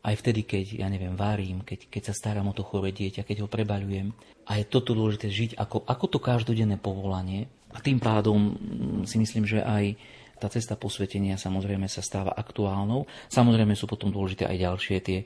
aj 0.03 0.15
vtedy, 0.23 0.45
keď, 0.47 0.65
ja 0.83 0.87
neviem, 0.87 1.17
varím, 1.17 1.65
keď, 1.65 1.89
keď 1.89 2.01
sa 2.09 2.13
starám 2.13 2.47
o 2.49 2.55
to 2.55 2.63
chore 2.63 2.93
dieťa, 2.93 3.25
keď 3.25 3.43
ho 3.43 3.47
prebaľujem. 3.49 4.13
A 4.47 4.61
je 4.61 4.65
toto 4.69 4.95
dôležité 4.95 5.27
žiť 5.27 5.51
ako, 5.59 5.83
ako 5.83 6.05
to 6.07 6.19
každodenné 6.21 6.79
povolanie. 6.79 7.51
A 7.75 7.83
tým 7.83 7.99
pádom 7.99 8.55
mm, 8.55 9.09
si 9.09 9.19
myslím, 9.19 9.43
že 9.43 9.59
aj 9.59 9.99
tá 10.37 10.47
cesta 10.47 10.77
posvetenia 10.77 11.35
samozrejme 11.35 11.89
sa 11.89 12.05
stáva 12.05 12.37
aktuálnou. 12.37 13.09
Samozrejme 13.27 13.73
sú 13.73 13.89
potom 13.89 14.13
dôležité 14.13 14.45
aj 14.45 14.57
ďalšie 14.57 14.97
tie 15.01 15.19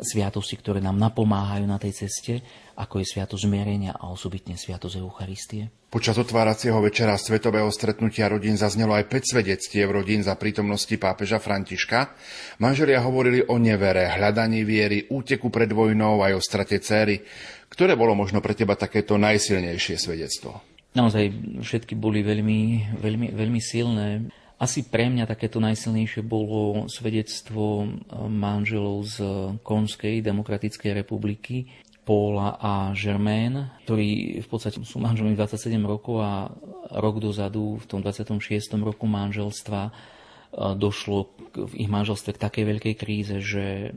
sviatosti, 0.00 0.58
ktoré 0.58 0.82
nám 0.82 0.98
napomáhajú 0.98 1.70
na 1.70 1.78
tej 1.78 2.06
ceste, 2.06 2.42
ako 2.74 2.98
je 2.98 3.06
sviatosť 3.14 3.46
zmierenia 3.46 3.94
a 3.94 4.10
osobitne 4.10 4.58
sviatosť 4.58 4.98
Eucharistie. 4.98 5.70
Počas 5.86 6.18
otváracieho 6.18 6.74
večera 6.82 7.14
svetového 7.14 7.70
stretnutia 7.70 8.26
rodín 8.26 8.58
zaznelo 8.58 8.98
aj 8.98 9.06
5 9.06 9.30
svedectiev 9.38 9.94
rodín 9.94 10.26
za 10.26 10.34
prítomnosti 10.34 10.90
pápeža 10.98 11.38
Františka. 11.38 12.10
Manželia 12.58 12.98
hovorili 12.98 13.46
o 13.46 13.54
nevere, 13.62 14.10
hľadaní 14.10 14.66
viery, 14.66 15.06
úteku 15.06 15.54
pred 15.54 15.70
vojnou 15.70 16.26
aj 16.26 16.34
o 16.34 16.42
strate 16.42 16.82
céry. 16.82 17.22
Ktoré 17.70 17.94
bolo 17.94 18.18
možno 18.18 18.42
pre 18.42 18.58
teba 18.58 18.74
takéto 18.74 19.14
najsilnejšie 19.14 19.94
svedectvo? 19.94 20.58
Naozaj 20.94 21.30
všetky 21.62 21.94
boli 21.98 22.26
veľmi, 22.26 22.94
veľmi, 22.98 23.26
veľmi 23.34 23.60
silné. 23.62 24.30
Asi 24.54 24.86
pre 24.86 25.10
mňa 25.10 25.26
takéto 25.26 25.58
najsilnejšie 25.58 26.22
bolo 26.22 26.86
svedectvo 26.86 27.90
manželov 28.30 29.02
z 29.02 29.16
Konskej 29.66 30.22
demokratickej 30.22 30.94
republiky, 30.94 31.66
Paula 32.04 32.60
a 32.60 32.92
Germaine, 32.92 33.80
ktorí 33.88 34.38
v 34.44 34.48
podstate 34.48 34.76
sú 34.84 35.00
manželmi 35.00 35.32
27 35.34 35.72
rokov 35.88 36.20
a 36.20 36.52
rok 37.00 37.16
dozadu, 37.16 37.80
v 37.80 37.86
tom 37.88 38.04
26. 38.04 38.76
roku 38.84 39.08
manželstva, 39.08 39.88
e, 39.88 39.92
došlo 40.76 41.32
v 41.56 41.72
ich 41.80 41.88
manželstve 41.88 42.36
k 42.36 42.42
takej 42.44 42.64
veľkej 42.76 42.94
kríze, 43.00 43.36
že, 43.40 43.96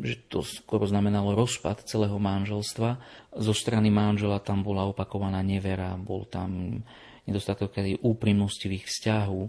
že 0.00 0.14
to 0.32 0.40
skoro 0.40 0.88
znamenalo 0.88 1.36
rozpad 1.36 1.84
celého 1.84 2.16
manželstva. 2.16 2.96
Zo 3.36 3.52
strany 3.52 3.92
manžela 3.92 4.40
tam 4.40 4.64
bola 4.64 4.88
opakovaná 4.88 5.44
nevera, 5.44 6.00
bol 6.00 6.24
tam 6.24 6.80
nedostatok 7.28 7.76
úprimnosti 8.00 8.64
v 8.72 8.80
ich 8.80 8.88
vzťahu, 8.88 9.42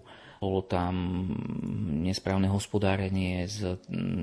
bolo 0.45 0.61
tam 0.61 0.93
nesprávne 2.05 2.45
hospodárenie 2.53 3.49
s, 3.49 3.65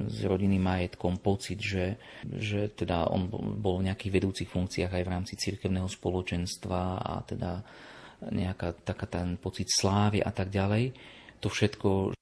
s 0.07 0.19
rodinným 0.23 0.63
majetkom, 0.63 1.19
pocit, 1.19 1.59
že, 1.59 1.99
že 2.23 2.71
teda 2.71 3.11
on 3.11 3.27
bol 3.59 3.83
v 3.83 3.91
nejakých 3.91 4.15
vedúcich 4.23 4.47
funkciách 4.47 4.95
aj 4.95 5.03
v 5.03 5.13
rámci 5.19 5.35
cirkevného 5.35 5.91
spoločenstva 5.91 7.03
a 7.03 7.27
teda 7.27 7.67
nejaká 8.31 8.87
taká 8.87 9.11
ten 9.11 9.35
pocit 9.35 9.67
slávy 9.67 10.23
a 10.23 10.31
tak 10.31 10.55
ďalej. 10.55 10.95
To 11.43 11.51
všetko 11.51 12.15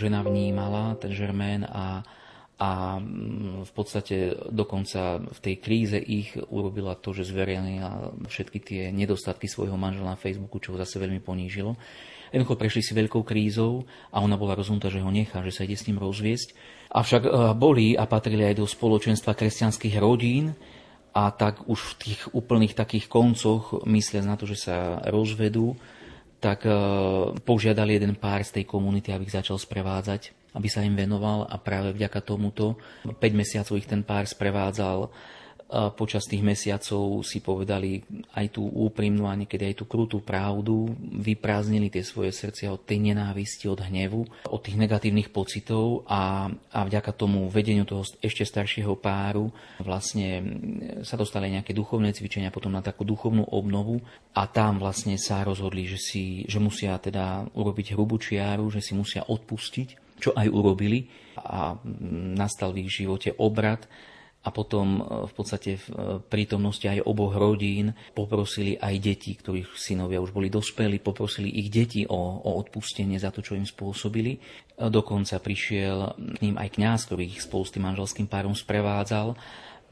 žena 0.00 0.24
vnímala, 0.24 0.96
ten 0.96 1.12
Žermén 1.12 1.68
a 1.68 2.00
a 2.58 2.98
mm, 2.98 3.70
v 3.70 3.72
podstate 3.72 4.34
dokonca 4.50 5.22
v 5.22 5.38
tej 5.38 5.54
kríze 5.62 5.94
ich 5.94 6.34
urobila 6.50 6.98
to, 6.98 7.14
že 7.14 7.30
zverejnila 7.30 8.18
všetky 8.26 8.58
tie 8.58 8.82
nedostatky 8.90 9.46
svojho 9.46 9.78
manžela 9.78 10.18
na 10.18 10.18
Facebooku, 10.18 10.58
čo 10.58 10.74
ho 10.74 10.80
zase 10.82 10.98
veľmi 10.98 11.22
ponížilo. 11.22 11.78
Jednoducho 12.34 12.60
prešli 12.60 12.82
si 12.82 12.92
veľkou 12.92 13.22
krízou 13.22 13.86
a 14.12 14.20
ona 14.20 14.34
bola 14.34 14.58
rozhodnutá, 14.58 14.90
že 14.90 15.00
ho 15.00 15.08
nechá, 15.08 15.40
že 15.46 15.54
sa 15.54 15.64
ide 15.64 15.78
s 15.78 15.86
ním 15.86 16.02
rozviesť. 16.02 16.52
Avšak 16.92 17.22
e, 17.24 17.30
boli 17.56 17.94
a 17.94 18.04
patrili 18.04 18.44
aj 18.44 18.58
do 18.58 18.66
spoločenstva 18.66 19.32
kresťanských 19.38 19.96
rodín 20.02 20.52
a 21.14 21.30
tak 21.32 21.64
už 21.64 21.78
v 21.78 21.94
tých 22.04 22.20
úplných 22.34 22.76
takých 22.76 23.08
koncoch, 23.08 23.86
myslia 23.88 24.26
na 24.26 24.36
to, 24.36 24.44
že 24.44 24.68
sa 24.68 25.00
rozvedú, 25.08 25.78
tak 26.42 26.66
e, 26.66 26.74
požiadali 27.38 27.96
jeden 27.96 28.18
pár 28.18 28.42
z 28.42 28.60
tej 28.60 28.64
komunity, 28.66 29.14
aby 29.14 29.24
ich 29.24 29.36
začal 29.38 29.56
sprevádzať 29.56 30.47
aby 30.54 30.68
sa 30.70 30.84
im 30.84 30.96
venoval 30.96 31.44
a 31.44 31.56
práve 31.60 31.92
vďaka 31.92 32.20
tomuto 32.24 32.80
5 33.04 33.16
mesiacov 33.36 33.74
ich 33.76 33.88
ten 33.88 34.00
pár 34.00 34.24
sprevádzal. 34.24 35.08
A 35.08 35.92
počas 35.92 36.24
tých 36.24 36.40
mesiacov 36.40 37.20
si 37.28 37.44
povedali 37.44 38.00
aj 38.32 38.56
tú 38.56 38.64
úprimnú 38.64 39.28
a 39.28 39.36
niekedy 39.36 39.68
aj 39.68 39.74
tú 39.76 39.84
krutú 39.84 40.24
pravdu, 40.24 40.96
vyprázdnili 40.96 41.92
tie 41.92 42.00
svoje 42.00 42.32
srdcia 42.32 42.72
od 42.72 42.88
tej 42.88 43.12
nenávisti, 43.12 43.68
od 43.68 43.84
hnevu, 43.84 44.24
od 44.48 44.60
tých 44.64 44.80
negatívnych 44.80 45.28
pocitov 45.28 46.08
a, 46.08 46.48
a 46.72 46.80
vďaka 46.88 47.12
tomu 47.12 47.52
vedeniu 47.52 47.84
toho 47.84 48.00
ešte 48.24 48.48
staršieho 48.48 48.96
páru 48.96 49.52
vlastne 49.84 50.40
sa 51.04 51.20
dostali 51.20 51.52
nejaké 51.52 51.76
duchovné 51.76 52.16
cvičenia 52.16 52.48
potom 52.48 52.72
na 52.72 52.80
takú 52.80 53.04
duchovnú 53.04 53.52
obnovu 53.52 54.00
a 54.32 54.48
tam 54.48 54.80
vlastne 54.80 55.20
sa 55.20 55.44
rozhodli, 55.44 55.84
že, 55.84 56.00
si, 56.00 56.24
že 56.48 56.56
musia 56.56 56.96
teda 56.96 57.44
urobiť 57.52 57.92
hrubú 57.92 58.16
čiaru, 58.16 58.72
že 58.72 58.80
si 58.80 58.96
musia 58.96 59.20
odpustiť 59.20 60.07
čo 60.18 60.30
aj 60.34 60.46
urobili 60.50 61.06
a 61.38 61.78
nastal 62.34 62.74
v 62.74 62.86
ich 62.86 62.90
živote 63.02 63.34
obrad 63.38 63.86
a 64.46 64.54
potom 64.54 64.86
e, 64.98 65.00
v 65.28 65.32
podstate 65.34 65.76
v 65.76 65.86
e, 65.90 65.92
prítomnosti 66.22 66.86
aj 66.86 67.02
oboch 67.02 67.34
rodín 67.34 67.92
poprosili 68.14 68.78
aj 68.78 68.94
deti, 69.02 69.34
ktorých 69.34 69.74
synovia 69.74 70.22
už 70.22 70.30
boli 70.30 70.48
dospeli, 70.48 71.02
poprosili 71.02 71.50
ich 71.50 71.68
deti 71.68 72.06
o, 72.06 72.20
o 72.40 72.50
odpustenie 72.56 73.18
za 73.18 73.34
to, 73.34 73.42
čo 73.42 73.58
im 73.58 73.66
spôsobili. 73.66 74.38
E, 74.38 74.38
dokonca 74.88 75.42
prišiel 75.42 76.14
k 76.16 76.38
ním 76.40 76.56
aj 76.56 76.78
kňaz, 76.78 77.00
ktorý 77.10 77.28
ich 77.28 77.42
spolu 77.42 77.64
s 77.66 77.74
tým 77.74 77.84
manželským 77.90 78.30
párom 78.30 78.54
sprevádzal 78.54 79.34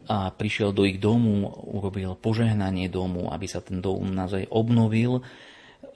a 0.06 0.30
prišiel 0.30 0.70
do 0.70 0.86
ich 0.86 1.02
domu, 1.02 1.50
urobil 1.66 2.14
požehnanie 2.14 2.86
domu, 2.86 3.26
aby 3.34 3.50
sa 3.50 3.58
ten 3.58 3.82
dom 3.82 4.06
naozaj 4.06 4.46
obnovil 4.54 5.26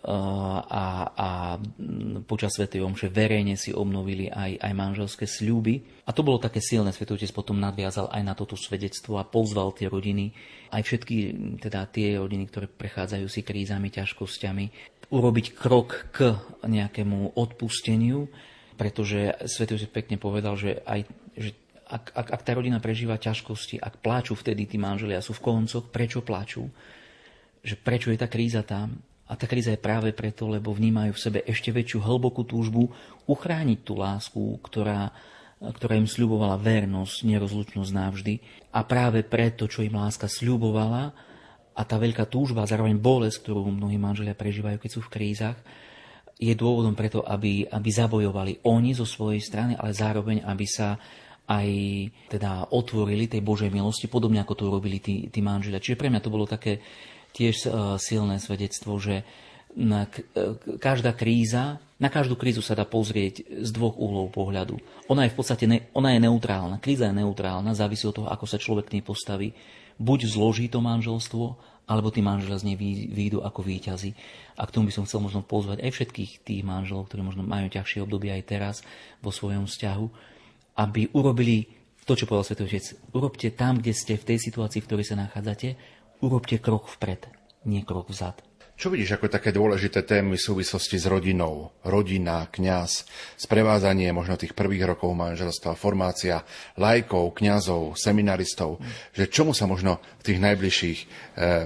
a, 0.01 0.85
a 1.13 1.29
počas 2.25 2.57
Svetej 2.57 2.81
Omše 2.81 3.13
verejne 3.13 3.53
si 3.61 3.69
obnovili 3.69 4.33
aj, 4.33 4.57
aj 4.57 4.73
manželské 4.73 5.29
sľuby. 5.29 6.05
A 6.09 6.17
to 6.17 6.25
bolo 6.25 6.41
také 6.41 6.65
silné. 6.65 6.89
Svetý 6.97 7.21
Otec 7.21 7.29
potom 7.37 7.61
nadviazal 7.61 8.09
aj 8.09 8.23
na 8.25 8.33
toto 8.33 8.57
svedectvo 8.57 9.21
a 9.21 9.29
pozval 9.29 9.77
tie 9.77 9.93
rodiny, 9.93 10.33
aj 10.73 10.83
všetky 10.89 11.17
teda 11.61 11.85
tie 11.93 12.17
rodiny, 12.17 12.49
ktoré 12.49 12.67
prechádzajú 12.73 13.27
si 13.29 13.45
krízami, 13.45 13.93
ťažkosťami, 13.93 14.65
urobiť 15.13 15.47
krok 15.53 16.09
k 16.17 16.33
nejakému 16.65 17.37
odpusteniu, 17.37 18.33
pretože 18.81 19.37
Svetý 19.45 19.77
Otec 19.77 19.93
pekne 19.93 20.17
povedal, 20.17 20.57
že 20.57 20.81
aj 20.89 21.05
že 21.37 21.53
ak, 21.91 22.15
ak, 22.15 22.29
ak 22.39 22.43
tá 22.47 22.55
rodina 22.55 22.79
prežíva 22.79 23.19
ťažkosti, 23.19 23.83
ak 23.83 23.99
pláču 23.99 24.39
vtedy 24.39 24.65
tí 24.71 24.79
manželia 24.79 25.19
sú 25.19 25.35
v 25.35 25.43
koncoch, 25.43 25.91
prečo 25.91 26.23
pláču? 26.23 26.71
Že 27.61 27.75
prečo 27.83 28.09
je 28.15 28.19
tá 28.23 28.31
kríza 28.31 28.63
tam? 28.63 29.03
A 29.31 29.39
tá 29.39 29.47
kríza 29.47 29.71
je 29.71 29.79
práve 29.79 30.11
preto, 30.11 30.51
lebo 30.51 30.75
vnímajú 30.75 31.15
v 31.15 31.23
sebe 31.23 31.39
ešte 31.47 31.71
väčšiu 31.71 32.03
hlbokú 32.03 32.43
túžbu 32.43 32.91
uchrániť 33.31 33.79
tú 33.87 33.95
lásku, 33.95 34.43
ktorá, 34.67 35.15
ktorá 35.63 35.95
im 35.95 36.11
sľubovala 36.11 36.59
vernosť, 36.59 37.31
nerozlučnosť 37.31 37.91
navždy. 37.95 38.35
A 38.75 38.83
práve 38.83 39.23
preto, 39.23 39.71
čo 39.71 39.87
im 39.87 39.95
láska 39.95 40.27
sľubovala, 40.27 41.15
a 41.71 41.83
tá 41.87 41.97
veľká 41.97 42.27
túžba, 42.27 42.67
zároveň 42.67 42.99
bolesť, 42.99 43.47
ktorú 43.47 43.71
mnohí 43.71 43.97
manželia 43.97 44.35
prežívajú, 44.35 44.83
keď 44.83 44.91
sú 44.91 45.01
v 45.07 45.13
krízach, 45.15 45.57
je 46.41 46.53
dôvodom 46.57 46.97
preto, 46.97 47.23
aby, 47.23 47.69
aby 47.69 47.89
zabojovali 47.89 48.65
oni 48.67 48.97
zo 48.97 49.05
svojej 49.05 49.41
strany, 49.45 49.73
ale 49.77 49.93
zároveň, 49.95 50.43
aby 50.45 50.67
sa 50.67 50.97
aj 51.51 51.69
teda 52.31 52.71
otvorili 52.73 53.27
tej 53.27 53.43
Božej 53.43 53.75
milosti, 53.75 54.07
podobne 54.07 54.41
ako 54.41 54.55
to 54.55 54.63
urobili 54.71 55.03
tí, 55.03 55.29
tí 55.29 55.41
manželia. 55.43 55.83
Čiže 55.83 55.99
pre 55.99 56.09
mňa 56.09 56.23
to 56.23 56.33
bolo 56.33 56.47
také 56.47 56.81
tiež 57.37 57.57
e, 57.65 57.69
silné 58.01 58.37
svedectvo, 58.43 58.99
že 58.99 59.23
na 59.77 60.07
e, 60.11 60.59
každá 60.79 61.15
kríza, 61.15 61.79
na 62.01 62.09
každú 62.11 62.35
krízu 62.35 62.65
sa 62.65 62.75
dá 62.75 62.89
pozrieť 62.89 63.45
z 63.47 63.71
dvoch 63.71 63.95
uhlov 63.99 64.33
pohľadu. 64.35 64.79
Ona 65.13 65.27
je 65.27 65.33
v 65.33 65.37
podstate 65.37 65.65
ne, 65.69 65.87
ona 65.95 66.17
je 66.17 66.21
neutrálna. 66.25 66.83
Kríza 66.83 67.11
je 67.11 67.19
neutrálna, 67.21 67.77
závisí 67.77 68.09
od 68.09 68.17
toho, 68.17 68.29
ako 68.29 68.47
sa 68.49 68.59
človek 68.59 68.91
k 68.91 68.95
nej 68.99 69.05
postaví. 69.05 69.55
Buď 70.01 70.33
zloží 70.33 70.73
to 70.73 70.81
manželstvo, 70.81 71.61
alebo 71.91 72.15
tí 72.15 72.23
manželia 72.23 72.55
z 72.55 72.67
nej 72.71 72.79
výjdu 73.11 73.43
ako 73.43 73.67
výťazí. 73.67 74.15
A 74.55 74.63
k 74.63 74.73
tomu 74.73 74.89
by 74.89 74.95
som 74.95 75.05
chcel 75.11 75.27
možno 75.27 75.43
pozvať 75.43 75.83
aj 75.83 75.91
všetkých 75.91 76.47
tých 76.47 76.63
manželov, 76.63 77.11
ktorí 77.11 77.27
možno 77.27 77.43
majú 77.43 77.67
ťažšie 77.67 78.07
obdobie 78.07 78.31
aj 78.31 78.47
teraz 78.47 78.77
vo 79.19 79.35
svojom 79.35 79.67
vzťahu, 79.67 80.07
aby 80.79 81.11
urobili 81.19 81.67
to, 82.07 82.15
čo 82.15 82.31
povedal 82.31 82.47
Svetý. 82.47 82.95
Urobte 83.11 83.51
tam, 83.53 83.83
kde 83.83 83.91
ste 83.91 84.15
v 84.15 84.35
tej 84.35 84.39
situácii, 84.39 84.81
v 84.81 84.89
ktorej 84.89 85.07
sa 85.11 85.19
nachádzate, 85.19 85.75
urobte 86.21 86.61
krok 86.61 86.89
vpred, 86.97 87.29
nie 87.65 87.85
krok 87.85 88.09
vzad. 88.09 88.41
Čo 88.81 88.89
vidíš 88.89 89.21
ako 89.21 89.29
také 89.29 89.53
dôležité 89.53 90.01
témy 90.09 90.41
v 90.41 90.47
súvislosti 90.49 90.97
s 90.97 91.05
rodinou? 91.05 91.69
Rodina, 91.85 92.49
kňaz, 92.49 93.05
sprevádzanie 93.37 94.09
možno 94.09 94.41
tých 94.41 94.57
prvých 94.57 94.89
rokov 94.89 95.13
manželstva, 95.13 95.77
formácia 95.77 96.41
lajkov, 96.81 97.37
kňazov, 97.37 98.01
seminaristov. 98.01 98.81
Že 99.13 99.29
čomu 99.29 99.53
sa 99.53 99.69
možno 99.69 100.01
v 100.25 100.33
tých 100.33 100.41
najbližších 100.41 100.99
e, 101.05 101.07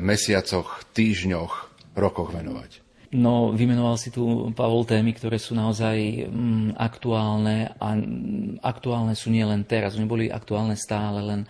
mesiacoch, 0.02 0.82
týždňoch, 0.90 1.52
rokoch 1.94 2.34
venovať? 2.34 2.82
No, 3.14 3.55
vymenoval 3.55 3.94
si 3.94 4.11
tu, 4.11 4.50
Pavol, 4.59 4.82
témy, 4.82 5.14
ktoré 5.14 5.38
sú 5.38 5.55
naozaj 5.55 6.26
mm, 6.26 6.74
aktuálne 6.74 7.78
a 7.78 7.94
aktuálne 8.66 9.14
sú 9.14 9.30
nie 9.30 9.46
len 9.46 9.62
teraz, 9.62 9.94
oni 9.94 10.11
boli 10.11 10.26
aktuálne 10.26 10.74
stále, 10.74 11.22
len 11.22 11.46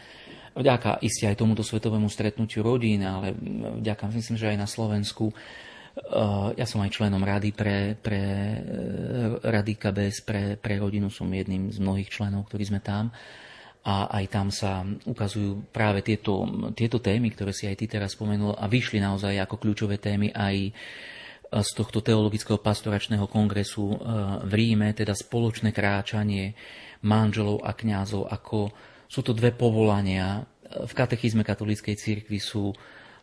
vďaka 0.54 1.02
isté 1.02 1.26
aj 1.26 1.38
tomuto 1.38 1.66
svetovému 1.66 2.06
stretnutiu 2.06 2.62
rodín, 2.62 3.02
ale 3.02 3.34
vďaka 3.82 4.10
myslím, 4.10 4.38
že 4.38 4.50
aj 4.54 4.58
na 4.58 4.68
Slovensku 4.70 5.34
ja 6.58 6.66
som 6.66 6.82
aj 6.82 6.90
členom 6.90 7.22
rady 7.22 7.54
pre, 7.54 7.94
pre 7.94 8.22
rady 9.46 9.78
KBS 9.78 10.26
pre, 10.26 10.58
pre 10.58 10.82
rodinu, 10.82 11.06
som 11.06 11.30
jedným 11.30 11.70
z 11.70 11.78
mnohých 11.78 12.10
členov, 12.10 12.50
ktorí 12.50 12.66
sme 12.66 12.82
tam. 12.82 13.14
A 13.84 14.10
aj 14.10 14.24
tam 14.32 14.48
sa 14.48 14.82
ukazujú 14.82 15.70
práve 15.70 16.02
tieto, 16.02 16.42
tieto 16.74 16.98
témy, 16.98 17.30
ktoré 17.30 17.52
si 17.54 17.68
aj 17.68 17.78
ty 17.78 17.86
teraz 17.86 18.16
spomenul 18.16 18.56
a 18.58 18.66
vyšli 18.66 18.98
naozaj 18.98 19.38
ako 19.44 19.60
kľúčové 19.60 20.02
témy 20.02 20.34
aj 20.34 20.72
z 21.54 21.70
tohto 21.78 22.02
teologického 22.02 22.58
pastoračného 22.58 23.30
kongresu 23.30 23.94
v 24.42 24.52
Ríme, 24.56 24.90
teda 24.96 25.14
spoločné 25.14 25.70
kráčanie 25.70 26.58
manželov 27.06 27.62
a 27.62 27.70
kňazov, 27.76 28.26
ako 28.26 28.74
sú 29.14 29.22
to 29.22 29.30
dve 29.30 29.54
povolania. 29.54 30.42
V 30.66 30.90
katechizme 30.90 31.46
katolíckej 31.46 31.94
cirkvi 31.94 32.42
sú 32.42 32.74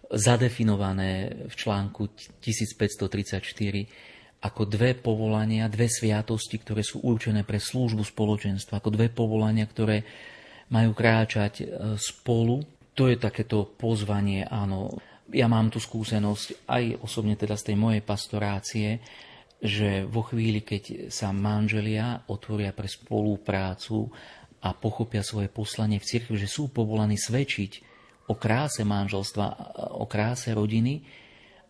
zadefinované 0.08 1.44
v 1.52 1.54
článku 1.56 2.16
1534 2.40 4.12
ako 4.42 4.66
dve 4.66 4.98
povolania, 4.98 5.70
dve 5.70 5.86
sviatosti, 5.86 6.58
ktoré 6.58 6.82
sú 6.82 7.06
určené 7.06 7.46
pre 7.46 7.62
službu 7.62 8.02
spoločenstva, 8.02 8.82
ako 8.82 8.90
dve 8.90 9.14
povolania, 9.14 9.70
ktoré 9.70 10.02
majú 10.74 10.98
kráčať 10.98 11.54
e, 11.62 11.66
spolu. 12.00 12.66
To 12.98 13.06
je 13.06 13.22
takéto 13.22 13.70
pozvanie, 13.78 14.48
áno. 14.48 14.98
Ja 15.30 15.46
mám 15.46 15.70
tu 15.70 15.78
skúsenosť 15.78 16.68
aj 16.68 16.84
osobne 17.06 17.38
teda 17.38 17.54
z 17.54 17.72
tej 17.72 17.78
mojej 17.78 18.02
pastorácie, 18.02 18.98
že 19.62 20.10
vo 20.10 20.26
chvíli, 20.26 20.66
keď 20.66 21.14
sa 21.14 21.30
manželia 21.30 22.26
otvoria 22.34 22.74
pre 22.74 22.90
spoluprácu 22.90 24.10
a 24.62 24.70
pochopia 24.78 25.26
svoje 25.26 25.50
poslanie 25.50 25.98
v 25.98 26.08
cirkvi, 26.08 26.38
že 26.38 26.50
sú 26.50 26.70
povolaní 26.70 27.18
svedčiť 27.18 27.72
o 28.30 28.38
kráse 28.38 28.86
manželstva, 28.86 29.46
o 29.98 30.06
kráse 30.06 30.54
rodiny, 30.54 31.02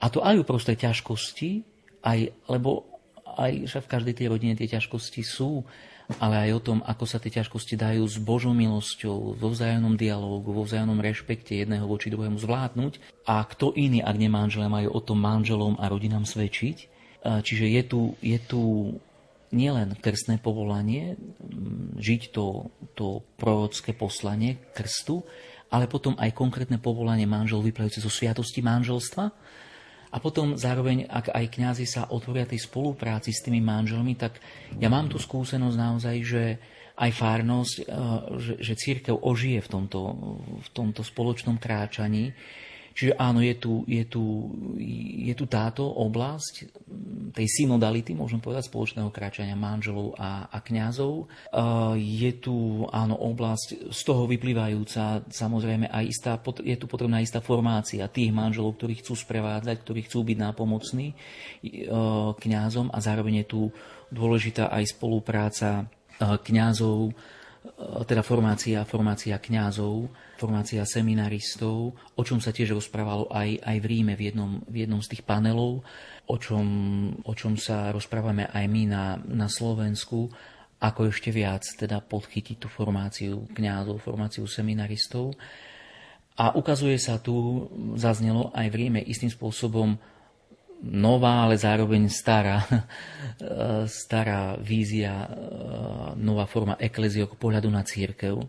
a 0.01 0.09
to 0.09 0.25
aj 0.25 0.41
uprostred 0.41 0.81
ťažkosti, 0.81 1.61
aj, 2.01 2.33
lebo 2.49 2.89
aj 3.37 3.69
že 3.69 3.79
v 3.79 3.91
každej 3.91 4.13
tej 4.17 4.27
rodine 4.27 4.53
tie 4.57 4.67
ťažkosti 4.67 5.21
sú, 5.21 5.61
ale 6.19 6.49
aj 6.49 6.51
o 6.57 6.59
tom, 6.59 6.77
ako 6.83 7.05
sa 7.07 7.23
tie 7.23 7.31
ťažkosti 7.31 7.79
dajú 7.79 8.03
s 8.03 8.19
Božou 8.19 8.51
milosťou, 8.51 9.37
vo 9.37 9.47
vzájomnom 9.47 9.95
dialógu, 9.95 10.51
vo 10.51 10.67
vzájomnom 10.67 10.99
rešpekte 10.99 11.55
jedného 11.55 11.87
voči 11.87 12.11
druhému 12.11 12.35
zvládnuť. 12.35 13.23
A 13.29 13.39
kto 13.47 13.71
iný, 13.77 14.03
ak 14.03 14.19
nemanželé, 14.19 14.67
majú 14.67 14.91
o 14.91 14.99
tom 14.99 15.23
manželom 15.23 15.79
a 15.79 15.87
rodinám 15.87 16.27
svedčiť. 16.27 16.91
Čiže 17.21 17.65
je 17.69 17.83
tu, 17.87 18.01
je 18.19 18.37
tu 18.43 18.61
nielen 19.51 19.95
krstné 19.99 20.39
povolanie, 20.39 21.15
žiť 21.99 22.21
to, 22.31 22.71
to 22.95 23.21
prorocké 23.35 23.91
poslanie 23.95 24.59
krstu, 24.71 25.23
ale 25.71 25.87
potom 25.87 26.19
aj 26.19 26.35
konkrétne 26.35 26.79
povolanie 26.79 27.23
manžel 27.23 27.63
vyplajúce 27.63 28.03
zo 28.03 28.11
sviatosti 28.11 28.59
manželstva. 28.59 29.25
A 30.11 30.17
potom 30.19 30.59
zároveň, 30.59 31.07
ak 31.07 31.31
aj 31.31 31.45
kňazi 31.55 31.87
sa 31.87 32.11
otvoria 32.11 32.43
tej 32.43 32.67
spolupráci 32.67 33.31
s 33.31 33.47
tými 33.47 33.63
manželmi, 33.63 34.19
tak 34.19 34.43
ja 34.75 34.91
mám 34.91 35.07
tu 35.07 35.15
skúsenosť 35.15 35.77
naozaj, 35.79 36.15
že 36.19 36.43
aj 36.99 37.11
fárnosť, 37.15 37.75
eh, 37.79 37.85
že, 38.35 38.53
že 38.59 38.73
církev 38.75 39.15
ožije 39.15 39.63
v 39.63 39.69
tomto, 39.71 40.01
v 40.59 40.69
tomto 40.75 41.01
spoločnom 41.07 41.55
kráčaní, 41.55 42.35
Čiže 42.91 43.15
áno, 43.15 43.39
je 43.39 43.55
tu, 43.55 43.87
je 43.87 44.03
tu, 44.03 44.51
je 45.23 45.33
tu 45.33 45.45
táto 45.47 45.87
oblasť 45.87 46.67
tej 47.31 47.47
synodality, 47.47 48.11
môžem 48.11 48.43
povedať, 48.43 48.67
spoločného 48.67 49.07
kráčania 49.07 49.55
manželov 49.55 50.19
a, 50.19 50.51
a 50.51 50.59
kňazov. 50.59 51.31
Je 51.95 52.31
tu, 52.43 52.83
áno, 52.91 53.15
oblasť 53.15 53.89
z 53.89 54.01
toho 54.03 54.27
vyplývajúca, 54.27 55.23
samozrejme, 55.31 55.87
aj 55.87 56.05
istá, 56.05 56.35
je 56.59 56.75
tu 56.75 56.85
potrebná 56.91 57.23
istá 57.23 57.39
formácia 57.39 58.11
tých 58.11 58.35
manželov, 58.35 58.75
ktorí 58.75 58.99
chcú 58.99 59.15
sprevádzať, 59.15 59.75
ktorí 59.79 59.99
chcú 60.05 60.27
byť 60.27 60.37
nápomocní 60.37 61.15
kňazom 62.35 62.91
a 62.91 62.97
zároveň 62.99 63.43
je 63.43 63.47
tu 63.47 63.61
dôležitá 64.11 64.67
aj 64.67 64.91
spolupráca 64.91 65.87
kňazov, 66.19 67.15
teda 68.05 68.21
formácia, 68.21 68.83
formácia 68.83 69.39
kňazov, 69.39 70.11
formácia 70.41 70.81
seminaristov, 70.81 71.93
o 71.93 72.21
čom 72.25 72.41
sa 72.41 72.49
tiež 72.49 72.73
rozprávalo 72.73 73.29
aj, 73.29 73.61
aj 73.61 73.77
v 73.77 73.85
Ríme 73.85 74.13
v 74.17 74.33
jednom, 74.33 74.65
v 74.65 74.89
jednom 74.89 74.97
z 75.05 75.13
tých 75.13 75.21
panelov, 75.21 75.85
o 76.25 76.35
čom, 76.41 76.65
o 77.21 77.33
čom 77.37 77.53
sa 77.61 77.93
rozprávame 77.93 78.49
aj 78.49 78.65
my 78.65 78.83
na, 78.89 79.21
na 79.21 79.45
Slovensku, 79.45 80.33
ako 80.81 81.13
ešte 81.13 81.29
viac 81.29 81.61
teda 81.77 82.01
podchytiť 82.01 82.57
tú 82.57 82.65
formáciu 82.65 83.45
kňazov, 83.53 84.01
formáciu 84.01 84.49
seminaristov. 84.49 85.37
A 86.41 86.57
ukazuje 86.57 86.97
sa 86.97 87.21
tu, 87.21 87.69
zaznelo 88.01 88.49
aj 88.57 88.65
v 88.73 88.77
Ríme 88.81 89.01
istým 89.05 89.29
spôsobom 89.29 89.93
nová, 90.81 91.45
ale 91.45 91.61
zároveň 91.61 92.09
stará, 92.09 92.65
stará 94.01 94.57
vízia, 94.57 95.29
nová 96.17 96.49
forma 96.49 96.73
eklezie 96.81 97.29
pohľadu 97.29 97.69
na 97.69 97.85
církev 97.85 98.41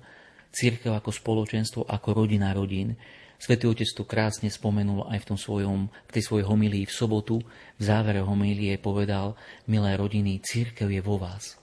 církev 0.53 0.93
ako 0.93 1.11
spoločenstvo, 1.11 1.89
ako 1.89 2.09
rodina 2.25 2.53
rodín. 2.53 2.95
Svetý 3.43 3.67
Otec 3.67 3.91
to 3.91 4.07
krásne 4.07 4.47
spomenul 4.53 5.11
aj 5.11 5.19
v, 5.25 5.29
tom 5.35 5.39
svojom, 5.41 5.91
v 5.91 6.11
tej 6.15 6.23
svojej 6.23 6.47
homílii 6.47 6.87
v 6.87 6.95
sobotu. 6.95 7.43
V 7.75 7.83
závere 7.83 8.23
homílie 8.23 8.79
povedal, 8.79 9.35
milé 9.67 9.99
rodiny, 9.99 10.39
církev 10.39 10.87
je 10.87 11.03
vo 11.03 11.19
vás. 11.19 11.59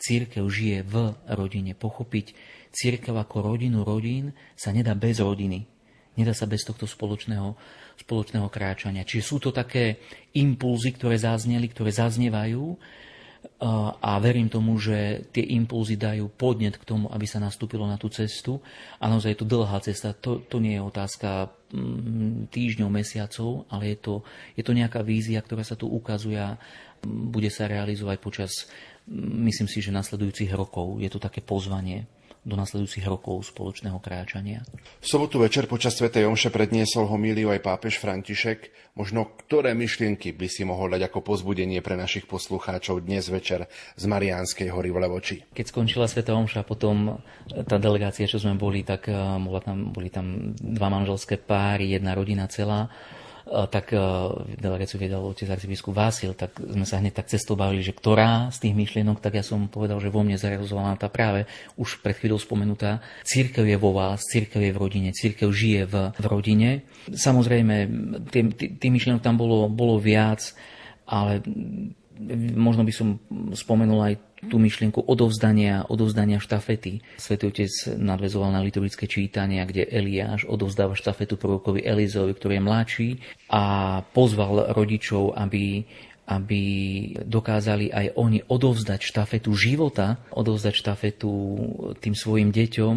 Církev 0.00 0.42
žije 0.50 0.82
v 0.82 1.14
rodine. 1.30 1.78
Pochopiť 1.78 2.34
církev 2.74 3.14
ako 3.14 3.54
rodinu 3.54 3.86
rodín 3.86 4.34
sa 4.58 4.74
nedá 4.74 4.98
bez 4.98 5.22
rodiny. 5.22 5.62
Nedá 6.18 6.34
sa 6.34 6.50
bez 6.50 6.66
tohto 6.66 6.90
spoločného, 6.90 7.54
spoločného 8.02 8.50
kráčania. 8.50 9.06
Čiže 9.06 9.22
sú 9.22 9.38
to 9.38 9.54
také 9.54 10.02
impulzy, 10.34 10.98
ktoré 10.98 11.14
zazneli, 11.14 11.70
ktoré 11.70 11.94
zaznievajú 11.94 12.74
a 14.00 14.16
verím 14.20 14.48
tomu, 14.48 14.80
že 14.80 15.28
tie 15.36 15.44
impulzy 15.56 16.00
dajú 16.00 16.32
podnet 16.32 16.80
k 16.80 16.84
tomu, 16.84 17.12
aby 17.12 17.28
sa 17.28 17.40
nastúpilo 17.40 17.84
na 17.84 18.00
tú 18.00 18.08
cestu. 18.08 18.60
A 18.96 19.08
naozaj 19.08 19.36
je 19.36 19.40
to 19.44 19.48
dlhá 19.48 19.80
cesta, 19.84 20.16
to, 20.16 20.40
to 20.48 20.60
nie 20.60 20.76
je 20.76 20.82
otázka 20.84 21.48
mm, 21.72 22.48
týždňov, 22.48 22.88
mesiacov, 22.88 23.68
ale 23.68 23.92
je 23.92 23.98
to, 24.00 24.14
je 24.56 24.64
to 24.64 24.72
nejaká 24.72 25.04
vízia, 25.04 25.44
ktorá 25.44 25.60
sa 25.60 25.76
tu 25.76 25.88
ukazuje 25.88 26.40
a 26.40 26.56
bude 27.04 27.52
sa 27.52 27.68
realizovať 27.68 28.16
počas, 28.20 28.52
mm, 29.08 29.44
myslím 29.48 29.68
si, 29.68 29.84
že 29.84 29.92
nasledujúcich 29.92 30.52
rokov. 30.56 30.96
Je 31.00 31.08
to 31.12 31.20
také 31.20 31.44
pozvanie 31.44 32.08
do 32.40 32.56
nasledujúcich 32.56 33.04
rokov 33.04 33.52
spoločného 33.52 34.00
kráčania. 34.00 34.64
V 35.00 35.06
sobotu 35.06 35.36
večer 35.36 35.68
počas 35.68 36.00
Sv. 36.00 36.08
Omše 36.08 36.48
predniesol 36.48 37.04
homíliu 37.04 37.52
aj 37.52 37.60
pápež 37.60 38.00
František. 38.00 38.72
Možno 38.96 39.28
ktoré 39.44 39.76
myšlienky 39.76 40.32
by 40.32 40.48
si 40.48 40.64
mohol 40.64 40.96
dať 40.96 41.12
ako 41.12 41.20
pozbudenie 41.20 41.84
pre 41.84 42.00
našich 42.00 42.24
poslucháčov 42.24 43.04
dnes 43.04 43.28
večer 43.28 43.68
z 43.94 44.04
Mariánskej 44.08 44.72
hory 44.72 44.88
v 44.88 44.98
Levoči? 45.04 45.36
Keď 45.52 45.66
skončila 45.68 46.08
Sv. 46.08 46.24
Omša, 46.24 46.64
potom 46.64 47.20
tá 47.68 47.76
delegácia, 47.76 48.24
čo 48.24 48.40
sme 48.40 48.56
boli, 48.56 48.88
tak 48.88 49.12
eh, 49.12 49.16
tam, 49.60 49.92
boli 49.92 50.08
tam 50.08 50.56
dva 50.56 50.88
manželské 50.88 51.36
páry, 51.36 51.92
jedna 51.92 52.16
rodina 52.16 52.48
celá 52.48 52.88
tak 53.50 53.90
delegáciu 54.62 55.02
viedal 55.02 55.26
otec 55.26 55.50
arcibiskup 55.50 55.90
Vásil, 55.90 56.38
tak 56.38 56.54
sme 56.62 56.86
sa 56.86 57.02
hneď 57.02 57.18
tak 57.18 57.26
cestou 57.26 57.58
bavili, 57.58 57.82
že 57.82 57.90
ktorá 57.90 58.46
z 58.54 58.62
tých 58.62 58.74
myšlienok, 58.78 59.18
tak 59.18 59.42
ja 59.42 59.44
som 59.44 59.66
povedal, 59.66 59.98
že 59.98 60.06
vo 60.06 60.22
mne 60.22 60.38
zarealizovala 60.38 60.94
tá 60.94 61.10
práve 61.10 61.50
už 61.74 61.98
pred 61.98 62.14
chvíľou 62.14 62.38
spomenutá. 62.38 63.02
Církev 63.26 63.66
je 63.66 63.74
vo 63.74 63.90
vás, 63.90 64.22
církev 64.22 64.62
je 64.62 64.70
v 64.70 64.78
rodine, 64.78 65.10
církev 65.10 65.50
žije 65.50 65.82
v, 65.90 65.94
v 66.14 66.26
rodine. 66.30 66.70
Samozrejme, 67.10 67.74
tých 68.54 68.92
myšlienok 68.94 69.18
tam 69.18 69.34
bolo, 69.34 69.66
bolo 69.66 69.98
viac, 69.98 70.54
ale 71.10 71.42
možno 72.54 72.86
by 72.86 72.92
som 72.94 73.18
spomenul 73.56 73.98
aj 74.04 74.14
tú 74.48 74.56
myšlienku 74.56 75.04
odovzdania, 75.04 75.84
odovzdania 75.84 76.40
štafety. 76.40 77.04
Svetý 77.20 77.52
Otec 77.52 77.72
nadvezoval 78.00 78.56
na 78.56 78.64
liturgické 78.64 79.04
čítania, 79.04 79.68
kde 79.68 79.84
Eliáš 79.84 80.48
odovzdáva 80.48 80.96
štafetu 80.96 81.36
prorokovi 81.36 81.84
Elizovi, 81.84 82.32
ktorý 82.32 82.56
je 82.56 82.64
mladší 82.64 83.08
a 83.52 83.62
pozval 84.16 84.72
rodičov, 84.72 85.36
aby 85.36 85.84
aby 86.30 86.62
dokázali 87.26 87.90
aj 87.90 88.14
oni 88.14 88.38
odovzdať 88.46 89.02
štafetu 89.02 89.50
života, 89.58 90.22
odovzdať 90.30 90.74
štafetu 90.78 91.32
tým 91.98 92.14
svojim 92.14 92.54
deťom, 92.54 92.94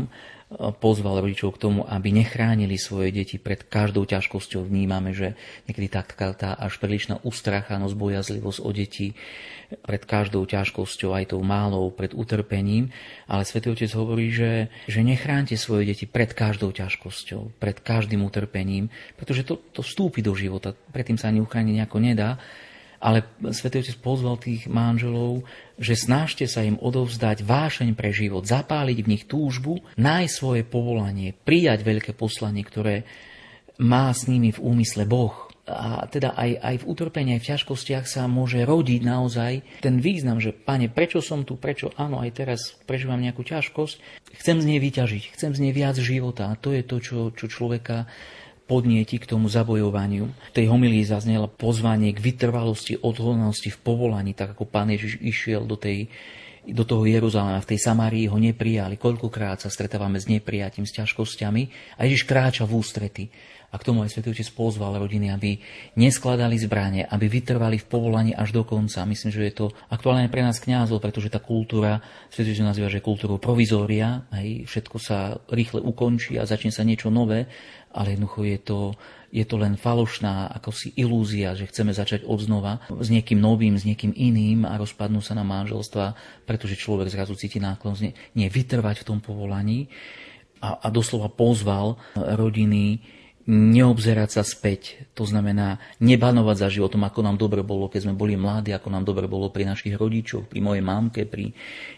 pozval 0.79 1.23
rodičov 1.23 1.57
k 1.57 1.61
tomu, 1.69 1.81
aby 1.85 2.13
nechránili 2.13 2.77
svoje 2.77 3.09
deti 3.09 3.41
pred 3.41 3.65
každou 3.65 4.05
ťažkosťou. 4.05 4.65
Vnímame, 4.65 5.13
že 5.15 5.33
niekedy 5.65 5.87
taká 5.89 6.33
tá 6.33 6.53
až 6.53 6.77
prílišná 6.77 7.21
ustrachanosť, 7.25 7.95
bojazlivosť 7.97 8.59
o 8.61 8.69
deti 8.69 9.17
pred 9.81 10.05
každou 10.05 10.45
ťažkosťou, 10.45 11.17
aj 11.17 11.33
tou 11.33 11.41
málou, 11.41 11.89
pred 11.89 12.13
utrpením. 12.13 12.93
Ale 13.25 13.47
Svetý 13.47 13.73
Otec 13.73 13.89
hovorí, 13.97 14.29
že, 14.29 14.69
že 14.85 15.01
nechránte 15.01 15.57
svoje 15.57 15.89
deti 15.89 16.05
pred 16.05 16.29
každou 16.29 16.69
ťažkosťou, 16.69 17.57
pred 17.57 17.81
každým 17.81 18.21
utrpením, 18.21 18.93
pretože 19.17 19.41
to, 19.47 19.57
to 19.73 19.81
vstúpi 19.81 20.21
do 20.21 20.37
života. 20.37 20.77
Predtým 20.93 21.17
sa 21.17 21.33
ani 21.33 21.41
uchrániť 21.41 21.73
nejako 21.81 21.97
nedá. 21.97 22.37
Ale 23.03 23.27
Svetý 23.51 23.83
Otec 23.83 23.99
pozval 23.99 24.39
tých 24.39 24.71
manželov, 24.71 25.43
že 25.75 25.99
snažte 25.99 26.47
sa 26.47 26.63
im 26.63 26.79
odovzdať 26.79 27.43
vášeň 27.43 27.99
pre 27.99 28.15
život, 28.15 28.47
zapáliť 28.47 28.97
v 29.03 29.09
nich 29.11 29.23
túžbu, 29.27 29.83
nájsť 29.99 30.31
svoje 30.31 30.63
povolanie, 30.63 31.35
prijať 31.35 31.83
veľké 31.83 32.15
poslanie, 32.15 32.63
ktoré 32.63 33.03
má 33.83 34.07
s 34.07 34.31
nimi 34.31 34.55
v 34.55 34.63
úmysle 34.63 35.03
Boh. 35.03 35.35
A 35.63 36.11
teda 36.11 36.35
aj, 36.35 36.59
aj 36.59 36.75
v 36.83 36.87
utrpení, 36.91 37.29
aj 37.39 37.41
v 37.43 37.49
ťažkostiach 37.55 38.03
sa 38.03 38.27
môže 38.27 38.59
rodiť 38.67 39.01
naozaj 39.03 39.79
ten 39.79 39.95
význam, 40.03 40.43
že 40.43 40.51
pane, 40.51 40.91
prečo 40.91 41.23
som 41.23 41.47
tu, 41.47 41.55
prečo 41.55 41.91
áno, 41.95 42.19
aj 42.19 42.31
teraz 42.35 42.75
prežívam 42.83 43.19
nejakú 43.19 43.47
ťažkosť, 43.47 43.95
chcem 44.43 44.59
z 44.59 44.65
nej 44.67 44.79
vyťažiť, 44.83 45.23
chcem 45.31 45.55
z 45.55 45.59
nej 45.63 45.71
viac 45.71 45.95
života. 45.95 46.51
A 46.51 46.59
to 46.59 46.75
je 46.75 46.83
to, 46.83 46.99
čo, 46.99 47.19
čo 47.31 47.47
človeka 47.47 48.11
podnieti 48.65 49.19
k 49.19 49.29
tomu 49.29 49.51
zabojovaniu. 49.51 50.29
V 50.29 50.55
tej 50.55 50.71
homilii 50.71 51.03
zaznela 51.03 51.51
pozvanie 51.51 52.15
k 52.15 52.23
vytrvalosti, 52.23 52.99
odhodnosti 52.99 53.67
v 53.67 53.81
povolaní, 53.81 54.31
tak 54.31 54.55
ako 54.55 54.65
pán 54.65 54.91
Ježiš 54.91 55.19
išiel 55.19 55.67
do 55.67 55.75
tej 55.75 56.07
do 56.63 56.87
toho 56.87 57.03
Jeruzalema, 57.03 57.59
v 57.59 57.75
tej 57.75 57.79
Samárii 57.83 58.31
ho 58.31 58.39
neprijali. 58.39 58.95
Koľkokrát 58.95 59.59
sa 59.59 59.67
stretávame 59.67 60.15
s 60.15 60.31
neprijatím, 60.31 60.87
s 60.87 60.95
ťažkosťami 60.95 61.63
a 61.99 62.07
Ježiš 62.07 62.23
kráča 62.23 62.63
v 62.63 62.79
ústrety. 62.79 63.23
A 63.73 63.81
k 63.81 63.89
tomu 63.89 64.05
aj 64.05 64.13
Svetý 64.13 64.29
Otec 64.29 64.53
pozval 64.53 65.01
rodiny, 65.01 65.33
aby 65.33 65.57
neskladali 65.97 66.61
zbranie, 66.61 67.09
aby 67.09 67.25
vytrvali 67.25 67.81
v 67.81 67.89
povolaní 67.89 68.31
až 68.37 68.53
do 68.53 68.61
konca. 68.61 69.01
Myslím, 69.01 69.33
že 69.33 69.49
je 69.49 69.55
to 69.65 69.65
aktuálne 69.89 70.29
pre 70.29 70.45
nás 70.45 70.61
kňazov, 70.61 71.01
pretože 71.01 71.33
tá 71.33 71.41
kultúra, 71.41 71.97
Svetý 72.29 72.53
Otec 72.53 72.69
nazýva, 72.69 72.93
že 72.93 73.01
kultúru 73.01 73.41
provizória, 73.41 74.29
hej, 74.37 74.69
všetko 74.69 74.97
sa 75.01 75.41
rýchle 75.49 75.81
ukončí 75.81 76.37
a 76.37 76.45
začne 76.45 76.69
sa 76.69 76.85
niečo 76.85 77.09
nové, 77.09 77.49
ale 77.93 78.17
jednoducho 78.17 78.41
je 78.43 78.59
to, 78.59 78.79
je 79.29 79.45
to 79.45 79.55
len 79.61 79.77
falošná 79.77 80.49
ako 80.49 80.69
si 80.73 80.91
ilúzia, 80.97 81.53
že 81.53 81.69
chceme 81.69 81.93
začať 81.93 82.25
odznova 82.25 82.81
s 82.89 83.07
niekým 83.13 83.37
novým, 83.37 83.77
s 83.77 83.85
niekým 83.85 84.11
iným 84.11 84.65
a 84.65 84.77
rozpadnú 84.77 85.21
sa 85.21 85.37
na 85.37 85.45
manželstva, 85.45 86.17
pretože 86.43 86.77
človek 86.77 87.13
zrazu 87.13 87.37
cíti 87.37 87.61
náklon 87.61 87.93
nie 88.33 88.47
vytrvať 88.49 89.05
v 89.05 89.07
tom 89.07 89.19
povolaní. 89.21 89.87
A, 90.63 90.79
a 90.83 90.87
doslova 90.89 91.27
pozval 91.27 91.99
rodiny 92.15 93.03
neobzerať 93.43 94.29
sa 94.39 94.43
späť. 94.47 95.03
To 95.19 95.27
znamená 95.27 95.75
nebanovať 95.99 96.55
za 96.63 96.67
životom, 96.71 97.03
ako 97.03 97.19
nám 97.27 97.35
dobre 97.35 97.59
bolo, 97.59 97.91
keď 97.91 98.07
sme 98.07 98.15
boli 98.15 98.39
mladí, 98.39 98.71
ako 98.71 98.87
nám 98.87 99.03
dobre 99.03 99.27
bolo 99.27 99.51
pri 99.51 99.67
našich 99.67 99.99
rodičoch, 99.99 100.47
pri 100.47 100.63
mojej 100.63 100.83
mamke. 100.83 101.27
Pri... 101.27 101.51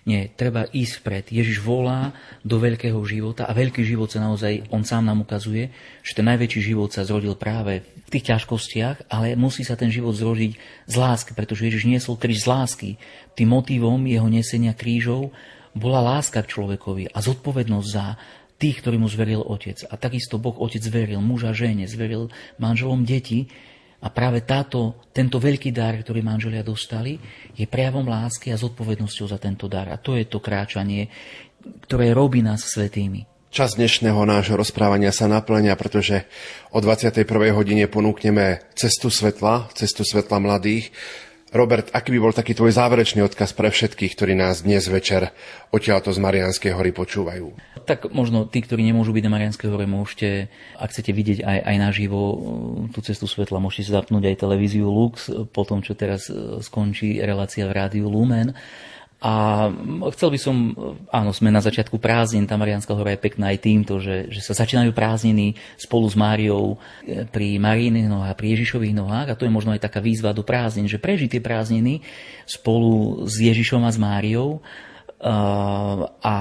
Nie, 0.10 0.34
treba 0.34 0.66
ísť 0.66 0.94
vpred. 1.06 1.26
Ježiš 1.30 1.62
volá 1.62 2.18
do 2.42 2.58
veľkého 2.58 2.98
života 3.06 3.46
a 3.46 3.54
veľký 3.54 3.86
život 3.86 4.10
sa 4.10 4.26
naozaj, 4.26 4.74
on 4.74 4.82
sám 4.82 5.06
nám 5.06 5.22
ukazuje, 5.22 5.70
že 6.02 6.18
ten 6.18 6.26
najväčší 6.26 6.74
život 6.74 6.90
sa 6.90 7.06
zrodil 7.06 7.38
práve 7.38 7.86
v 7.86 8.10
tých 8.10 8.34
ťažkostiach, 8.34 9.14
ale 9.14 9.38
musí 9.38 9.62
sa 9.62 9.78
ten 9.78 9.94
život 9.94 10.18
zrodiť 10.18 10.58
z 10.90 10.96
lásky, 10.98 11.38
pretože 11.38 11.70
Ježiš 11.70 11.86
niesol 11.86 12.18
kríž 12.18 12.42
z 12.42 12.50
lásky. 12.50 12.90
Tým 13.38 13.54
motivom 13.54 14.02
jeho 14.10 14.26
nesenia 14.26 14.74
krížov 14.74 15.30
bola 15.76 16.02
láska 16.02 16.42
k 16.42 16.50
človekovi 16.58 17.12
a 17.12 17.18
zodpovednosť 17.22 17.88
za, 17.92 18.16
tých, 18.66 18.82
ktorí 18.82 18.98
mu 18.98 19.06
zveril 19.06 19.46
otec. 19.46 19.86
A 19.86 19.94
takisto 19.94 20.42
Boh 20.42 20.58
otec 20.58 20.82
zveril 20.82 21.22
muža 21.22 21.54
žene, 21.54 21.86
zveril 21.86 22.34
manželom 22.58 23.06
deti. 23.06 23.46
A 24.02 24.10
práve 24.10 24.42
táto, 24.42 25.06
tento 25.14 25.38
veľký 25.38 25.70
dar, 25.70 25.94
ktorý 25.94 26.26
manželia 26.26 26.66
dostali, 26.66 27.22
je 27.54 27.70
prejavom 27.70 28.10
lásky 28.10 28.50
a 28.50 28.58
zodpovednosťou 28.58 29.30
za 29.30 29.38
tento 29.38 29.70
dar. 29.70 29.94
A 29.94 30.02
to 30.02 30.18
je 30.18 30.26
to 30.26 30.42
kráčanie, 30.42 31.14
ktoré 31.86 32.10
robí 32.10 32.42
nás 32.42 32.66
svetými. 32.66 33.30
Čas 33.54 33.78
dnešného 33.80 34.20
nášho 34.28 34.58
rozprávania 34.60 35.16
sa 35.16 35.32
naplňa, 35.32 35.80
pretože 35.80 36.28
o 36.76 36.82
21. 36.84 37.24
hodine 37.56 37.88
ponúkneme 37.88 38.66
cestu 38.76 39.08
svetla, 39.08 39.72
cestu 39.78 40.04
svetla 40.04 40.44
mladých. 40.44 40.92
Robert, 41.56 41.88
aký 41.96 42.12
by 42.12 42.20
bol 42.20 42.36
taký 42.36 42.52
tvoj 42.52 42.76
záverečný 42.76 43.24
odkaz 43.24 43.56
pre 43.56 43.72
všetkých, 43.72 44.12
ktorí 44.12 44.36
nás 44.36 44.68
dnes 44.68 44.92
večer 44.92 45.32
odtiaľto 45.72 46.12
z 46.12 46.20
Marianskej 46.20 46.76
hory 46.76 46.92
počúvajú? 46.92 47.80
tak 47.86 48.10
možno 48.12 48.50
tí, 48.50 48.66
ktorí 48.66 48.82
nemôžu 48.82 49.14
byť 49.14 49.24
na 49.24 49.32
Marianskej 49.32 49.70
hore, 49.70 49.86
môžete, 49.86 50.50
ak 50.76 50.90
chcete 50.90 51.14
vidieť 51.14 51.40
aj, 51.46 51.60
aj 51.64 51.76
naživo 51.78 52.20
uh, 52.20 52.36
tú 52.92 53.00
cestu 53.06 53.30
svetla, 53.30 53.62
môžete 53.62 53.94
zapnúť 53.94 54.34
aj 54.34 54.42
televíziu 54.42 54.90
Lux, 54.90 55.30
po 55.54 55.64
tom, 55.64 55.86
čo 55.86 55.94
teraz 55.94 56.28
uh, 56.28 56.60
skončí 56.60 57.22
relácia 57.22 57.64
v 57.70 57.78
rádiu 57.78 58.10
Lumen. 58.10 58.58
A 59.26 59.74
chcel 60.14 60.38
by 60.38 60.38
som, 60.38 60.78
áno, 61.10 61.34
sme 61.34 61.50
na 61.50 61.58
začiatku 61.58 61.98
prázdnin, 61.98 62.46
tá 62.46 62.62
Marianská 62.62 62.94
hora 62.94 63.18
je 63.18 63.26
pekná 63.26 63.50
aj 63.50 63.58
týmto, 63.58 63.98
že, 63.98 64.30
že 64.30 64.38
sa 64.46 64.54
začínajú 64.54 64.94
prázdniny 64.94 65.58
spolu 65.82 66.06
s 66.06 66.14
Máriou 66.14 66.78
pri 67.34 67.58
Marínych 67.58 68.06
nohách, 68.06 68.38
pri 68.38 68.54
Ježišových 68.54 68.94
nohách 68.94 69.34
a 69.34 69.38
to 69.38 69.50
je 69.50 69.56
možno 69.56 69.74
aj 69.74 69.82
taká 69.82 69.98
výzva 69.98 70.30
do 70.30 70.46
prázdnin, 70.46 70.86
že 70.86 71.02
prežiť 71.02 71.34
tie 71.34 71.42
prázdniny 71.42 72.06
spolu 72.46 73.26
s 73.26 73.42
Ježišom 73.42 73.82
a 73.82 73.90
s 73.90 73.98
Máriou 73.98 74.62
a 76.22 76.36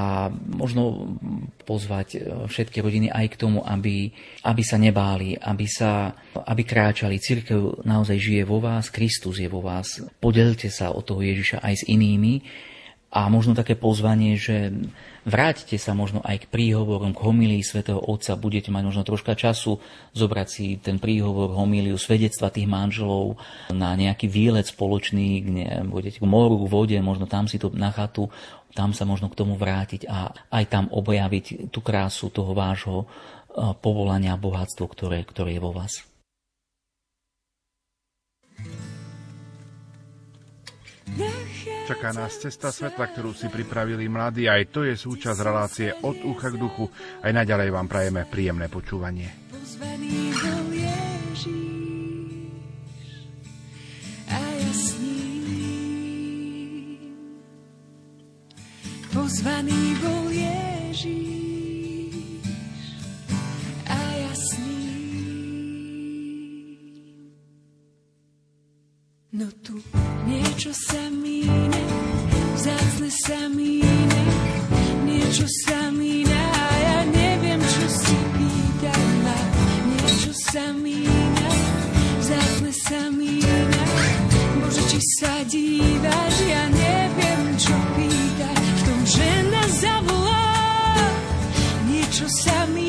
možno 0.44 1.16
pozvať 1.64 2.08
e, 2.12 2.18
všetky 2.44 2.84
rodiny 2.84 3.08
aj 3.08 3.32
k 3.32 3.40
tomu, 3.40 3.64
aby, 3.64 4.12
aby 4.44 4.62
sa 4.66 4.76
nebáli, 4.76 5.40
aby, 5.40 5.64
sa, 5.64 6.12
aby 6.36 6.68
kráčali. 6.68 7.16
Církev 7.16 7.80
naozaj 7.86 8.18
žije 8.20 8.42
vo 8.44 8.60
vás, 8.60 8.92
Kristus 8.92 9.40
je 9.40 9.48
vo 9.48 9.64
vás. 9.64 10.04
Podelte 10.20 10.68
sa 10.68 10.92
o 10.92 11.00
toho 11.00 11.24
Ježiša 11.24 11.64
aj 11.64 11.74
s 11.80 11.84
inými 11.88 12.44
a 13.14 13.30
možno 13.30 13.54
také 13.54 13.78
pozvanie, 13.78 14.34
že 14.34 14.74
vráťte 15.22 15.78
sa 15.78 15.94
možno 15.94 16.18
aj 16.26 16.44
k 16.44 16.50
príhovorom, 16.50 17.14
k 17.14 17.22
homílii 17.22 17.62
svätého 17.62 18.02
Otca, 18.02 18.34
budete 18.34 18.74
mať 18.74 18.82
možno 18.90 19.06
troška 19.06 19.38
času 19.38 19.78
zobrať 20.18 20.48
si 20.50 20.66
ten 20.82 20.98
príhovor, 20.98 21.54
homíliu, 21.54 21.94
svedectva 21.94 22.50
tých 22.50 22.66
manželov 22.66 23.38
na 23.70 23.94
nejaký 23.94 24.26
výlet 24.26 24.66
spoločný, 24.66 25.28
kde 25.46 25.64
budete 25.86 26.18
k 26.18 26.26
moru, 26.26 26.58
k 26.58 26.66
vode, 26.66 26.98
možno 26.98 27.30
tam 27.30 27.46
si 27.46 27.62
to 27.62 27.70
na 27.70 27.94
chatu 27.94 28.26
tam 28.74 28.90
sa 28.90 29.06
možno 29.06 29.30
k 29.30 29.38
tomu 29.38 29.54
vrátiť 29.54 30.10
a 30.10 30.34
aj 30.50 30.64
tam 30.66 30.84
objaviť 30.90 31.70
tú 31.70 31.78
krásu 31.78 32.28
toho 32.34 32.52
vášho 32.52 33.06
eh, 33.06 33.70
povolania 33.78 34.34
a 34.34 34.42
bohatstvo, 34.42 34.90
ktoré, 34.90 35.22
ktoré 35.22 35.54
je 35.56 35.62
vo 35.62 35.70
vás. 35.70 36.02
Čaká 41.84 42.16
nás 42.16 42.40
cesta 42.40 42.72
svetla, 42.72 43.12
ktorú 43.12 43.36
si 43.36 43.52
pripravili 43.52 44.08
mladí. 44.08 44.48
Aj 44.48 44.64
to 44.72 44.88
je 44.88 44.96
súčasť 44.96 45.40
relácie 45.44 45.92
od 45.92 46.16
ucha 46.24 46.48
k 46.48 46.56
duchu. 46.56 46.88
Aj 47.20 47.28
naďalej 47.28 47.68
vám 47.68 47.86
prajeme 47.92 48.24
príjemné 48.24 48.72
počúvanie. 48.72 49.28
Pozvaný 49.52 50.32
pozvaný 59.14 59.80
bol 60.02 60.26
Ježíš 60.32 61.43
No 69.34 69.50
tu 69.66 69.74
niečo 70.30 70.70
sa 70.70 71.10
míne, 71.10 71.82
vzácne 72.54 73.10
sa 73.10 73.50
míne, 73.50 74.22
niečo 75.02 75.42
sa 75.66 75.90
míne 75.90 76.38
a 76.38 76.66
ja 76.78 76.98
neviem, 77.10 77.58
čo 77.58 77.86
si 77.90 78.14
pýtam 78.38 79.10
ma. 79.26 79.34
Niečo 79.90 80.30
sa 80.38 80.70
míne, 80.78 81.50
vzácne 82.22 82.70
sa 82.78 83.10
míne, 83.10 83.58
Bože, 84.62 84.86
či 84.86 85.00
sa 85.18 85.42
dívaš, 85.50 86.34
ja 86.46 86.70
neviem, 86.70 87.42
čo 87.58 87.74
pýtať 87.98 88.62
žena 89.18 89.62
zavolá, 89.82 90.46
niečo 91.90 92.30
sa 92.30 92.70
míňa, 92.70 92.83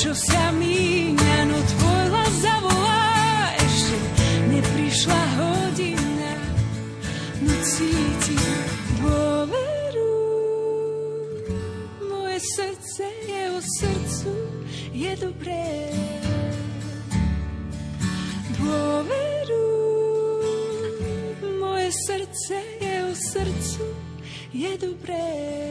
niečo 0.00 0.16
sa 0.16 0.48
míňa, 0.56 1.36
no 1.44 1.60
tvoj 1.60 2.04
hlas 2.08 2.34
zavolá. 2.40 3.52
Ešte 3.52 3.96
neprišla 4.48 5.22
hodina, 5.36 6.32
no 7.44 7.52
cítim 7.60 8.48
dôveru. 8.96 10.16
Moje 12.08 12.40
srdce 12.40 13.04
je 13.28 13.42
o 13.52 13.60
srdcu, 13.60 14.32
je 14.96 15.12
dobré 15.20 15.68
dôveru. 18.56 19.68
Moje 21.60 21.92
srdce 22.08 22.56
je 22.80 22.94
o 23.04 23.12
srdcu, 23.12 23.84
je 24.56 24.72
dobré. 24.80 25.69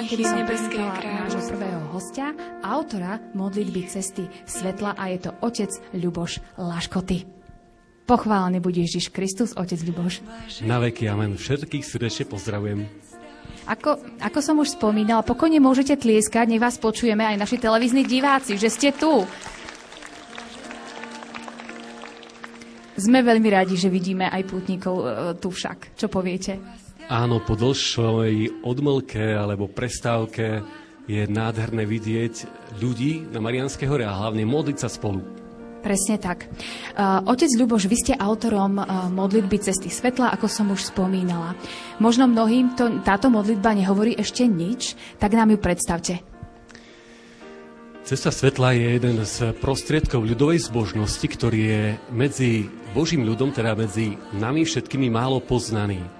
Je 0.00 0.24
som 0.24 0.40
privítala 0.48 0.96
nášho 1.28 1.44
prvého 1.52 1.92
hostia, 1.92 2.32
autora 2.64 3.20
modlitby 3.36 3.84
cesty 3.84 4.24
svetla 4.48 4.96
a 4.96 5.12
je 5.12 5.28
to 5.28 5.30
otec 5.44 5.68
Ľuboš 5.92 6.56
Laškoty. 6.56 7.28
Pochválený 8.08 8.64
bude 8.64 8.80
Ježiš 8.80 9.12
Kristus, 9.12 9.52
otec 9.52 9.76
Ľuboš. 9.76 10.24
Na 10.64 10.80
veky 10.80 11.04
amen. 11.04 11.36
Všetkých 11.36 11.84
srdečne 11.84 12.24
pozdravujem. 12.32 12.88
Ako, 13.68 14.00
ako 14.24 14.38
som 14.40 14.56
už 14.64 14.80
spomínala, 14.80 15.20
pokojne 15.20 15.60
môžete 15.60 16.00
tlieskať, 16.00 16.48
nech 16.48 16.64
vás 16.64 16.80
počujeme 16.80 17.20
aj 17.20 17.36
naši 17.36 17.60
televízni 17.60 18.08
diváci, 18.08 18.56
že 18.56 18.72
ste 18.72 18.96
tu. 18.96 19.28
Sme 22.96 23.20
veľmi 23.20 23.48
radi, 23.52 23.76
že 23.76 23.92
vidíme 23.92 24.32
aj 24.32 24.48
pútnikov 24.48 24.96
e, 24.96 25.04
tu 25.36 25.52
však. 25.52 25.92
Čo 25.92 26.08
poviete? 26.08 26.88
Áno, 27.10 27.42
po 27.42 27.58
dlhšej 27.58 28.62
odmlke 28.62 29.34
alebo 29.34 29.66
prestávke 29.66 30.62
je 31.10 31.26
nádherné 31.26 31.82
vidieť 31.82 32.46
ľudí 32.78 33.26
na 33.34 33.42
Marianskej 33.42 33.90
hore 33.90 34.06
a 34.06 34.14
hlavne 34.14 34.46
modliť 34.46 34.78
sa 34.78 34.86
spolu. 34.86 35.18
Presne 35.82 36.22
tak. 36.22 36.46
Uh, 36.94 37.18
Otec 37.26 37.50
Ľuboš, 37.50 37.90
vy 37.90 37.96
ste 37.98 38.14
autorom 38.14 38.78
uh, 38.78 39.10
modlitby 39.10 39.58
Cesty 39.58 39.90
svetla, 39.90 40.30
ako 40.30 40.46
som 40.46 40.70
už 40.70 40.94
spomínala. 40.94 41.58
Možno 41.98 42.30
mnohým 42.30 42.78
to, 42.78 43.02
táto 43.02 43.26
modlitba 43.26 43.74
nehovorí 43.74 44.14
ešte 44.14 44.46
nič, 44.46 44.94
tak 45.18 45.34
nám 45.34 45.50
ju 45.50 45.58
predstavte. 45.58 46.22
Cesta 48.06 48.30
svetla 48.30 48.70
je 48.78 48.86
jeden 48.86 49.18
z 49.26 49.50
prostriedkov 49.58 50.22
ľudovej 50.30 50.62
zbožnosti, 50.62 51.26
ktorý 51.26 51.58
je 51.58 51.82
medzi 52.14 52.70
Božím 52.94 53.26
ľudom, 53.26 53.50
teda 53.50 53.74
medzi 53.74 54.14
nami 54.30 54.62
všetkými 54.62 55.10
málo 55.10 55.42
poznaný. 55.42 56.19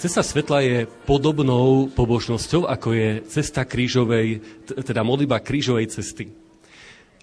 Cesta 0.00 0.24
svetla 0.24 0.64
je 0.64 0.78
podobnou 1.04 1.92
pobožnosťou, 1.92 2.64
ako 2.64 2.88
je 2.96 3.10
cesta 3.28 3.68
krížovej, 3.68 4.40
teda 4.80 5.04
modliba 5.04 5.44
krížovej 5.44 5.92
cesty. 5.92 6.32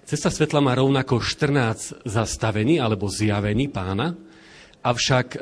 Cesta 0.06 0.30
svetla 0.30 0.62
má 0.62 0.78
rovnako 0.78 1.18
14 1.18 2.06
zastavení 2.06 2.78
alebo 2.78 3.10
zjavení 3.10 3.66
pána, 3.66 4.14
avšak 4.86 5.26
e, 5.34 5.38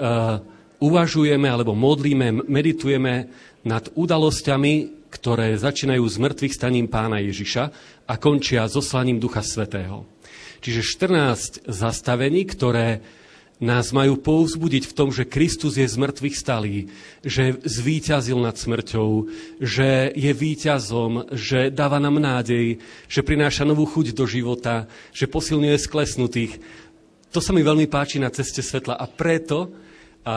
uvažujeme 0.81 1.45
alebo 1.45 1.77
modlíme, 1.77 2.49
meditujeme 2.49 3.29
nad 3.69 3.85
udalosťami, 3.93 5.05
ktoré 5.13 5.61
začínajú 5.61 6.09
s 6.09 6.17
mŕtvych 6.17 6.57
staním 6.57 6.89
pána 6.89 7.21
Ježiša 7.21 7.65
a 8.09 8.17
končia 8.17 8.65
zoslaním 8.65 9.21
Ducha 9.21 9.45
Svetého. 9.45 10.09
Čiže 10.65 10.81
14 11.05 11.69
zastavení, 11.69 12.49
ktoré 12.49 13.05
nás 13.57 13.89
majú 13.89 14.21
povzbudiť 14.21 14.85
v 14.85 14.97
tom, 14.97 15.09
že 15.09 15.25
Kristus 15.25 15.81
je 15.81 15.89
z 15.89 15.97
mŕtvych 15.97 16.37
stalý, 16.37 16.93
že 17.25 17.57
zvíťazil 17.65 18.37
nad 18.37 18.53
smrťou, 18.53 19.11
že 19.65 20.13
je 20.13 20.33
víťazom, 20.37 21.33
že 21.33 21.73
dáva 21.73 21.97
nám 21.97 22.21
nádej, 22.21 22.77
že 23.09 23.25
prináša 23.25 23.65
novú 23.65 23.89
chuť 23.89 24.13
do 24.13 24.29
života, 24.29 24.85
že 25.17 25.25
posilňuje 25.25 25.77
sklesnutých. 25.81 26.61
To 27.33 27.41
sa 27.41 27.57
mi 27.57 27.65
veľmi 27.65 27.89
páči 27.89 28.21
na 28.21 28.29
ceste 28.29 28.61
svetla 28.61 29.01
a 29.01 29.09
preto, 29.09 29.73
a 30.27 30.37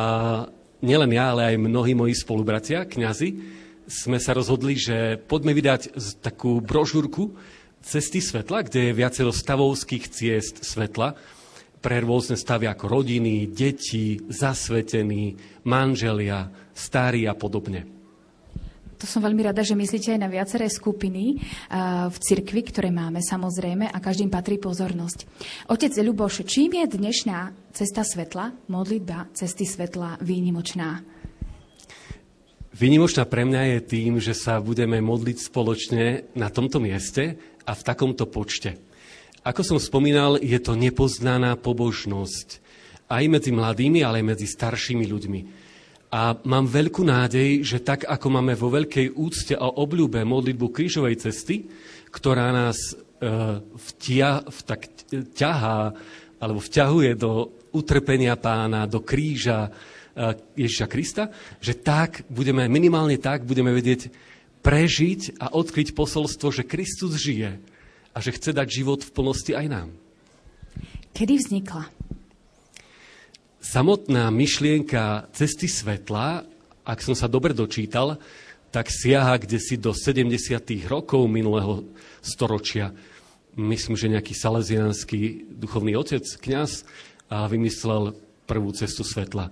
nielen 0.80 1.12
ja, 1.12 1.36
ale 1.36 1.56
aj 1.56 1.66
mnohí 1.66 1.92
moji 1.92 2.16
spolubratia, 2.16 2.88
kňazi, 2.88 3.60
sme 3.90 4.22
sa 4.22 4.38
rozhodli, 4.38 4.78
že 4.78 5.18
poďme 5.18 5.52
vydať 5.58 5.98
takú 6.24 6.62
brožúrku 6.62 7.36
Cesty 7.80 8.20
svetla, 8.20 8.68
kde 8.68 8.92
je 8.92 8.98
viacero 8.98 9.32
stavovských 9.32 10.12
ciest 10.12 10.68
svetla, 10.68 11.16
pre 11.80 12.04
rôzne 12.04 12.36
stavy 12.36 12.68
ako 12.68 12.86
rodiny, 12.92 13.48
deti, 13.52 14.20
zasvetení, 14.28 15.36
manželia, 15.64 16.52
starí 16.76 17.24
a 17.26 17.34
podobne. 17.36 18.00
To 19.00 19.08
som 19.08 19.24
veľmi 19.24 19.48
rada, 19.48 19.64
že 19.64 19.80
myslíte 19.80 20.12
aj 20.12 20.20
na 20.20 20.28
viaceré 20.28 20.68
skupiny 20.68 21.40
uh, 21.40 22.12
v 22.12 22.18
cirkvi, 22.20 22.68
ktoré 22.68 22.92
máme 22.92 23.24
samozrejme 23.24 23.88
a 23.88 23.98
každým 24.04 24.28
patrí 24.28 24.60
pozornosť. 24.60 25.24
Otec 25.72 25.96
Ľuboš, 25.96 26.44
čím 26.44 26.84
je 26.84 27.00
dnešná 27.00 27.72
cesta 27.72 28.04
svetla, 28.04 28.52
modlitba 28.68 29.32
cesty 29.32 29.64
svetla 29.64 30.20
výnimočná? 30.20 31.00
Vynimočná 32.76 33.24
pre 33.24 33.48
mňa 33.48 33.62
je 33.76 33.80
tým, 33.88 34.14
že 34.20 34.36
sa 34.36 34.60
budeme 34.60 35.00
modliť 35.00 35.48
spoločne 35.48 36.36
na 36.36 36.52
tomto 36.52 36.84
mieste 36.84 37.40
a 37.64 37.72
v 37.72 37.82
takomto 37.88 38.28
počte. 38.28 38.89
Ako 39.50 39.66
som 39.66 39.82
spomínal, 39.82 40.38
je 40.38 40.62
to 40.62 40.78
nepoznaná 40.78 41.58
pobožnosť. 41.58 42.62
Aj 43.10 43.26
medzi 43.26 43.50
mladými, 43.50 44.06
ale 44.06 44.22
aj 44.22 44.38
medzi 44.38 44.46
staršími 44.46 45.10
ľuďmi. 45.10 45.40
A 46.14 46.38
mám 46.46 46.70
veľkú 46.70 47.02
nádej, 47.02 47.66
že 47.66 47.82
tak, 47.82 48.06
ako 48.06 48.28
máme 48.30 48.54
vo 48.54 48.70
veľkej 48.70 49.18
úcte 49.18 49.58
a 49.58 49.66
obľúbe 49.74 50.22
modlitbu 50.22 50.70
krížovej 50.70 51.18
cesty, 51.18 51.66
ktorá 52.14 52.54
nás 52.54 52.78
e, 52.94 53.02
vtia, 53.90 54.46
v, 54.46 54.60
ťahá, 55.34 55.98
alebo 56.38 56.62
vťahuje 56.62 57.12
do 57.18 57.50
utrpenia 57.74 58.38
pána, 58.38 58.86
do 58.86 59.02
kríža 59.02 59.66
e, 59.66 59.70
Ježiša 60.62 60.86
Krista, 60.86 61.34
že 61.58 61.74
tak 61.74 62.22
budeme, 62.30 62.70
minimálne 62.70 63.18
tak 63.18 63.50
budeme 63.50 63.74
vedieť 63.74 64.14
prežiť 64.62 65.42
a 65.42 65.58
odkryť 65.58 65.98
posolstvo, 65.98 66.54
že 66.54 66.70
Kristus 66.70 67.18
žije 67.18 67.69
a 68.20 68.24
že 68.24 68.36
chce 68.36 68.52
dať 68.52 68.68
život 68.68 69.00
v 69.00 69.16
plnosti 69.16 69.56
aj 69.56 69.66
nám. 69.72 69.90
Kedy 71.16 71.40
vznikla? 71.40 71.88
Samotná 73.64 74.28
myšlienka 74.28 75.32
cesty 75.32 75.72
svetla, 75.72 76.44
ak 76.84 77.00
som 77.00 77.16
sa 77.16 77.32
dobre 77.32 77.56
dočítal, 77.56 78.20
tak 78.76 78.92
siaha 78.92 79.40
kde 79.40 79.56
si 79.56 79.80
do 79.80 79.96
70. 79.96 80.36
rokov 80.92 81.32
minulého 81.32 81.88
storočia. 82.20 82.92
Myslím, 83.56 83.96
že 83.96 84.12
nejaký 84.12 84.36
salesianský 84.36 85.56
duchovný 85.56 85.96
otec, 85.96 86.24
kňaz, 86.24 86.84
a 87.32 87.48
vymyslel 87.48 88.20
prvú 88.44 88.76
cestu 88.76 89.08
svetla. 89.08 89.48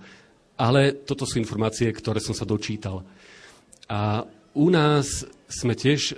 Ale 0.59 0.91
toto 1.07 1.24
sú 1.24 1.39
informácie, 1.39 1.88
ktoré 1.88 2.20
som 2.20 2.36
sa 2.36 2.43
dočítal. 2.43 3.05
A 3.88 4.28
u 4.57 4.68
nás 4.74 5.22
sme 5.45 5.78
tiež 5.78 6.11
e, 6.11 6.13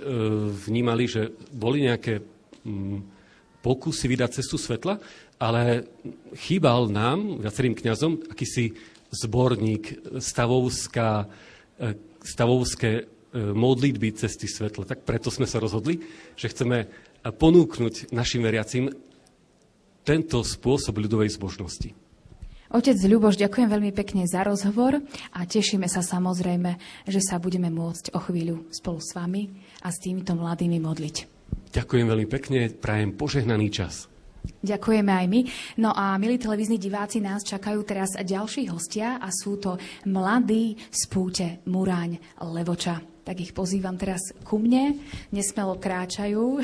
vnímali, 0.48 1.04
že 1.04 1.28
boli 1.52 1.84
nejaké 1.84 2.24
pokusy 3.60 4.04
vydať 4.08 4.40
cestu 4.40 4.56
svetla, 4.56 5.00
ale 5.36 5.88
chýbal 6.36 6.88
nám, 6.88 7.40
viacerým 7.40 7.76
kňazom, 7.76 8.32
akýsi 8.32 8.76
zborník 9.10 10.16
stavovská, 10.20 11.28
e, 11.76 11.96
stavovské 12.24 12.90
e, 13.00 13.02
modlitby 13.36 14.16
cesty 14.16 14.48
svetla. 14.48 14.88
Tak 14.88 15.04
preto 15.04 15.28
sme 15.28 15.44
sa 15.44 15.60
rozhodli, 15.60 16.00
že 16.36 16.48
chceme 16.52 16.88
ponúknuť 17.20 18.16
našim 18.16 18.40
veriacim 18.40 18.88
tento 20.04 20.40
spôsob 20.40 20.96
ľudovej 20.96 21.36
zbožnosti. 21.36 21.92
Otec 22.70 22.94
Ľuboš, 23.02 23.34
ďakujem 23.34 23.66
veľmi 23.66 23.90
pekne 23.90 24.30
za 24.30 24.46
rozhovor 24.46 25.02
a 25.34 25.40
tešíme 25.42 25.90
sa 25.90 26.06
samozrejme, 26.06 26.78
že 27.02 27.18
sa 27.18 27.42
budeme 27.42 27.66
môcť 27.66 28.14
o 28.14 28.22
chvíľu 28.22 28.70
spolu 28.70 29.02
s 29.02 29.10
vami 29.10 29.50
a 29.82 29.90
s 29.90 29.98
týmito 29.98 30.38
mladými 30.38 30.78
modliť. 30.78 31.39
Ďakujem 31.70 32.06
veľmi 32.10 32.26
pekne, 32.26 32.66
prajem 32.74 33.14
požehnaný 33.14 33.70
čas. 33.70 34.10
Ďakujeme 34.60 35.12
aj 35.12 35.26
my. 35.30 35.40
No 35.78 35.94
a 35.94 36.18
milí 36.18 36.36
televízni 36.40 36.76
diváci, 36.76 37.22
nás 37.22 37.46
čakajú 37.46 37.80
teraz 37.86 38.16
ďalší 38.18 38.68
hostia 38.72 39.22
a 39.22 39.30
sú 39.30 39.56
to 39.60 39.78
mladí 40.08 40.76
z 40.90 41.02
púte 41.06 41.46
Muráň 41.70 42.18
Levoča. 42.42 42.98
Tak 43.22 43.36
ich 43.38 43.52
pozývam 43.54 43.94
teraz 43.94 44.34
ku 44.42 44.58
mne, 44.58 44.98
nesmelo 45.30 45.78
kráčajú. 45.78 46.58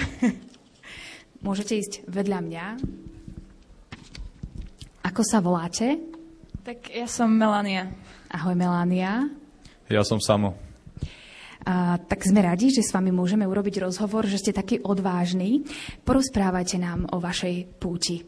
Môžete 1.46 1.78
ísť 1.78 1.92
vedľa 2.10 2.40
mňa. 2.42 2.64
Ako 5.06 5.22
sa 5.22 5.38
voláte? 5.38 6.00
Tak 6.66 6.90
ja 6.90 7.06
som 7.06 7.30
Melania. 7.30 7.94
Ahoj 8.26 8.58
Melania. 8.58 9.30
Ja 9.86 10.02
som 10.02 10.18
Samo. 10.18 10.65
A, 11.66 11.98
tak 11.98 12.22
sme 12.22 12.46
radi, 12.46 12.70
že 12.70 12.86
s 12.86 12.94
vami 12.94 13.10
môžeme 13.10 13.42
urobiť 13.42 13.82
rozhovor, 13.82 14.30
že 14.30 14.38
ste 14.38 14.54
takí 14.54 14.78
odvážni. 14.78 15.66
Porozprávajte 16.06 16.78
nám 16.78 17.10
o 17.10 17.18
vašej 17.18 17.82
púti. 17.82 18.22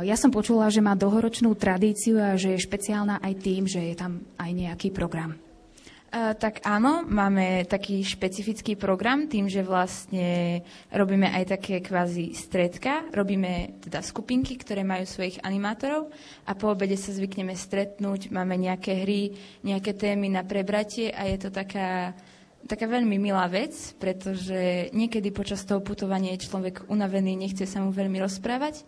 Ja 0.00 0.16
som 0.16 0.32
počula, 0.32 0.72
že 0.72 0.80
má 0.80 0.96
dlhoročnú 0.96 1.52
tradíciu 1.52 2.16
a 2.16 2.40
že 2.40 2.56
je 2.56 2.64
špeciálna 2.64 3.20
aj 3.20 3.34
tým, 3.36 3.68
že 3.68 3.84
je 3.92 3.94
tam 4.00 4.24
aj 4.40 4.48
nejaký 4.48 4.88
program. 4.96 5.36
Uh, 6.12 6.36
tak 6.36 6.60
áno, 6.68 7.08
máme 7.08 7.64
taký 7.64 8.04
špecifický 8.04 8.76
program 8.76 9.32
tým, 9.32 9.48
že 9.48 9.64
vlastne 9.64 10.60
robíme 10.92 11.24
aj 11.24 11.56
také 11.56 11.80
kvázi 11.80 12.36
stredka, 12.36 13.08
robíme 13.16 13.80
teda 13.80 14.04
skupinky, 14.04 14.60
ktoré 14.60 14.84
majú 14.84 15.08
svojich 15.08 15.40
animátorov 15.40 16.12
a 16.44 16.52
po 16.52 16.68
obede 16.68 17.00
sa 17.00 17.16
zvykneme 17.16 17.56
stretnúť, 17.56 18.28
máme 18.28 18.60
nejaké 18.60 19.08
hry, 19.08 19.32
nejaké 19.64 19.96
témy 19.96 20.28
na 20.28 20.44
prebratie 20.44 21.08
a 21.16 21.24
je 21.32 21.48
to 21.48 21.48
taká, 21.48 22.12
taká 22.66 22.86
veľmi 22.86 23.18
milá 23.18 23.46
vec, 23.50 23.96
pretože 23.98 24.90
niekedy 24.94 25.30
počas 25.34 25.62
toho 25.66 25.82
putovania 25.82 26.34
je 26.34 26.46
človek 26.46 26.86
unavený, 26.90 27.34
nechce 27.34 27.66
sa 27.66 27.82
mu 27.82 27.90
veľmi 27.90 28.18
rozprávať 28.22 28.86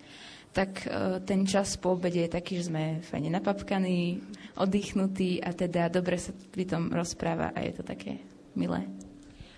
tak 0.54 0.86
e, 0.86 1.18
ten 1.26 1.42
čas 1.42 1.74
po 1.74 1.98
obede 1.98 2.22
je 2.24 2.30
taký, 2.30 2.62
že 2.62 2.70
sme 2.70 3.02
fajne 3.02 3.34
napapkaní, 3.34 4.22
oddychnutí 4.54 5.42
a 5.42 5.50
teda 5.50 5.90
dobre 5.90 6.14
sa 6.14 6.30
pri 6.30 6.64
tom 6.70 6.94
rozpráva 6.94 7.50
a 7.50 7.58
je 7.66 7.74
to 7.74 7.82
také 7.82 8.22
milé. 8.54 8.86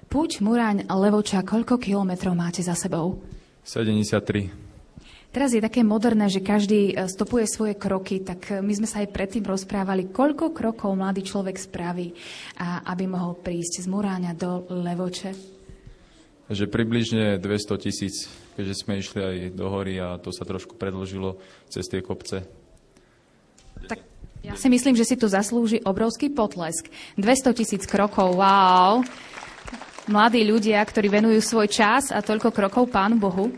Púť 0.08 0.40
Muráň 0.40 0.88
Levoča, 0.88 1.44
koľko 1.44 1.76
kilometrov 1.76 2.32
máte 2.32 2.64
za 2.64 2.72
sebou? 2.72 3.20
73. 3.68 4.65
Teraz 5.36 5.52
je 5.52 5.60
také 5.60 5.84
moderné, 5.84 6.32
že 6.32 6.40
každý 6.40 6.96
e, 6.96 7.12
stopuje 7.12 7.44
svoje 7.44 7.76
kroky, 7.76 8.24
tak 8.24 8.56
e, 8.56 8.64
my 8.64 8.72
sme 8.72 8.88
sa 8.88 9.04
aj 9.04 9.12
predtým 9.12 9.44
rozprávali, 9.44 10.08
koľko 10.08 10.56
krokov 10.56 10.96
mladý 10.96 11.20
človek 11.20 11.60
spraví, 11.60 12.16
aby 12.88 13.04
mohol 13.04 13.36
prísť 13.36 13.84
z 13.84 13.86
Muráňa 13.92 14.32
do 14.32 14.64
Levoče. 14.72 15.36
Že 16.48 16.72
približne 16.72 17.36
200 17.36 17.84
tisíc 17.84 18.32
keďže 18.56 18.74
sme 18.80 18.98
išli 18.98 19.20
aj 19.20 19.36
do 19.52 19.68
hory 19.68 20.00
a 20.00 20.16
to 20.16 20.32
sa 20.32 20.48
trošku 20.48 20.80
predlžilo 20.80 21.36
cez 21.68 21.84
tie 21.84 22.00
kopce. 22.00 22.48
Tak 23.84 24.00
ja 24.40 24.56
si 24.56 24.72
myslím, 24.72 24.96
že 24.96 25.04
si 25.04 25.20
tu 25.20 25.28
zaslúži 25.28 25.84
obrovský 25.84 26.32
potlesk. 26.32 26.88
200 27.20 27.52
tisíc 27.52 27.84
krokov, 27.84 28.40
wow! 28.40 29.04
Mladí 30.08 30.40
ľudia, 30.46 30.80
ktorí 30.80 31.12
venujú 31.12 31.42
svoj 31.44 31.68
čas 31.68 32.08
a 32.14 32.24
toľko 32.24 32.54
krokov 32.54 32.88
Pánu 32.88 33.20
Bohu. 33.20 33.52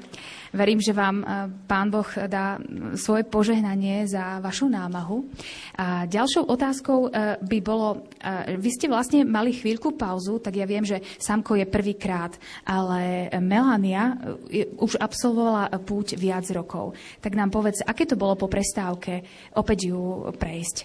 Verím, 0.52 0.80
že 0.80 0.96
vám 0.96 1.20
e, 1.20 1.24
Pán 1.68 1.92
Boh 1.92 2.08
dá 2.26 2.56
svoje 2.96 3.24
požehnanie 3.28 4.08
za 4.08 4.40
vašu 4.40 4.68
námahu. 4.68 5.28
A 5.76 6.08
ďalšou 6.08 6.48
otázkou 6.48 7.08
e, 7.08 7.38
by 7.40 7.58
bolo, 7.60 8.08
vy 8.56 8.70
ste 8.72 8.88
vlastne 8.88 9.24
mali 9.24 9.52
chvíľku 9.52 9.94
pauzu, 9.94 10.40
tak 10.40 10.56
ja 10.56 10.64
viem, 10.64 10.84
že 10.84 11.04
Samko 11.20 11.56
je 11.58 11.66
prvýkrát, 11.68 12.34
ale 12.64 13.32
Melania 13.40 14.16
už 14.78 14.96
absolvovala 15.00 15.72
púť 15.82 16.16
viac 16.16 16.48
rokov. 16.50 16.96
Tak 17.20 17.36
nám 17.36 17.52
povedz, 17.52 17.84
aké 17.84 18.08
to 18.08 18.16
bolo 18.16 18.34
po 18.34 18.50
prestávke 18.50 19.24
opäť 19.56 19.92
ju 19.92 20.32
prejsť? 20.34 20.76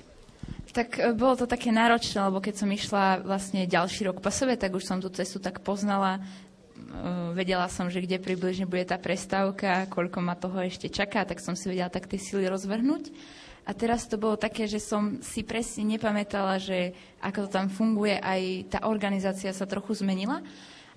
Tak 0.73 1.13
bolo 1.13 1.37
to 1.37 1.45
také 1.45 1.69
náročné, 1.69 2.17
lebo 2.17 2.41
keď 2.41 2.55
som 2.57 2.69
išla 2.69 3.21
vlastne 3.21 3.69
ďalší 3.69 4.09
rok 4.09 4.25
po 4.25 4.33
sebe, 4.33 4.57
tak 4.57 4.73
už 4.73 4.83
som 4.83 4.97
tú 4.97 5.13
cestu 5.13 5.37
tak 5.37 5.61
poznala, 5.61 6.17
Eh, 6.17 6.42
vedela 7.33 7.65
som, 7.67 7.89
že 7.89 8.05
kde 8.05 8.21
približne 8.21 8.69
bude 8.69 8.85
tá 8.85 9.01
prestávka, 9.01 9.89
koľko 9.89 10.19
ma 10.21 10.37
toho 10.37 10.61
ešte 10.61 10.87
čaká, 10.93 11.25
tak 11.25 11.41
som 11.41 11.57
si 11.57 11.73
vedela 11.73 11.89
tak 11.89 12.05
tie 12.05 12.21
sily 12.21 12.45
rozvrhnúť. 12.45 13.09
A 13.63 13.71
teraz 13.71 14.05
to 14.11 14.19
bolo 14.19 14.35
také, 14.35 14.67
že 14.67 14.83
som 14.83 15.23
si 15.23 15.41
presne 15.41 15.95
nepamätala, 15.95 16.59
že 16.59 16.91
ako 17.23 17.47
to 17.47 17.49
tam 17.49 17.71
funguje, 17.71 18.19
aj 18.19 18.41
tá 18.67 18.79
organizácia 18.91 19.55
sa 19.55 19.63
trochu 19.63 20.03
zmenila, 20.03 20.43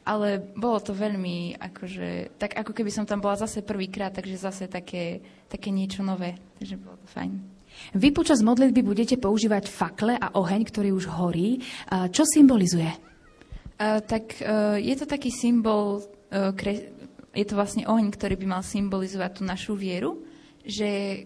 ale 0.02 0.42
bolo 0.54 0.82
to 0.82 0.90
veľmi, 0.90 1.62
akože, 1.62 2.38
tak 2.38 2.58
ako 2.58 2.74
keby 2.74 2.90
som 2.90 3.06
tam 3.06 3.22
bola 3.22 3.38
zase 3.38 3.62
prvýkrát, 3.62 4.10
takže 4.10 4.38
zase 4.38 4.64
také, 4.66 5.22
také 5.46 5.70
niečo 5.70 6.02
nové, 6.02 6.38
takže 6.58 6.74
bolo 6.74 6.98
to 6.98 7.06
fajn. 7.10 7.32
Vy 7.94 8.08
počas 8.10 8.42
modlitby 8.42 8.82
budete 8.82 9.14
používať 9.20 9.68
fakle 9.70 10.18
a 10.18 10.34
oheň, 10.34 10.66
ktorý 10.66 10.90
už 10.96 11.06
horí. 11.12 11.60
Čo 11.90 12.24
symbolizuje? 12.24 12.88
Uh, 13.76 14.00
tak 14.00 14.40
uh, 14.40 14.80
je 14.80 14.94
to 14.96 15.04
taký 15.04 15.28
symbol, 15.28 16.00
uh, 16.32 16.56
kre, 16.56 16.96
je 17.36 17.44
to 17.44 17.58
vlastne 17.60 17.84
oheň, 17.84 18.08
ktorý 18.08 18.40
by 18.40 18.46
mal 18.48 18.62
symbolizovať 18.64 19.30
tú 19.36 19.42
našu 19.44 19.76
vieru, 19.76 20.24
že 20.64 21.22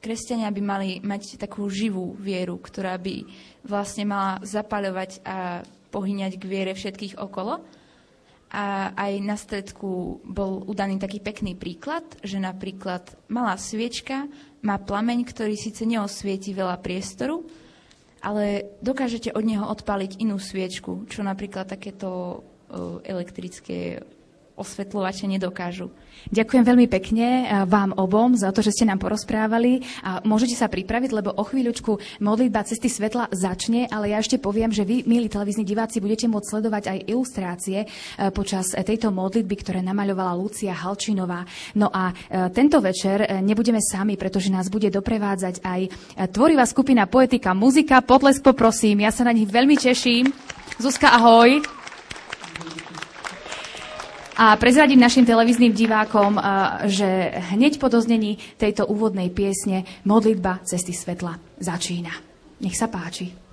kresťania 0.00 0.48
by 0.48 0.62
mali 0.64 0.88
mať 1.04 1.36
takú 1.36 1.68
živú 1.68 2.16
vieru, 2.16 2.56
ktorá 2.56 2.96
by 2.96 3.24
vlastne 3.68 4.08
mala 4.08 4.40
zapaľovať 4.40 5.24
a 5.24 5.60
pohyňať 5.92 6.32
k 6.40 6.44
viere 6.44 6.72
všetkých 6.72 7.20
okolo. 7.20 7.60
A 8.54 8.94
aj 8.94 9.12
na 9.20 9.34
stredku 9.34 10.22
bol 10.22 10.62
udaný 10.64 10.96
taký 10.96 11.18
pekný 11.18 11.58
príklad, 11.58 12.04
že 12.22 12.38
napríklad 12.38 13.02
malá 13.26 13.58
sviečka 13.58 14.30
má 14.62 14.78
plameň, 14.78 15.26
ktorý 15.26 15.58
síce 15.58 15.82
neosvieti 15.82 16.54
veľa 16.54 16.78
priestoru, 16.78 17.42
ale 18.24 18.64
dokážete 18.80 19.36
od 19.36 19.44
neho 19.44 19.68
odpaliť 19.68 20.24
inú 20.24 20.40
sviečku, 20.40 21.04
čo 21.12 21.20
napríklad 21.20 21.68
takéto 21.68 22.40
elektrické 23.04 24.00
osvetľovače 24.54 25.26
nedokážu. 25.26 25.90
Ďakujem 26.30 26.64
veľmi 26.64 26.86
pekne 26.88 27.26
eh, 27.26 27.44
vám 27.66 27.92
obom 27.98 28.32
za 28.38 28.54
to, 28.54 28.62
že 28.62 28.72
ste 28.72 28.88
nám 28.88 29.02
porozprávali 29.02 29.82
a 30.00 30.22
môžete 30.24 30.56
sa 30.56 30.70
pripraviť, 30.70 31.10
lebo 31.10 31.34
o 31.34 31.44
chvíľučku 31.44 32.22
modlitba 32.22 32.64
cesty 32.64 32.88
svetla 32.88 33.28
začne, 33.34 33.90
ale 33.90 34.14
ja 34.14 34.22
ešte 34.22 34.40
poviem, 34.40 34.70
že 34.70 34.86
vy, 34.86 35.04
milí 35.04 35.28
televízni 35.28 35.66
diváci, 35.66 36.00
budete 36.00 36.30
môcť 36.30 36.46
sledovať 36.48 36.84
aj 36.86 36.98
ilustrácie 37.10 37.78
eh, 37.84 37.88
počas 38.30 38.72
tejto 38.72 39.10
modlitby, 39.10 39.54
ktoré 39.58 39.80
namaľovala 39.82 40.38
Lucia 40.38 40.72
Halčinová. 40.72 41.44
No 41.76 41.90
a 41.90 42.14
eh, 42.14 42.48
tento 42.54 42.78
večer 42.78 43.42
nebudeme 43.42 43.82
sami, 43.82 44.14
pretože 44.14 44.48
nás 44.48 44.70
bude 44.70 44.88
doprevádzať 44.88 45.60
aj 45.64 45.80
tvorivá 46.30 46.64
skupina 46.64 47.10
Poetika 47.10 47.52
Muzika. 47.52 48.00
Potlesk 48.00 48.40
poprosím, 48.40 49.04
ja 49.04 49.10
sa 49.10 49.26
na 49.26 49.34
nich 49.34 49.50
veľmi 49.50 49.76
teším. 49.76 50.30
Zuzka, 50.78 51.12
ahoj. 51.14 51.83
A 54.34 54.58
prezradím 54.58 54.98
našim 54.98 55.22
televíznym 55.22 55.70
divákom, 55.70 56.42
že 56.90 57.06
hneď 57.54 57.78
po 57.78 57.86
doznení 57.86 58.38
tejto 58.58 58.82
úvodnej 58.90 59.30
piesne 59.30 59.86
modlitba 60.02 60.58
cesty 60.66 60.90
svetla 60.90 61.38
začína. 61.62 62.10
Nech 62.58 62.74
sa 62.74 62.90
páči. 62.90 63.43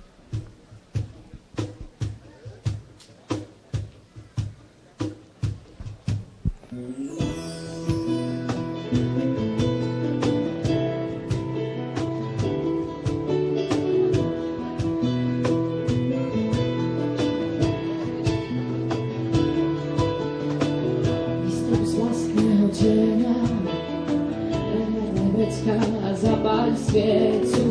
stvari 26.52 26.72
svijetu 26.76 27.64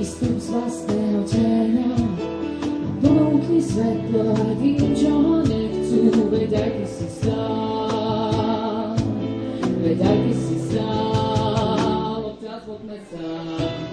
Istim 0.00 0.40
sva 0.40 0.70
ste 0.70 0.94
očenja 0.94 1.96
Bukli 3.02 3.62
svetla 3.62 4.34
Viđonek 4.60 5.72
tu 5.72 6.28
Vedaj 6.30 6.70
ti 6.70 6.86
si 6.86 7.10
sam 7.10 8.96
Vedaj 9.82 10.16
ti 10.28 10.34
si 10.34 10.58
sam. 10.72 12.24
Od 12.24 12.40
takvog 12.46 12.78
me 12.86 12.98
sam 13.10 13.83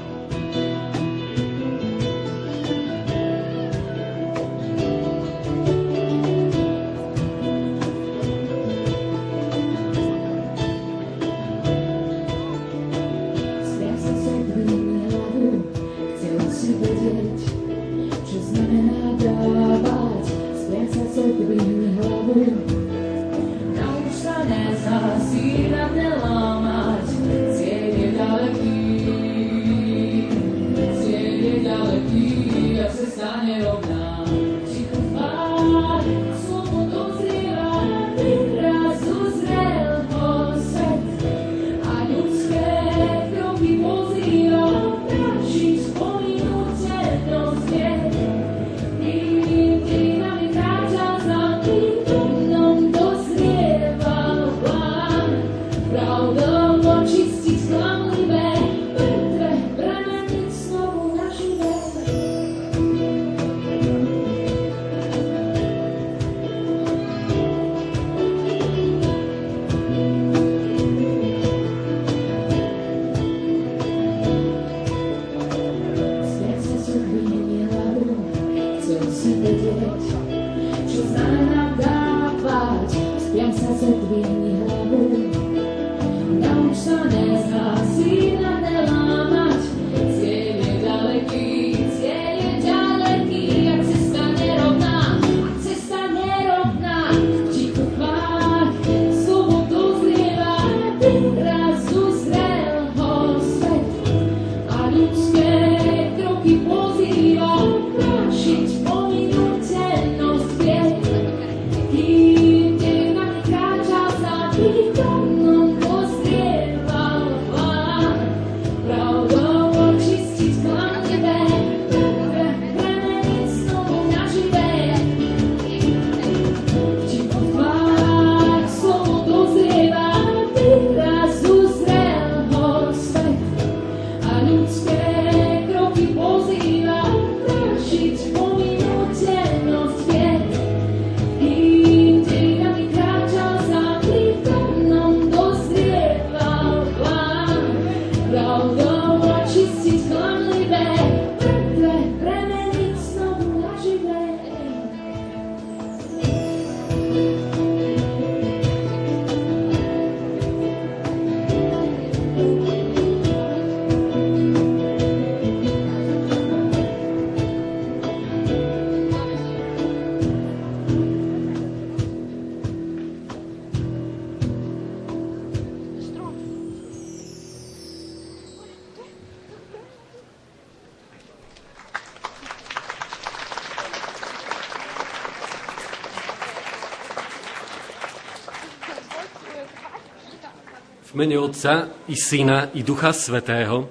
mene 191.22 191.38
Otca 191.38 191.86
i 192.10 192.18
Syna 192.18 192.74
i 192.74 192.82
Ducha 192.82 193.14
Svetého, 193.14 193.86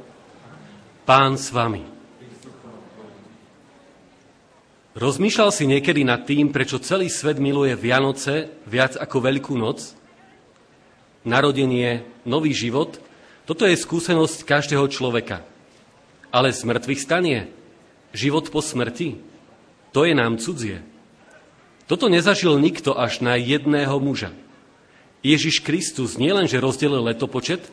Pán 1.07 1.39
s 1.39 1.55
vami. 1.55 1.87
Rozmýšľal 4.99 5.51
si 5.55 5.71
niekedy 5.71 6.03
nad 6.03 6.27
tým, 6.27 6.51
prečo 6.51 6.83
celý 6.83 7.07
svet 7.07 7.39
miluje 7.39 7.79
Vianoce 7.79 8.51
viac 8.67 8.99
ako 8.99 9.31
Veľkú 9.31 9.55
noc? 9.55 9.95
Narodenie, 11.23 12.03
nový 12.27 12.51
život, 12.51 12.99
toto 13.47 13.63
je 13.63 13.79
skúsenosť 13.79 14.43
každého 14.43 14.91
človeka. 14.91 15.47
Ale 16.35 16.51
smrtvých 16.51 16.99
stanie, 16.99 17.47
život 18.11 18.51
po 18.51 18.59
smrti, 18.59 19.23
to 19.95 20.03
je 20.03 20.19
nám 20.19 20.43
cudzie. 20.43 20.83
Toto 21.87 22.11
nezažil 22.11 22.59
nikto 22.59 22.99
až 22.99 23.23
na 23.23 23.39
jedného 23.39 23.95
muža. 24.03 24.35
Ježiš 25.21 25.61
Kristus 25.61 26.17
nielenže 26.17 26.57
rozdelil 26.57 27.05
letopočet, 27.05 27.69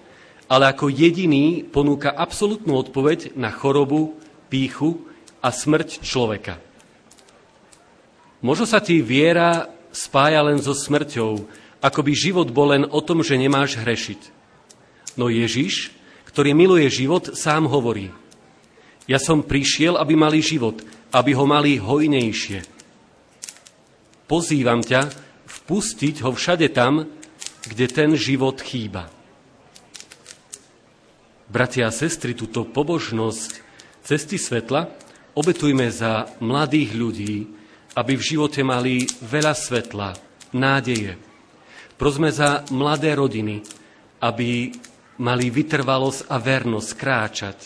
ale 0.51 0.71
ako 0.71 0.91
jediný 0.91 1.63
ponúka 1.63 2.11
absolútnu 2.11 2.75
odpoveď 2.75 3.35
na 3.35 3.51
chorobu, 3.51 4.15
píchu 4.47 5.03
a 5.43 5.51
smrť 5.51 6.03
človeka. 6.03 6.59
Možno 8.43 8.63
sa 8.67 8.79
ti 8.79 9.03
viera 9.03 9.67
spája 9.91 10.43
len 10.43 10.59
so 10.59 10.71
smrťou, 10.71 11.31
ako 11.83 11.99
by 12.03 12.11
život 12.15 12.47
bol 12.51 12.71
len 12.71 12.83
o 12.87 12.99
tom, 13.03 13.23
že 13.23 13.39
nemáš 13.39 13.79
hrešiť. 13.79 14.21
No 15.19 15.27
Ježiš, 15.31 15.91
ktorý 16.29 16.53
miluje 16.53 16.87
život, 16.91 17.33
sám 17.33 17.65
hovorí, 17.65 18.13
ja 19.07 19.17
som 19.17 19.39
prišiel, 19.39 19.95
aby 19.95 20.19
mali 20.19 20.43
život, 20.43 20.83
aby 21.15 21.31
ho 21.31 21.47
mali 21.47 21.79
hojnejšie. 21.79 22.59
Pozývam 24.27 24.83
ťa 24.83 25.07
vpustiť 25.47 26.27
ho 26.27 26.35
všade 26.35 26.67
tam, 26.75 27.07
kde 27.67 27.85
ten 27.91 28.15
život 28.15 28.63
chýba. 28.63 29.11
Bratia 31.47 31.87
a 31.87 31.95
sestry, 31.95 32.35
túto 32.35 32.67
pobožnosť 32.67 33.51
cesty 34.03 34.35
svetla 34.35 34.91
obetujme 35.31 35.87
za 35.87 36.31
mladých 36.43 36.91
ľudí, 36.91 37.35
aby 37.95 38.13
v 38.19 38.27
živote 38.35 38.61
mali 38.67 39.07
veľa 39.23 39.53
svetla, 39.55 40.09
nádeje. 40.51 41.15
Prosme 41.95 42.29
za 42.29 42.67
mladé 42.69 43.15
rodiny, 43.15 43.63
aby 44.21 44.69
mali 45.23 45.45
vytrvalosť 45.49 46.29
a 46.29 46.35
vernosť 46.37 46.89
kráčať. 46.93 47.59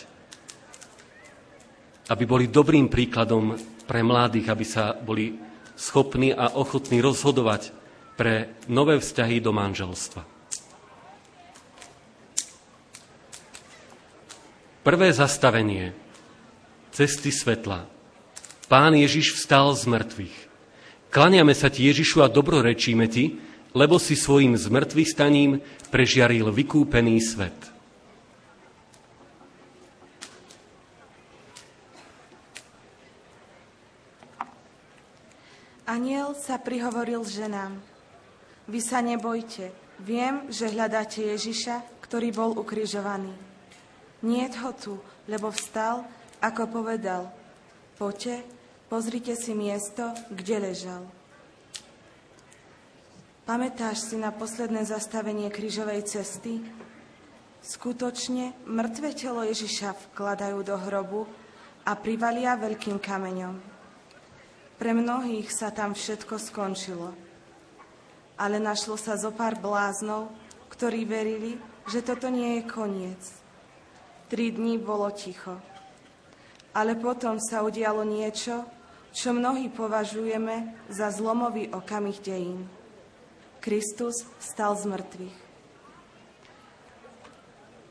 Aby 2.08 2.24
boli 2.28 2.46
dobrým 2.48 2.88
príkladom 2.88 3.56
pre 3.88 4.06
mladých, 4.06 4.48
aby 4.52 4.66
sa 4.68 4.96
boli 4.96 5.36
schopní 5.76 6.32
a 6.32 6.54
ochotní 6.54 7.02
rozhodovať 7.02 7.81
pre 8.22 8.54
nové 8.70 9.02
vzťahy 9.02 9.42
do 9.42 9.50
manželstva. 9.50 10.22
Prvé 14.86 15.10
zastavenie 15.10 15.98
cesty 16.94 17.34
svetla. 17.34 17.90
Pán 18.70 18.94
Ježiš 18.94 19.42
vstal 19.42 19.74
z 19.74 19.90
mŕtvych. 19.90 20.38
Klaniame 21.10 21.58
sa 21.58 21.74
ti 21.74 21.90
Ježišu 21.90 22.22
a 22.22 22.30
dobrorečíme 22.30 23.10
ti, 23.10 23.42
lebo 23.74 23.98
si 23.98 24.14
svojim 24.14 24.54
zmrtvých 24.54 25.10
staním 25.10 25.58
prežiaril 25.90 26.54
vykúpený 26.54 27.18
svet. 27.26 27.58
Aniel 35.90 36.38
sa 36.38 36.62
prihovoril 36.62 37.26
ženám. 37.26 37.91
Vy 38.72 38.80
sa 38.80 39.04
nebojte, 39.04 39.68
viem, 40.00 40.48
že 40.48 40.72
hľadáte 40.72 41.20
Ježiša, 41.20 42.00
ktorý 42.08 42.32
bol 42.32 42.56
ukrižovaný. 42.56 43.36
Nie 44.24 44.48
ho 44.64 44.72
tu, 44.72 44.96
lebo 45.28 45.52
vstal, 45.52 46.08
ako 46.40 46.80
povedal. 46.80 47.28
Poďte, 48.00 48.48
pozrite 48.88 49.36
si 49.36 49.52
miesto, 49.52 50.16
kde 50.32 50.72
ležal. 50.72 51.04
Pamätáš 53.44 54.08
si 54.08 54.16
na 54.16 54.32
posledné 54.32 54.88
zastavenie 54.88 55.52
krížovej 55.52 56.08
cesty? 56.08 56.64
Skutočne 57.60 58.56
mŕtve 58.72 59.12
telo 59.12 59.44
Ježiša 59.44 60.16
vkladajú 60.16 60.64
do 60.64 60.80
hrobu 60.80 61.28
a 61.84 61.92
privalia 62.00 62.56
veľkým 62.56 63.04
kameňom. 63.04 63.60
Pre 64.80 64.92
mnohých 64.96 65.52
sa 65.52 65.76
tam 65.76 65.92
všetko 65.92 66.40
skončilo 66.40 67.31
ale 68.40 68.60
našlo 68.60 68.96
sa 68.96 69.18
zo 69.18 69.32
pár 69.32 69.60
bláznov, 69.60 70.32
ktorí 70.72 71.04
verili, 71.08 71.58
že 71.90 72.06
toto 72.06 72.30
nie 72.32 72.60
je 72.60 72.64
koniec. 72.70 73.22
Tri 74.32 74.54
dní 74.56 74.80
bolo 74.80 75.12
ticho. 75.12 75.60
Ale 76.72 76.96
potom 76.96 77.36
sa 77.36 77.68
udialo 77.68 78.08
niečo, 78.08 78.64
čo 79.12 79.36
mnohí 79.36 79.68
považujeme 79.68 80.88
za 80.88 81.12
zlomový 81.12 81.68
okamih 81.68 82.16
dejín. 82.24 82.64
Kristus 83.60 84.24
stal 84.40 84.80
z 84.80 84.88
mŕtvych. 84.88 85.38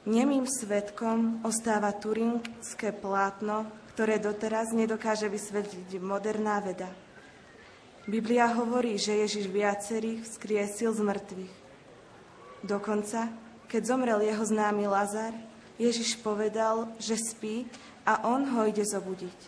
Nemým 0.09 0.49
svetkom 0.49 1.45
ostáva 1.45 1.93
turingské 1.93 2.91
plátno, 2.97 3.69
ktoré 3.93 4.17
doteraz 4.17 4.73
nedokáže 4.73 5.29
vysvetliť 5.29 6.01
moderná 6.01 6.57
veda. 6.65 6.89
Biblia 8.11 8.51
hovorí, 8.51 8.99
že 8.99 9.23
Ježiš 9.23 9.47
viacerých 9.47 10.27
vzkriesil 10.27 10.91
z 10.91 11.01
mŕtvych. 11.07 11.55
Dokonca, 12.67 13.31
keď 13.71 13.83
zomrel 13.87 14.19
jeho 14.27 14.43
známy 14.43 14.91
Lazar, 14.91 15.31
Ježiš 15.79 16.19
povedal, 16.19 16.91
že 16.99 17.15
spí 17.15 17.71
a 18.03 18.27
on 18.27 18.51
ho 18.51 18.67
ide 18.67 18.83
zobudiť. 18.83 19.39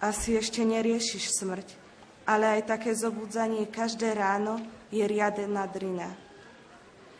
Asi 0.00 0.40
ešte 0.40 0.64
neriešiš 0.64 1.36
smrť, 1.44 1.68
ale 2.24 2.48
aj 2.56 2.72
také 2.72 2.96
zobudzanie 2.96 3.68
každé 3.68 4.16
ráno 4.16 4.56
je 4.88 5.04
riadená 5.04 5.68
drina. 5.68 6.08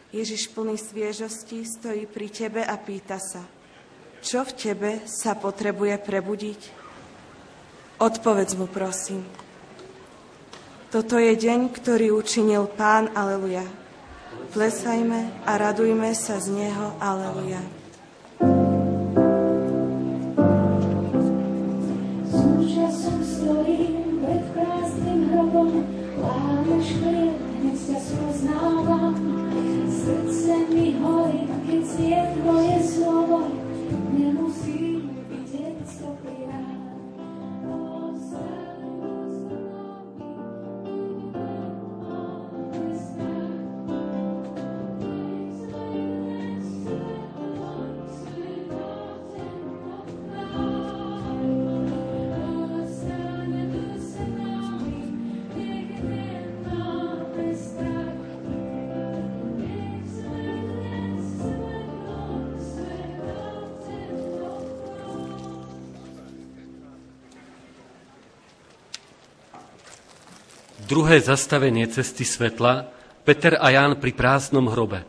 Ježiš 0.09 0.49
plný 0.57 0.81
sviežosti 0.81 1.69
stojí 1.69 2.09
pri 2.09 2.33
tebe 2.33 2.65
a 2.65 2.81
pýta 2.81 3.21
sa, 3.21 3.45
čo 4.25 4.41
v 4.41 4.57
tebe 4.57 4.91
sa 5.05 5.37
potrebuje 5.37 6.01
prebudiť? 6.01 6.61
Odpovedz 8.01 8.57
mu, 8.57 8.65
prosím. 8.65 9.50
Toto 10.91 11.23
je 11.23 11.39
deň, 11.39 11.71
ktorý 11.71 12.11
učinil 12.11 12.67
Pán, 12.67 13.15
aleluja. 13.15 13.63
Plesajme 14.51 15.31
a 15.47 15.55
radujme 15.55 16.11
sa 16.19 16.43
z 16.43 16.51
Neho, 16.51 16.99
aleluja. 16.99 17.63
Druhé 70.91 71.23
zastavenie 71.23 71.87
cesty 71.87 72.27
svetla, 72.27 72.91
Peter 73.23 73.55
a 73.63 73.71
Ján 73.71 74.03
pri 74.03 74.11
prázdnom 74.11 74.67
hrobe. 74.75 75.07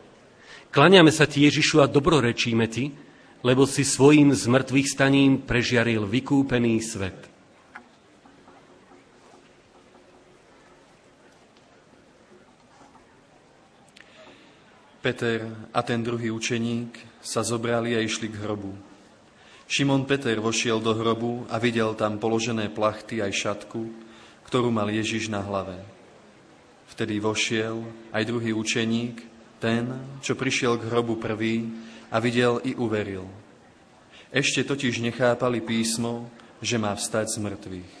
Klaniame 0.70 1.10
sa 1.10 1.26
ti 1.26 1.42
Ježišu 1.42 1.82
a 1.82 1.90
dobrorečíme 1.90 2.70
ti, 2.70 2.94
lebo 3.42 3.66
si 3.66 3.82
svojim 3.82 4.30
zmrtvých 4.30 4.86
staním 4.86 5.42
prežiaril 5.42 6.06
vykúpený 6.06 6.78
svet. 6.78 7.18
Peter 15.02 15.50
a 15.74 15.82
ten 15.82 15.98
druhý 16.06 16.30
učeník 16.30 16.94
sa 17.18 17.42
zobrali 17.42 17.98
a 17.98 18.00
išli 18.06 18.30
k 18.30 18.38
hrobu. 18.38 18.70
Šimon 19.66 20.06
Peter 20.06 20.38
vošiel 20.38 20.78
do 20.78 20.94
hrobu 20.94 21.42
a 21.50 21.58
videl 21.58 21.98
tam 21.98 22.22
položené 22.22 22.70
plachty 22.70 23.18
aj 23.18 23.34
šatku, 23.34 24.11
ktorú 24.52 24.68
mal 24.68 24.92
Ježiš 24.92 25.32
na 25.32 25.40
hlave. 25.40 25.80
Vtedy 26.92 27.16
vošiel 27.24 27.88
aj 28.12 28.28
druhý 28.28 28.52
učeník, 28.52 29.24
ten, 29.56 29.88
čo 30.20 30.36
prišiel 30.36 30.76
k 30.76 30.92
hrobu 30.92 31.16
prvý 31.16 31.72
a 32.12 32.20
videl 32.20 32.60
i 32.60 32.76
uveril. 32.76 33.24
Ešte 34.28 34.60
totiž 34.60 35.00
nechápali 35.00 35.64
písmo, 35.64 36.28
že 36.60 36.76
má 36.76 36.92
vstať 36.92 37.32
z 37.32 37.36
mŕtvych. 37.40 37.92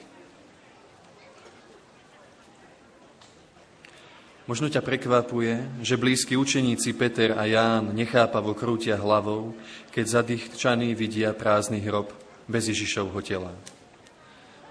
Možno 4.44 4.68
ťa 4.68 4.84
prekvapuje, 4.84 5.80
že 5.80 5.96
blízki 5.96 6.36
učeníci 6.36 6.92
Peter 6.92 7.32
a 7.32 7.48
Ján 7.48 7.96
nechápavo 7.96 8.52
krútia 8.52 9.00
hlavou, 9.00 9.56
keď 9.88 10.20
zadýchčaní 10.20 10.92
vidia 10.92 11.32
prázdny 11.32 11.80
hrob 11.80 12.12
bez 12.44 12.68
Ježišovho 12.68 13.24
tela. 13.24 13.56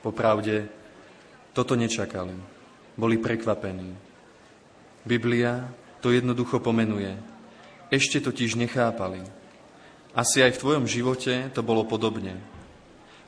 Popravde, 0.05 0.69
toto 1.51 1.75
nečakali. 1.75 2.35
Boli 2.95 3.19
prekvapení. 3.19 3.95
Biblia 5.07 5.67
to 5.99 6.11
jednoducho 6.11 6.59
pomenuje. 6.59 7.15
Ešte 7.91 8.23
totiž 8.23 8.55
nechápali. 8.55 9.23
Asi 10.11 10.43
aj 10.43 10.55
v 10.55 10.61
tvojom 10.61 10.85
živote 10.87 11.51
to 11.55 11.63
bolo 11.63 11.87
podobne. 11.87 12.35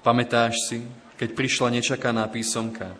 Pamätáš 0.03 0.59
si, 0.67 0.79
keď 1.15 1.29
prišla 1.31 1.79
nečakaná 1.79 2.27
písomka, 2.27 2.91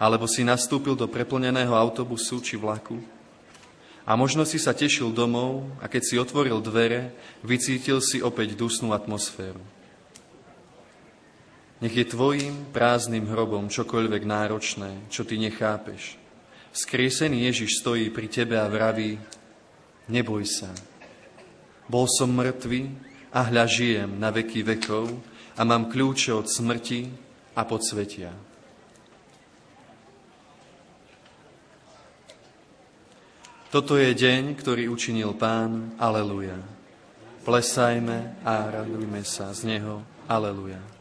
alebo 0.00 0.28
si 0.28 0.44
nastúpil 0.44 0.96
do 0.96 1.08
preplneného 1.08 1.72
autobusu 1.72 2.40
či 2.40 2.56
vlaku 2.56 3.00
a 4.10 4.16
možno 4.16 4.48
si 4.48 4.58
sa 4.58 4.72
tešil 4.72 5.12
domov 5.12 5.68
a 5.78 5.86
keď 5.86 6.02
si 6.02 6.14
otvoril 6.16 6.58
dvere, 6.64 7.14
vycítil 7.46 8.00
si 8.02 8.18
opäť 8.18 8.56
dusnú 8.56 8.90
atmosféru. 8.96 9.60
Nech 11.80 11.96
je 11.96 12.04
tvojim 12.04 12.68
prázdnym 12.76 13.24
hrobom 13.24 13.72
čokoľvek 13.72 14.22
náročné, 14.28 15.08
čo 15.08 15.24
ty 15.24 15.40
nechápeš. 15.40 16.20
Skriesený 16.76 17.48
Ježiš 17.48 17.80
stojí 17.80 18.12
pri 18.12 18.28
tebe 18.28 18.60
a 18.60 18.68
vraví, 18.68 19.16
neboj 20.12 20.44
sa. 20.44 20.68
Bol 21.88 22.04
som 22.06 22.28
mŕtvy 22.36 22.92
a 23.32 23.48
hľa 23.48 23.64
žijem 23.64 24.10
na 24.20 24.28
veky 24.28 24.60
vekov 24.60 25.08
a 25.56 25.64
mám 25.64 25.88
kľúče 25.88 26.36
od 26.36 26.46
smrti 26.46 27.08
a 27.56 27.64
podsvetia. 27.64 28.30
Toto 33.70 33.94
je 33.96 34.10
deň, 34.12 34.58
ktorý 34.58 34.90
učinil 34.90 35.32
Pán. 35.38 35.94
Aleluja. 35.96 36.58
Plesajme 37.46 38.42
a 38.42 38.68
radujme 38.68 39.22
sa 39.24 39.54
z 39.56 39.64
Neho. 39.64 40.02
Aleluja. 40.26 40.99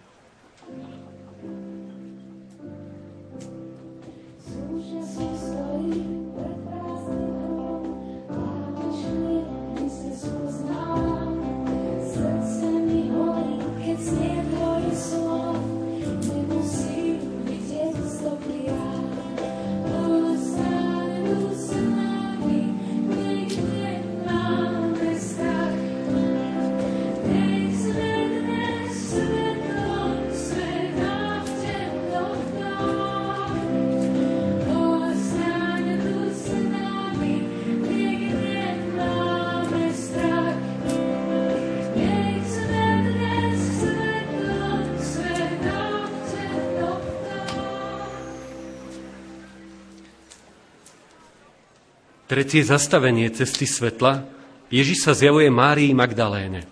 Tretie 52.40 52.64
zastavenie 52.64 53.28
cesty 53.36 53.68
svetla 53.68 54.24
Ježiš 54.72 55.04
sa 55.04 55.12
zjavuje 55.12 55.52
Márii 55.52 55.92
Magdaléne. 55.92 56.64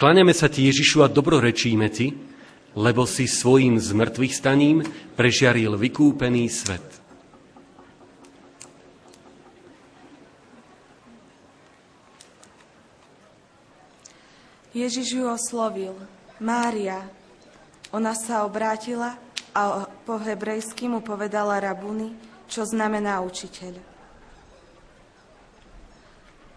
Kláňame 0.00 0.32
sa 0.32 0.48
ti 0.48 0.64
Ježišu 0.64 1.04
a 1.04 1.12
dobrorečíme 1.12 1.92
ti, 1.92 2.16
lebo 2.72 3.04
si 3.04 3.28
svojim 3.28 3.76
zmrtvých 3.76 4.32
staním 4.32 4.80
prežiaril 5.12 5.76
vykúpený 5.76 6.48
svet. 6.48 6.80
Ježiš 14.72 15.20
ju 15.20 15.28
oslovil. 15.28 15.92
Mária. 16.40 17.04
Ona 17.92 18.16
sa 18.16 18.40
obrátila 18.48 19.20
a 19.52 19.84
po 19.84 20.16
hebrejsky 20.16 20.88
mu 20.88 21.04
povedala 21.04 21.60
rabuni, 21.60 22.16
čo 22.48 22.64
znamená 22.64 23.20
učiteľ. 23.20 23.97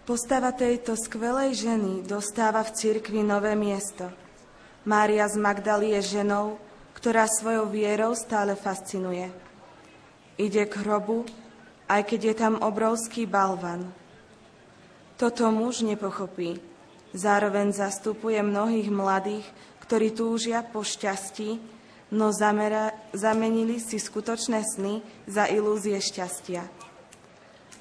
Postava 0.02 0.50
tejto 0.50 0.98
skvelej 0.98 1.62
ženy 1.62 2.02
dostáva 2.02 2.66
v 2.66 2.74
cirkvi 2.74 3.22
nové 3.22 3.54
miesto. 3.54 4.10
Mária 4.82 5.30
z 5.30 5.38
Magdaly 5.38 5.94
je 5.94 6.18
ženou, 6.18 6.58
ktorá 6.98 7.30
svojou 7.30 7.70
vierou 7.70 8.10
stále 8.18 8.58
fascinuje. 8.58 9.30
Ide 10.42 10.66
k 10.66 10.82
hrobu, 10.82 11.22
aj 11.86 12.02
keď 12.02 12.20
je 12.20 12.34
tam 12.34 12.58
obrovský 12.58 13.30
balvan. 13.30 13.94
Toto 15.14 15.46
muž 15.54 15.86
nepochopí. 15.86 16.58
Zároveň 17.14 17.70
zastupuje 17.70 18.42
mnohých 18.42 18.90
mladých, 18.90 19.46
ktorí 19.86 20.10
túžia 20.10 20.66
po 20.66 20.82
šťastí, 20.82 21.62
no 22.10 22.34
zamera, 22.34 22.90
zamenili 23.14 23.78
si 23.78 24.02
skutočné 24.02 24.66
sny 24.66 24.98
za 25.30 25.46
ilúzie 25.46 26.02
šťastia. 26.02 26.66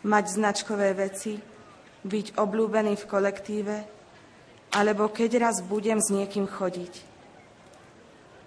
Mať 0.06 0.26
značkové 0.38 0.94
veci, 0.94 1.50
byť 2.06 2.38
obľúbený 2.38 2.98
v 2.98 3.06
kolektíve, 3.10 3.78
alebo 4.72 5.12
keď 5.12 5.32
raz 5.38 5.58
budem 5.62 6.00
s 6.00 6.10
niekým 6.10 6.48
chodiť. 6.48 7.12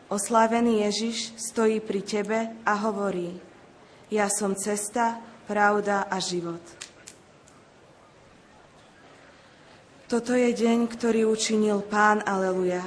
Oslávený 0.08 0.84
Ježiš 0.88 1.34
stojí 1.40 1.80
pri 1.80 2.00
tebe 2.04 2.38
a 2.62 2.72
hovorí, 2.86 3.40
ja 4.12 4.28
som 4.28 4.54
cesta, 4.54 5.18
pravda 5.48 6.06
a 6.08 6.16
život. 6.20 6.60
Toto 10.04 10.36
je 10.36 10.52
deň, 10.52 10.86
ktorý 10.86 11.26
učinil 11.26 11.80
Pán, 11.88 12.22
aleluja. 12.28 12.84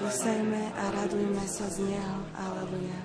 Vysejme 0.00 0.72
a 0.72 0.84
radujme 1.02 1.44
sa 1.46 1.66
z 1.68 1.84
Neho, 1.84 2.18
aleluja. 2.38 3.00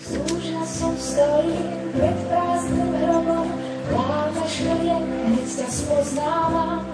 S 0.00 0.10
úžasom 0.30 0.94
stojím 0.96 1.83
pred 2.04 2.20
prázdnym 2.28 2.92
hrobom, 3.00 3.48
láme 3.96 4.44
šmerie, 4.44 4.92
hneď 4.92 5.48
ťa 5.48 5.68
spoznávam. 5.72 6.84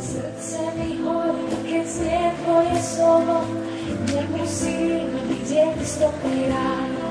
Srdce 0.00 0.72
mi 0.72 1.04
horí, 1.04 1.52
keď 1.68 1.84
znie 1.84 2.24
tvoje 2.40 2.76
slovo, 2.80 3.44
nemusím 4.08 5.12
vidieť 5.28 5.76
stopy 5.84 6.48
ráno. 6.48 7.08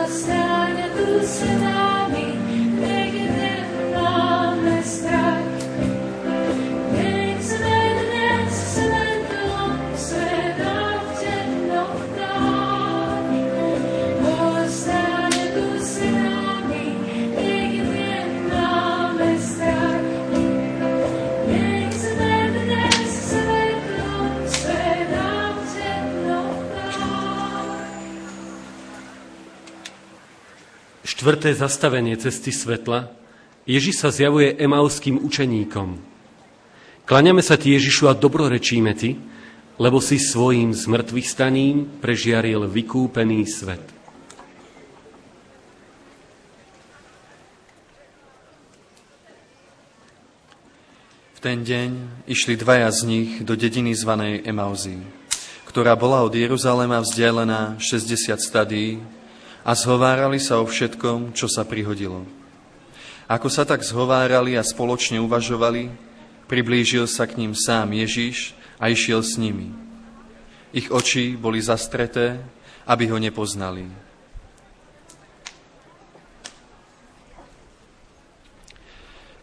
Ostane 0.00 0.88
tu 0.96 1.20
s 1.20 1.44
nami, 1.60 1.79
Štvrté 31.20 31.52
zastavenie 31.52 32.16
cesty 32.16 32.48
svetla. 32.48 33.12
Ježiš 33.68 34.00
sa 34.00 34.08
zjavuje 34.08 34.56
emauským 34.56 35.20
učeníkom. 35.20 36.00
Klaňame 37.04 37.44
sa 37.44 37.60
ti 37.60 37.76
Ježišu 37.76 38.08
a 38.08 38.16
dobrorečíme 38.16 38.96
ti, 38.96 39.20
lebo 39.76 40.00
si 40.00 40.16
svojím 40.16 40.72
zmrtvých 40.72 41.28
staním 41.28 41.84
prežiaril 42.00 42.64
vykúpený 42.64 43.44
svet. 43.44 43.84
V 51.36 51.38
ten 51.44 51.60
deň 51.60 52.24
išli 52.32 52.56
dvaja 52.56 52.88
z 52.96 53.00
nich 53.04 53.30
do 53.44 53.60
dediny 53.60 53.92
zvanej 53.92 54.48
Emauzy, 54.48 54.96
ktorá 55.68 56.00
bola 56.00 56.24
od 56.24 56.32
Jeruzalema 56.32 57.04
vzdialená 57.04 57.76
60 57.76 58.40
stadí 58.40 59.19
a 59.64 59.70
zhovárali 59.76 60.40
sa 60.40 60.58
o 60.60 60.66
všetkom, 60.66 61.36
čo 61.36 61.46
sa 61.46 61.68
prihodilo. 61.68 62.24
Ako 63.30 63.46
sa 63.46 63.62
tak 63.62 63.86
zhovárali 63.86 64.58
a 64.58 64.66
spoločne 64.66 65.22
uvažovali, 65.22 65.92
priblížil 66.50 67.06
sa 67.06 67.30
k 67.30 67.38
ním 67.38 67.54
sám 67.54 67.94
Ježiš 67.94 68.58
a 68.82 68.90
išiel 68.90 69.22
s 69.22 69.38
nimi. 69.38 69.70
Ich 70.74 70.90
oči 70.90 71.38
boli 71.38 71.62
zastreté, 71.62 72.42
aby 72.90 73.06
ho 73.06 73.18
nepoznali. 73.22 73.86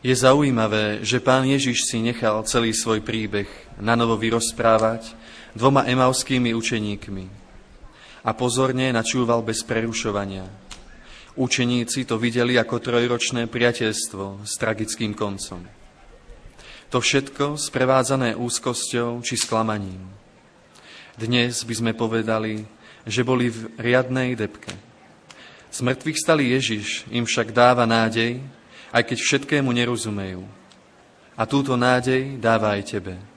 Je 0.04 0.16
zaujímavé, 0.16 1.04
že 1.04 1.20
pán 1.24 1.44
Ježiš 1.44 1.90
si 1.90 2.00
nechal 2.00 2.40
celý 2.48 2.72
svoj 2.72 3.04
príbeh 3.04 3.50
na 3.82 3.98
novo 3.98 4.16
vyrozprávať 4.16 5.16
dvoma 5.58 5.84
emauskými 5.90 6.54
učeníkmi, 6.54 7.47
a 8.28 8.36
pozorne 8.36 8.92
načúval 8.92 9.40
bez 9.40 9.64
prerušovania. 9.64 10.44
Učeníci 11.40 12.04
to 12.04 12.20
videli 12.20 12.60
ako 12.60 12.84
trojročné 12.84 13.48
priateľstvo 13.48 14.44
s 14.44 14.60
tragickým 14.60 15.16
koncom. 15.16 15.64
To 16.92 16.98
všetko 17.00 17.56
sprevádzané 17.56 18.36
úzkosťou 18.36 19.24
či 19.24 19.40
sklamaním. 19.40 20.04
Dnes 21.16 21.64
by 21.64 21.74
sme 21.78 21.92
povedali, 21.96 22.68
že 23.08 23.24
boli 23.24 23.48
v 23.48 23.72
riadnej 23.80 24.36
depke. 24.36 24.76
Z 25.72 25.80
mŕtvych 25.88 26.20
stali 26.20 26.52
Ježiš 26.52 27.08
im 27.08 27.24
však 27.24 27.56
dáva 27.56 27.88
nádej, 27.88 28.44
aj 28.92 29.04
keď 29.08 29.18
všetkému 29.24 29.72
nerozumejú. 29.72 30.44
A 31.38 31.46
túto 31.48 31.80
nádej 31.80 32.36
dáva 32.42 32.76
aj 32.76 32.98
tebe. 32.98 33.37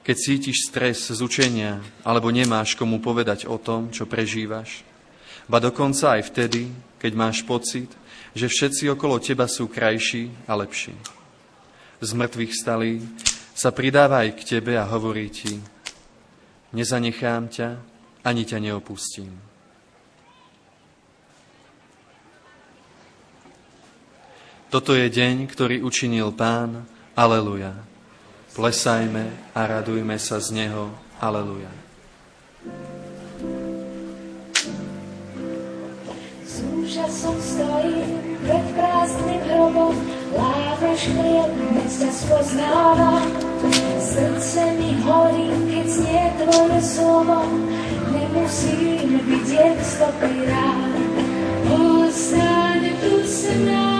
Keď 0.00 0.16
cítiš 0.16 0.72
stres 0.72 1.12
z 1.12 1.20
učenia 1.20 1.80
alebo 2.02 2.32
nemáš 2.32 2.72
komu 2.72 2.98
povedať 2.98 3.44
o 3.44 3.60
tom, 3.60 3.92
čo 3.92 4.08
prežívaš, 4.08 4.80
ba 5.44 5.60
dokonca 5.60 6.16
aj 6.16 6.30
vtedy, 6.30 6.72
keď 6.96 7.12
máš 7.12 7.44
pocit, 7.44 7.90
že 8.32 8.46
všetci 8.46 8.88
okolo 8.94 9.18
teba 9.18 9.50
sú 9.50 9.66
krajší 9.66 10.30
a 10.46 10.54
lepší. 10.56 10.94
Z 12.00 12.10
mŕtvych 12.16 12.52
stalí 12.54 13.02
sa 13.52 13.74
pridáva 13.74 14.24
aj 14.24 14.40
k 14.40 14.56
tebe 14.56 14.78
a 14.78 14.88
hovorí 14.88 15.28
ti, 15.28 15.60
nezanechám 16.72 17.50
ťa, 17.50 17.68
ani 18.24 18.42
ťa 18.46 18.58
neopustím. 18.62 19.32
Toto 24.70 24.94
je 24.94 25.10
deň, 25.10 25.50
ktorý 25.50 25.82
učinil 25.82 26.30
Pán. 26.30 26.86
Aleluja. 27.18 27.89
Plesajme 28.60 29.56
a 29.56 29.64
radujme 29.64 30.20
sa 30.20 30.36
z 30.36 30.52
Neho. 30.52 30.92
Aleluja. 31.16 31.72
S 36.44 36.60
úžasom 36.68 37.40
stojím 37.40 38.36
pred 38.44 38.64
prázdnym 38.76 39.40
hrobom, 39.48 39.96
lávaš 40.36 41.08
chlieb, 41.08 41.48
keď 41.56 41.88
sa 41.88 42.10
spoznávam. 42.12 43.24
Srdce 43.96 44.76
mi 44.76 44.92
horí, 45.08 45.48
keď 45.72 45.86
znie 45.88 46.24
tvoje 46.44 46.80
slovo, 46.84 47.40
nemusím 48.12 49.24
vidieť 49.24 49.76
stopy 49.80 50.36
rád. 50.44 51.00
Ostaň 51.64 52.92
tu 53.00 53.24
s 53.24 53.40
nami, 53.64 53.99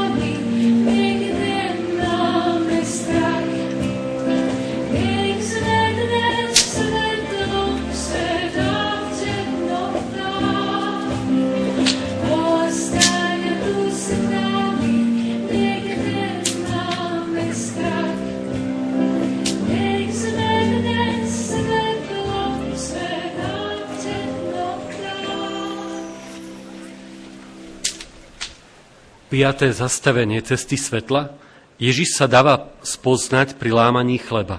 Piaté 29.30 29.70
zastavenie 29.70 30.42
cesty 30.42 30.74
svetla. 30.74 31.30
Ježiš 31.78 32.18
sa 32.18 32.26
dáva 32.26 32.74
spoznať 32.82 33.54
pri 33.62 33.70
lámaní 33.70 34.18
chleba. 34.18 34.58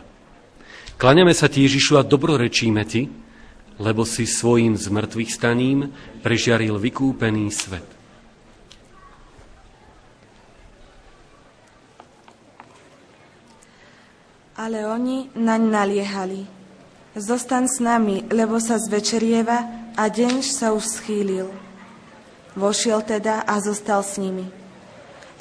Klaňame 0.95 1.35
sa 1.35 1.52
ti, 1.52 1.68
Ježišu, 1.68 1.99
a 1.99 2.07
dobrorečíme 2.07 2.88
ti, 2.88 3.11
lebo 3.84 4.07
si 4.07 4.23
svojim 4.23 4.80
zmrtvých 4.80 5.27
staním 5.27 5.91
prežiaril 6.23 6.80
vykúpený 6.80 7.52
svet. 7.52 7.84
Ale 14.56 14.88
oni 14.88 15.35
naň 15.35 15.61
naliehali. 15.68 16.48
Zostan 17.19 17.68
s 17.68 17.84
nami, 17.84 18.23
lebo 18.31 18.56
sa 18.64 18.80
zvečerieva 18.80 19.91
a 19.99 20.03
deň 20.07 20.39
sa 20.39 20.72
už 20.72 21.03
schýlil. 21.03 21.52
Vošiel 22.56 23.03
teda 23.03 23.43
a 23.43 23.60
zostal 23.60 23.99
s 23.99 24.15
nimi. 24.15 24.61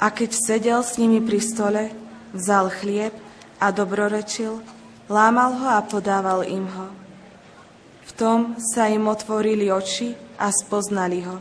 A 0.01 0.09
keď 0.09 0.33
sedel 0.33 0.81
s 0.81 0.97
nimi 0.97 1.21
pri 1.21 1.37
stole, 1.37 1.93
vzal 2.33 2.73
chlieb 2.73 3.13
a 3.61 3.69
dobrorečil, 3.69 4.57
lámal 5.05 5.53
ho 5.61 5.67
a 5.77 5.85
podával 5.85 6.41
im 6.41 6.65
ho. 6.65 6.89
V 8.09 8.11
tom 8.17 8.57
sa 8.57 8.89
im 8.89 9.05
otvorili 9.05 9.69
oči 9.69 10.17
a 10.41 10.49
spoznali 10.49 11.21
ho. 11.21 11.37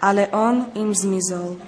Ale 0.00 0.32
on 0.32 0.72
im 0.80 0.96
zmizol. 0.96 1.60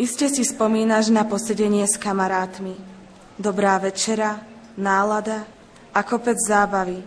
Iste 0.00 0.28
si 0.32 0.44
spomínaš 0.44 1.12
na 1.12 1.28
posedenie 1.28 1.84
s 1.84 2.00
kamarátmi. 2.00 2.76
Dobrá 3.36 3.76
večera, 3.76 4.40
nálada 4.80 5.44
a 5.92 6.00
kopec 6.04 6.40
zábavy. 6.40 7.04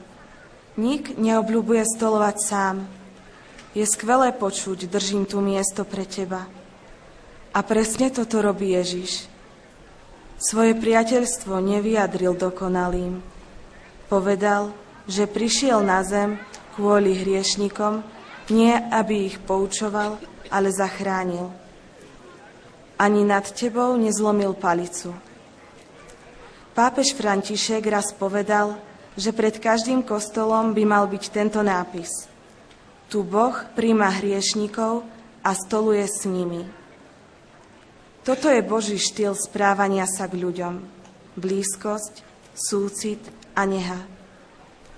Nik 0.78 1.18
neobľúbuje 1.18 1.86
stolovať 1.86 2.38
sám. 2.38 2.99
Je 3.80 3.88
skvelé 3.88 4.36
počuť, 4.36 4.92
držím 4.92 5.24
tu 5.24 5.40
miesto 5.40 5.88
pre 5.88 6.04
teba. 6.04 6.44
A 7.56 7.60
presne 7.64 8.12
toto 8.12 8.44
robí 8.44 8.76
Ježiš. 8.76 9.32
Svoje 10.36 10.76
priateľstvo 10.76 11.56
nevyjadril 11.64 12.36
dokonalým. 12.36 13.24
Povedal, 14.12 14.76
že 15.08 15.32
prišiel 15.32 15.80
na 15.80 16.04
zem 16.04 16.36
kvôli 16.76 17.16
hriešnikom, 17.16 18.04
nie 18.52 18.76
aby 18.76 19.32
ich 19.32 19.40
poučoval, 19.48 20.20
ale 20.52 20.76
zachránil 20.76 21.48
ani 23.00 23.24
nad 23.24 23.48
tebou 23.56 23.96
nezlomil 23.96 24.60
palicu. 24.60 25.16
Pápež 26.76 27.16
František 27.16 27.88
raz 27.88 28.12
povedal, 28.12 28.76
že 29.16 29.32
pred 29.32 29.56
každým 29.56 30.04
kostolom 30.04 30.76
by 30.76 30.84
mal 30.84 31.08
byť 31.08 31.24
tento 31.32 31.64
nápis. 31.64 32.28
Tu 33.10 33.26
Boh 33.26 33.58
príjma 33.74 34.14
hriešnikov 34.22 35.02
a 35.42 35.52
stoluje 35.58 36.06
s 36.06 36.30
nimi. 36.30 36.64
Toto 38.22 38.54
je 38.54 38.62
Boží 38.62 39.02
štýl 39.02 39.34
správania 39.34 40.06
sa 40.06 40.30
k 40.30 40.38
ľuďom. 40.38 40.86
Blízkosť, 41.34 42.22
súcit 42.54 43.22
a 43.58 43.66
neha. 43.66 44.06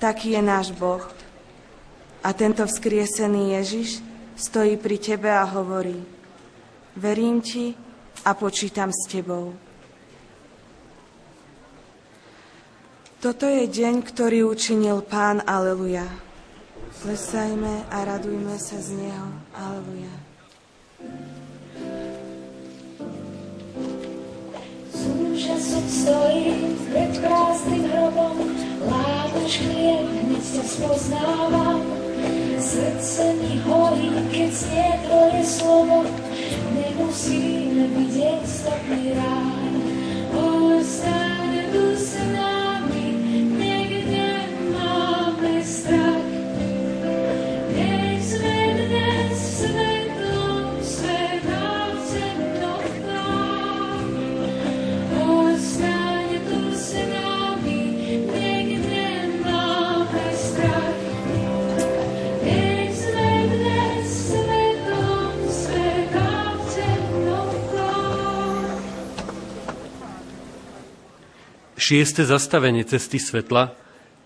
Taký 0.03 0.35
je 0.35 0.41
náš 0.43 0.67
Boh. 0.75 1.07
A 2.21 2.35
tento 2.35 2.67
vzkriesený 2.67 3.55
Ježiš 3.57 4.03
stojí 4.35 4.75
pri 4.75 4.99
tebe 4.99 5.31
a 5.31 5.47
hovorí, 5.47 6.03
verím 6.99 7.39
ti, 7.39 7.73
a 8.25 8.37
počítam 8.37 8.93
s 8.93 9.09
Tebou. 9.09 9.53
Toto 13.21 13.45
je 13.45 13.69
deň, 13.69 14.01
ktorý 14.01 14.49
učinil 14.49 15.05
Pán, 15.05 15.45
aleluja. 15.45 16.09
Plesajme 17.01 17.81
a 17.89 18.05
radujme 18.05 18.53
sa 18.61 18.77
z 18.77 18.93
Neho, 18.93 19.33
aleluja. 19.57 20.13
Úžasok 25.33 25.85
stojí 25.89 26.77
pred 26.93 27.17
prázdnym 27.25 27.89
hrobom, 27.89 28.53
látaš 28.85 29.65
chlieb, 29.65 30.05
hneď 30.13 30.45
ťa 30.45 30.63
spoznávam. 30.69 31.81
Srdce 32.61 33.33
mi 33.33 33.57
horí, 33.65 34.13
keď 34.29 34.49
znie 34.53 34.89
tvoje 35.01 35.41
slovo, 35.41 35.97
nemusíme 36.77 37.97
vidieť 37.97 38.45
stopný 38.45 39.17
rád. 39.17 39.73
Ostane 40.37 41.40
Šieste 71.91 72.23
zastavenie 72.23 72.87
cesty 72.87 73.19
svetla. 73.19 73.75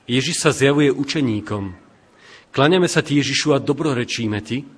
Ježiš 0.05 0.37
sa 0.37 0.53
zjavuje 0.53 0.93
učeníkom. 0.93 1.73
Kláňame 2.53 2.85
sa 2.85 3.01
ti 3.01 3.17
Ježišu 3.17 3.57
a 3.57 3.63
dobrorečíme 3.63 4.37
ti, 4.45 4.69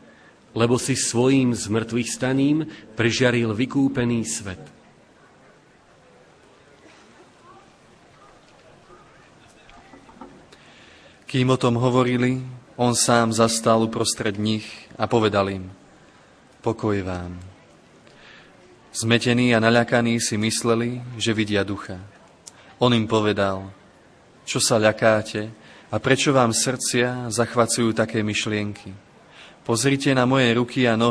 lebo 0.56 0.80
si 0.80 0.96
svojím 0.96 1.52
zmrtvých 1.52 2.08
staním 2.08 2.64
prežiaril 2.96 3.52
vykúpený 3.52 4.24
svet. 4.24 4.64
Kým 11.28 11.48
o 11.52 11.60
tom 11.60 11.76
hovorili, 11.76 12.40
on 12.80 12.96
sám 12.96 13.36
zastal 13.36 13.84
uprostred 13.84 14.40
nich 14.40 14.64
a 14.96 15.12
povedal 15.12 15.52
im, 15.52 15.76
pokoj 16.64 16.96
vám. 17.04 17.36
Zmetení 18.96 19.52
a 19.52 19.60
naľakaní 19.60 20.24
si 20.24 20.40
mysleli, 20.40 21.04
že 21.20 21.36
vidia 21.36 21.68
ducha. 21.68 22.16
On 22.78 22.92
im 22.94 23.06
povedal, 23.06 23.70
čo 24.44 24.58
sa 24.58 24.82
ľakáte 24.82 25.48
a 25.88 25.96
prečo 26.02 26.36
vám 26.36 26.52
srdcia 26.52 27.32
zachvacujú 27.32 27.96
také 27.96 28.26
myšlienky. 28.26 28.92
Pozrite 29.64 30.12
na 30.18 30.28
moje 30.28 30.52
ruky 30.58 30.90
a 30.90 30.98
nohy, 30.98 31.06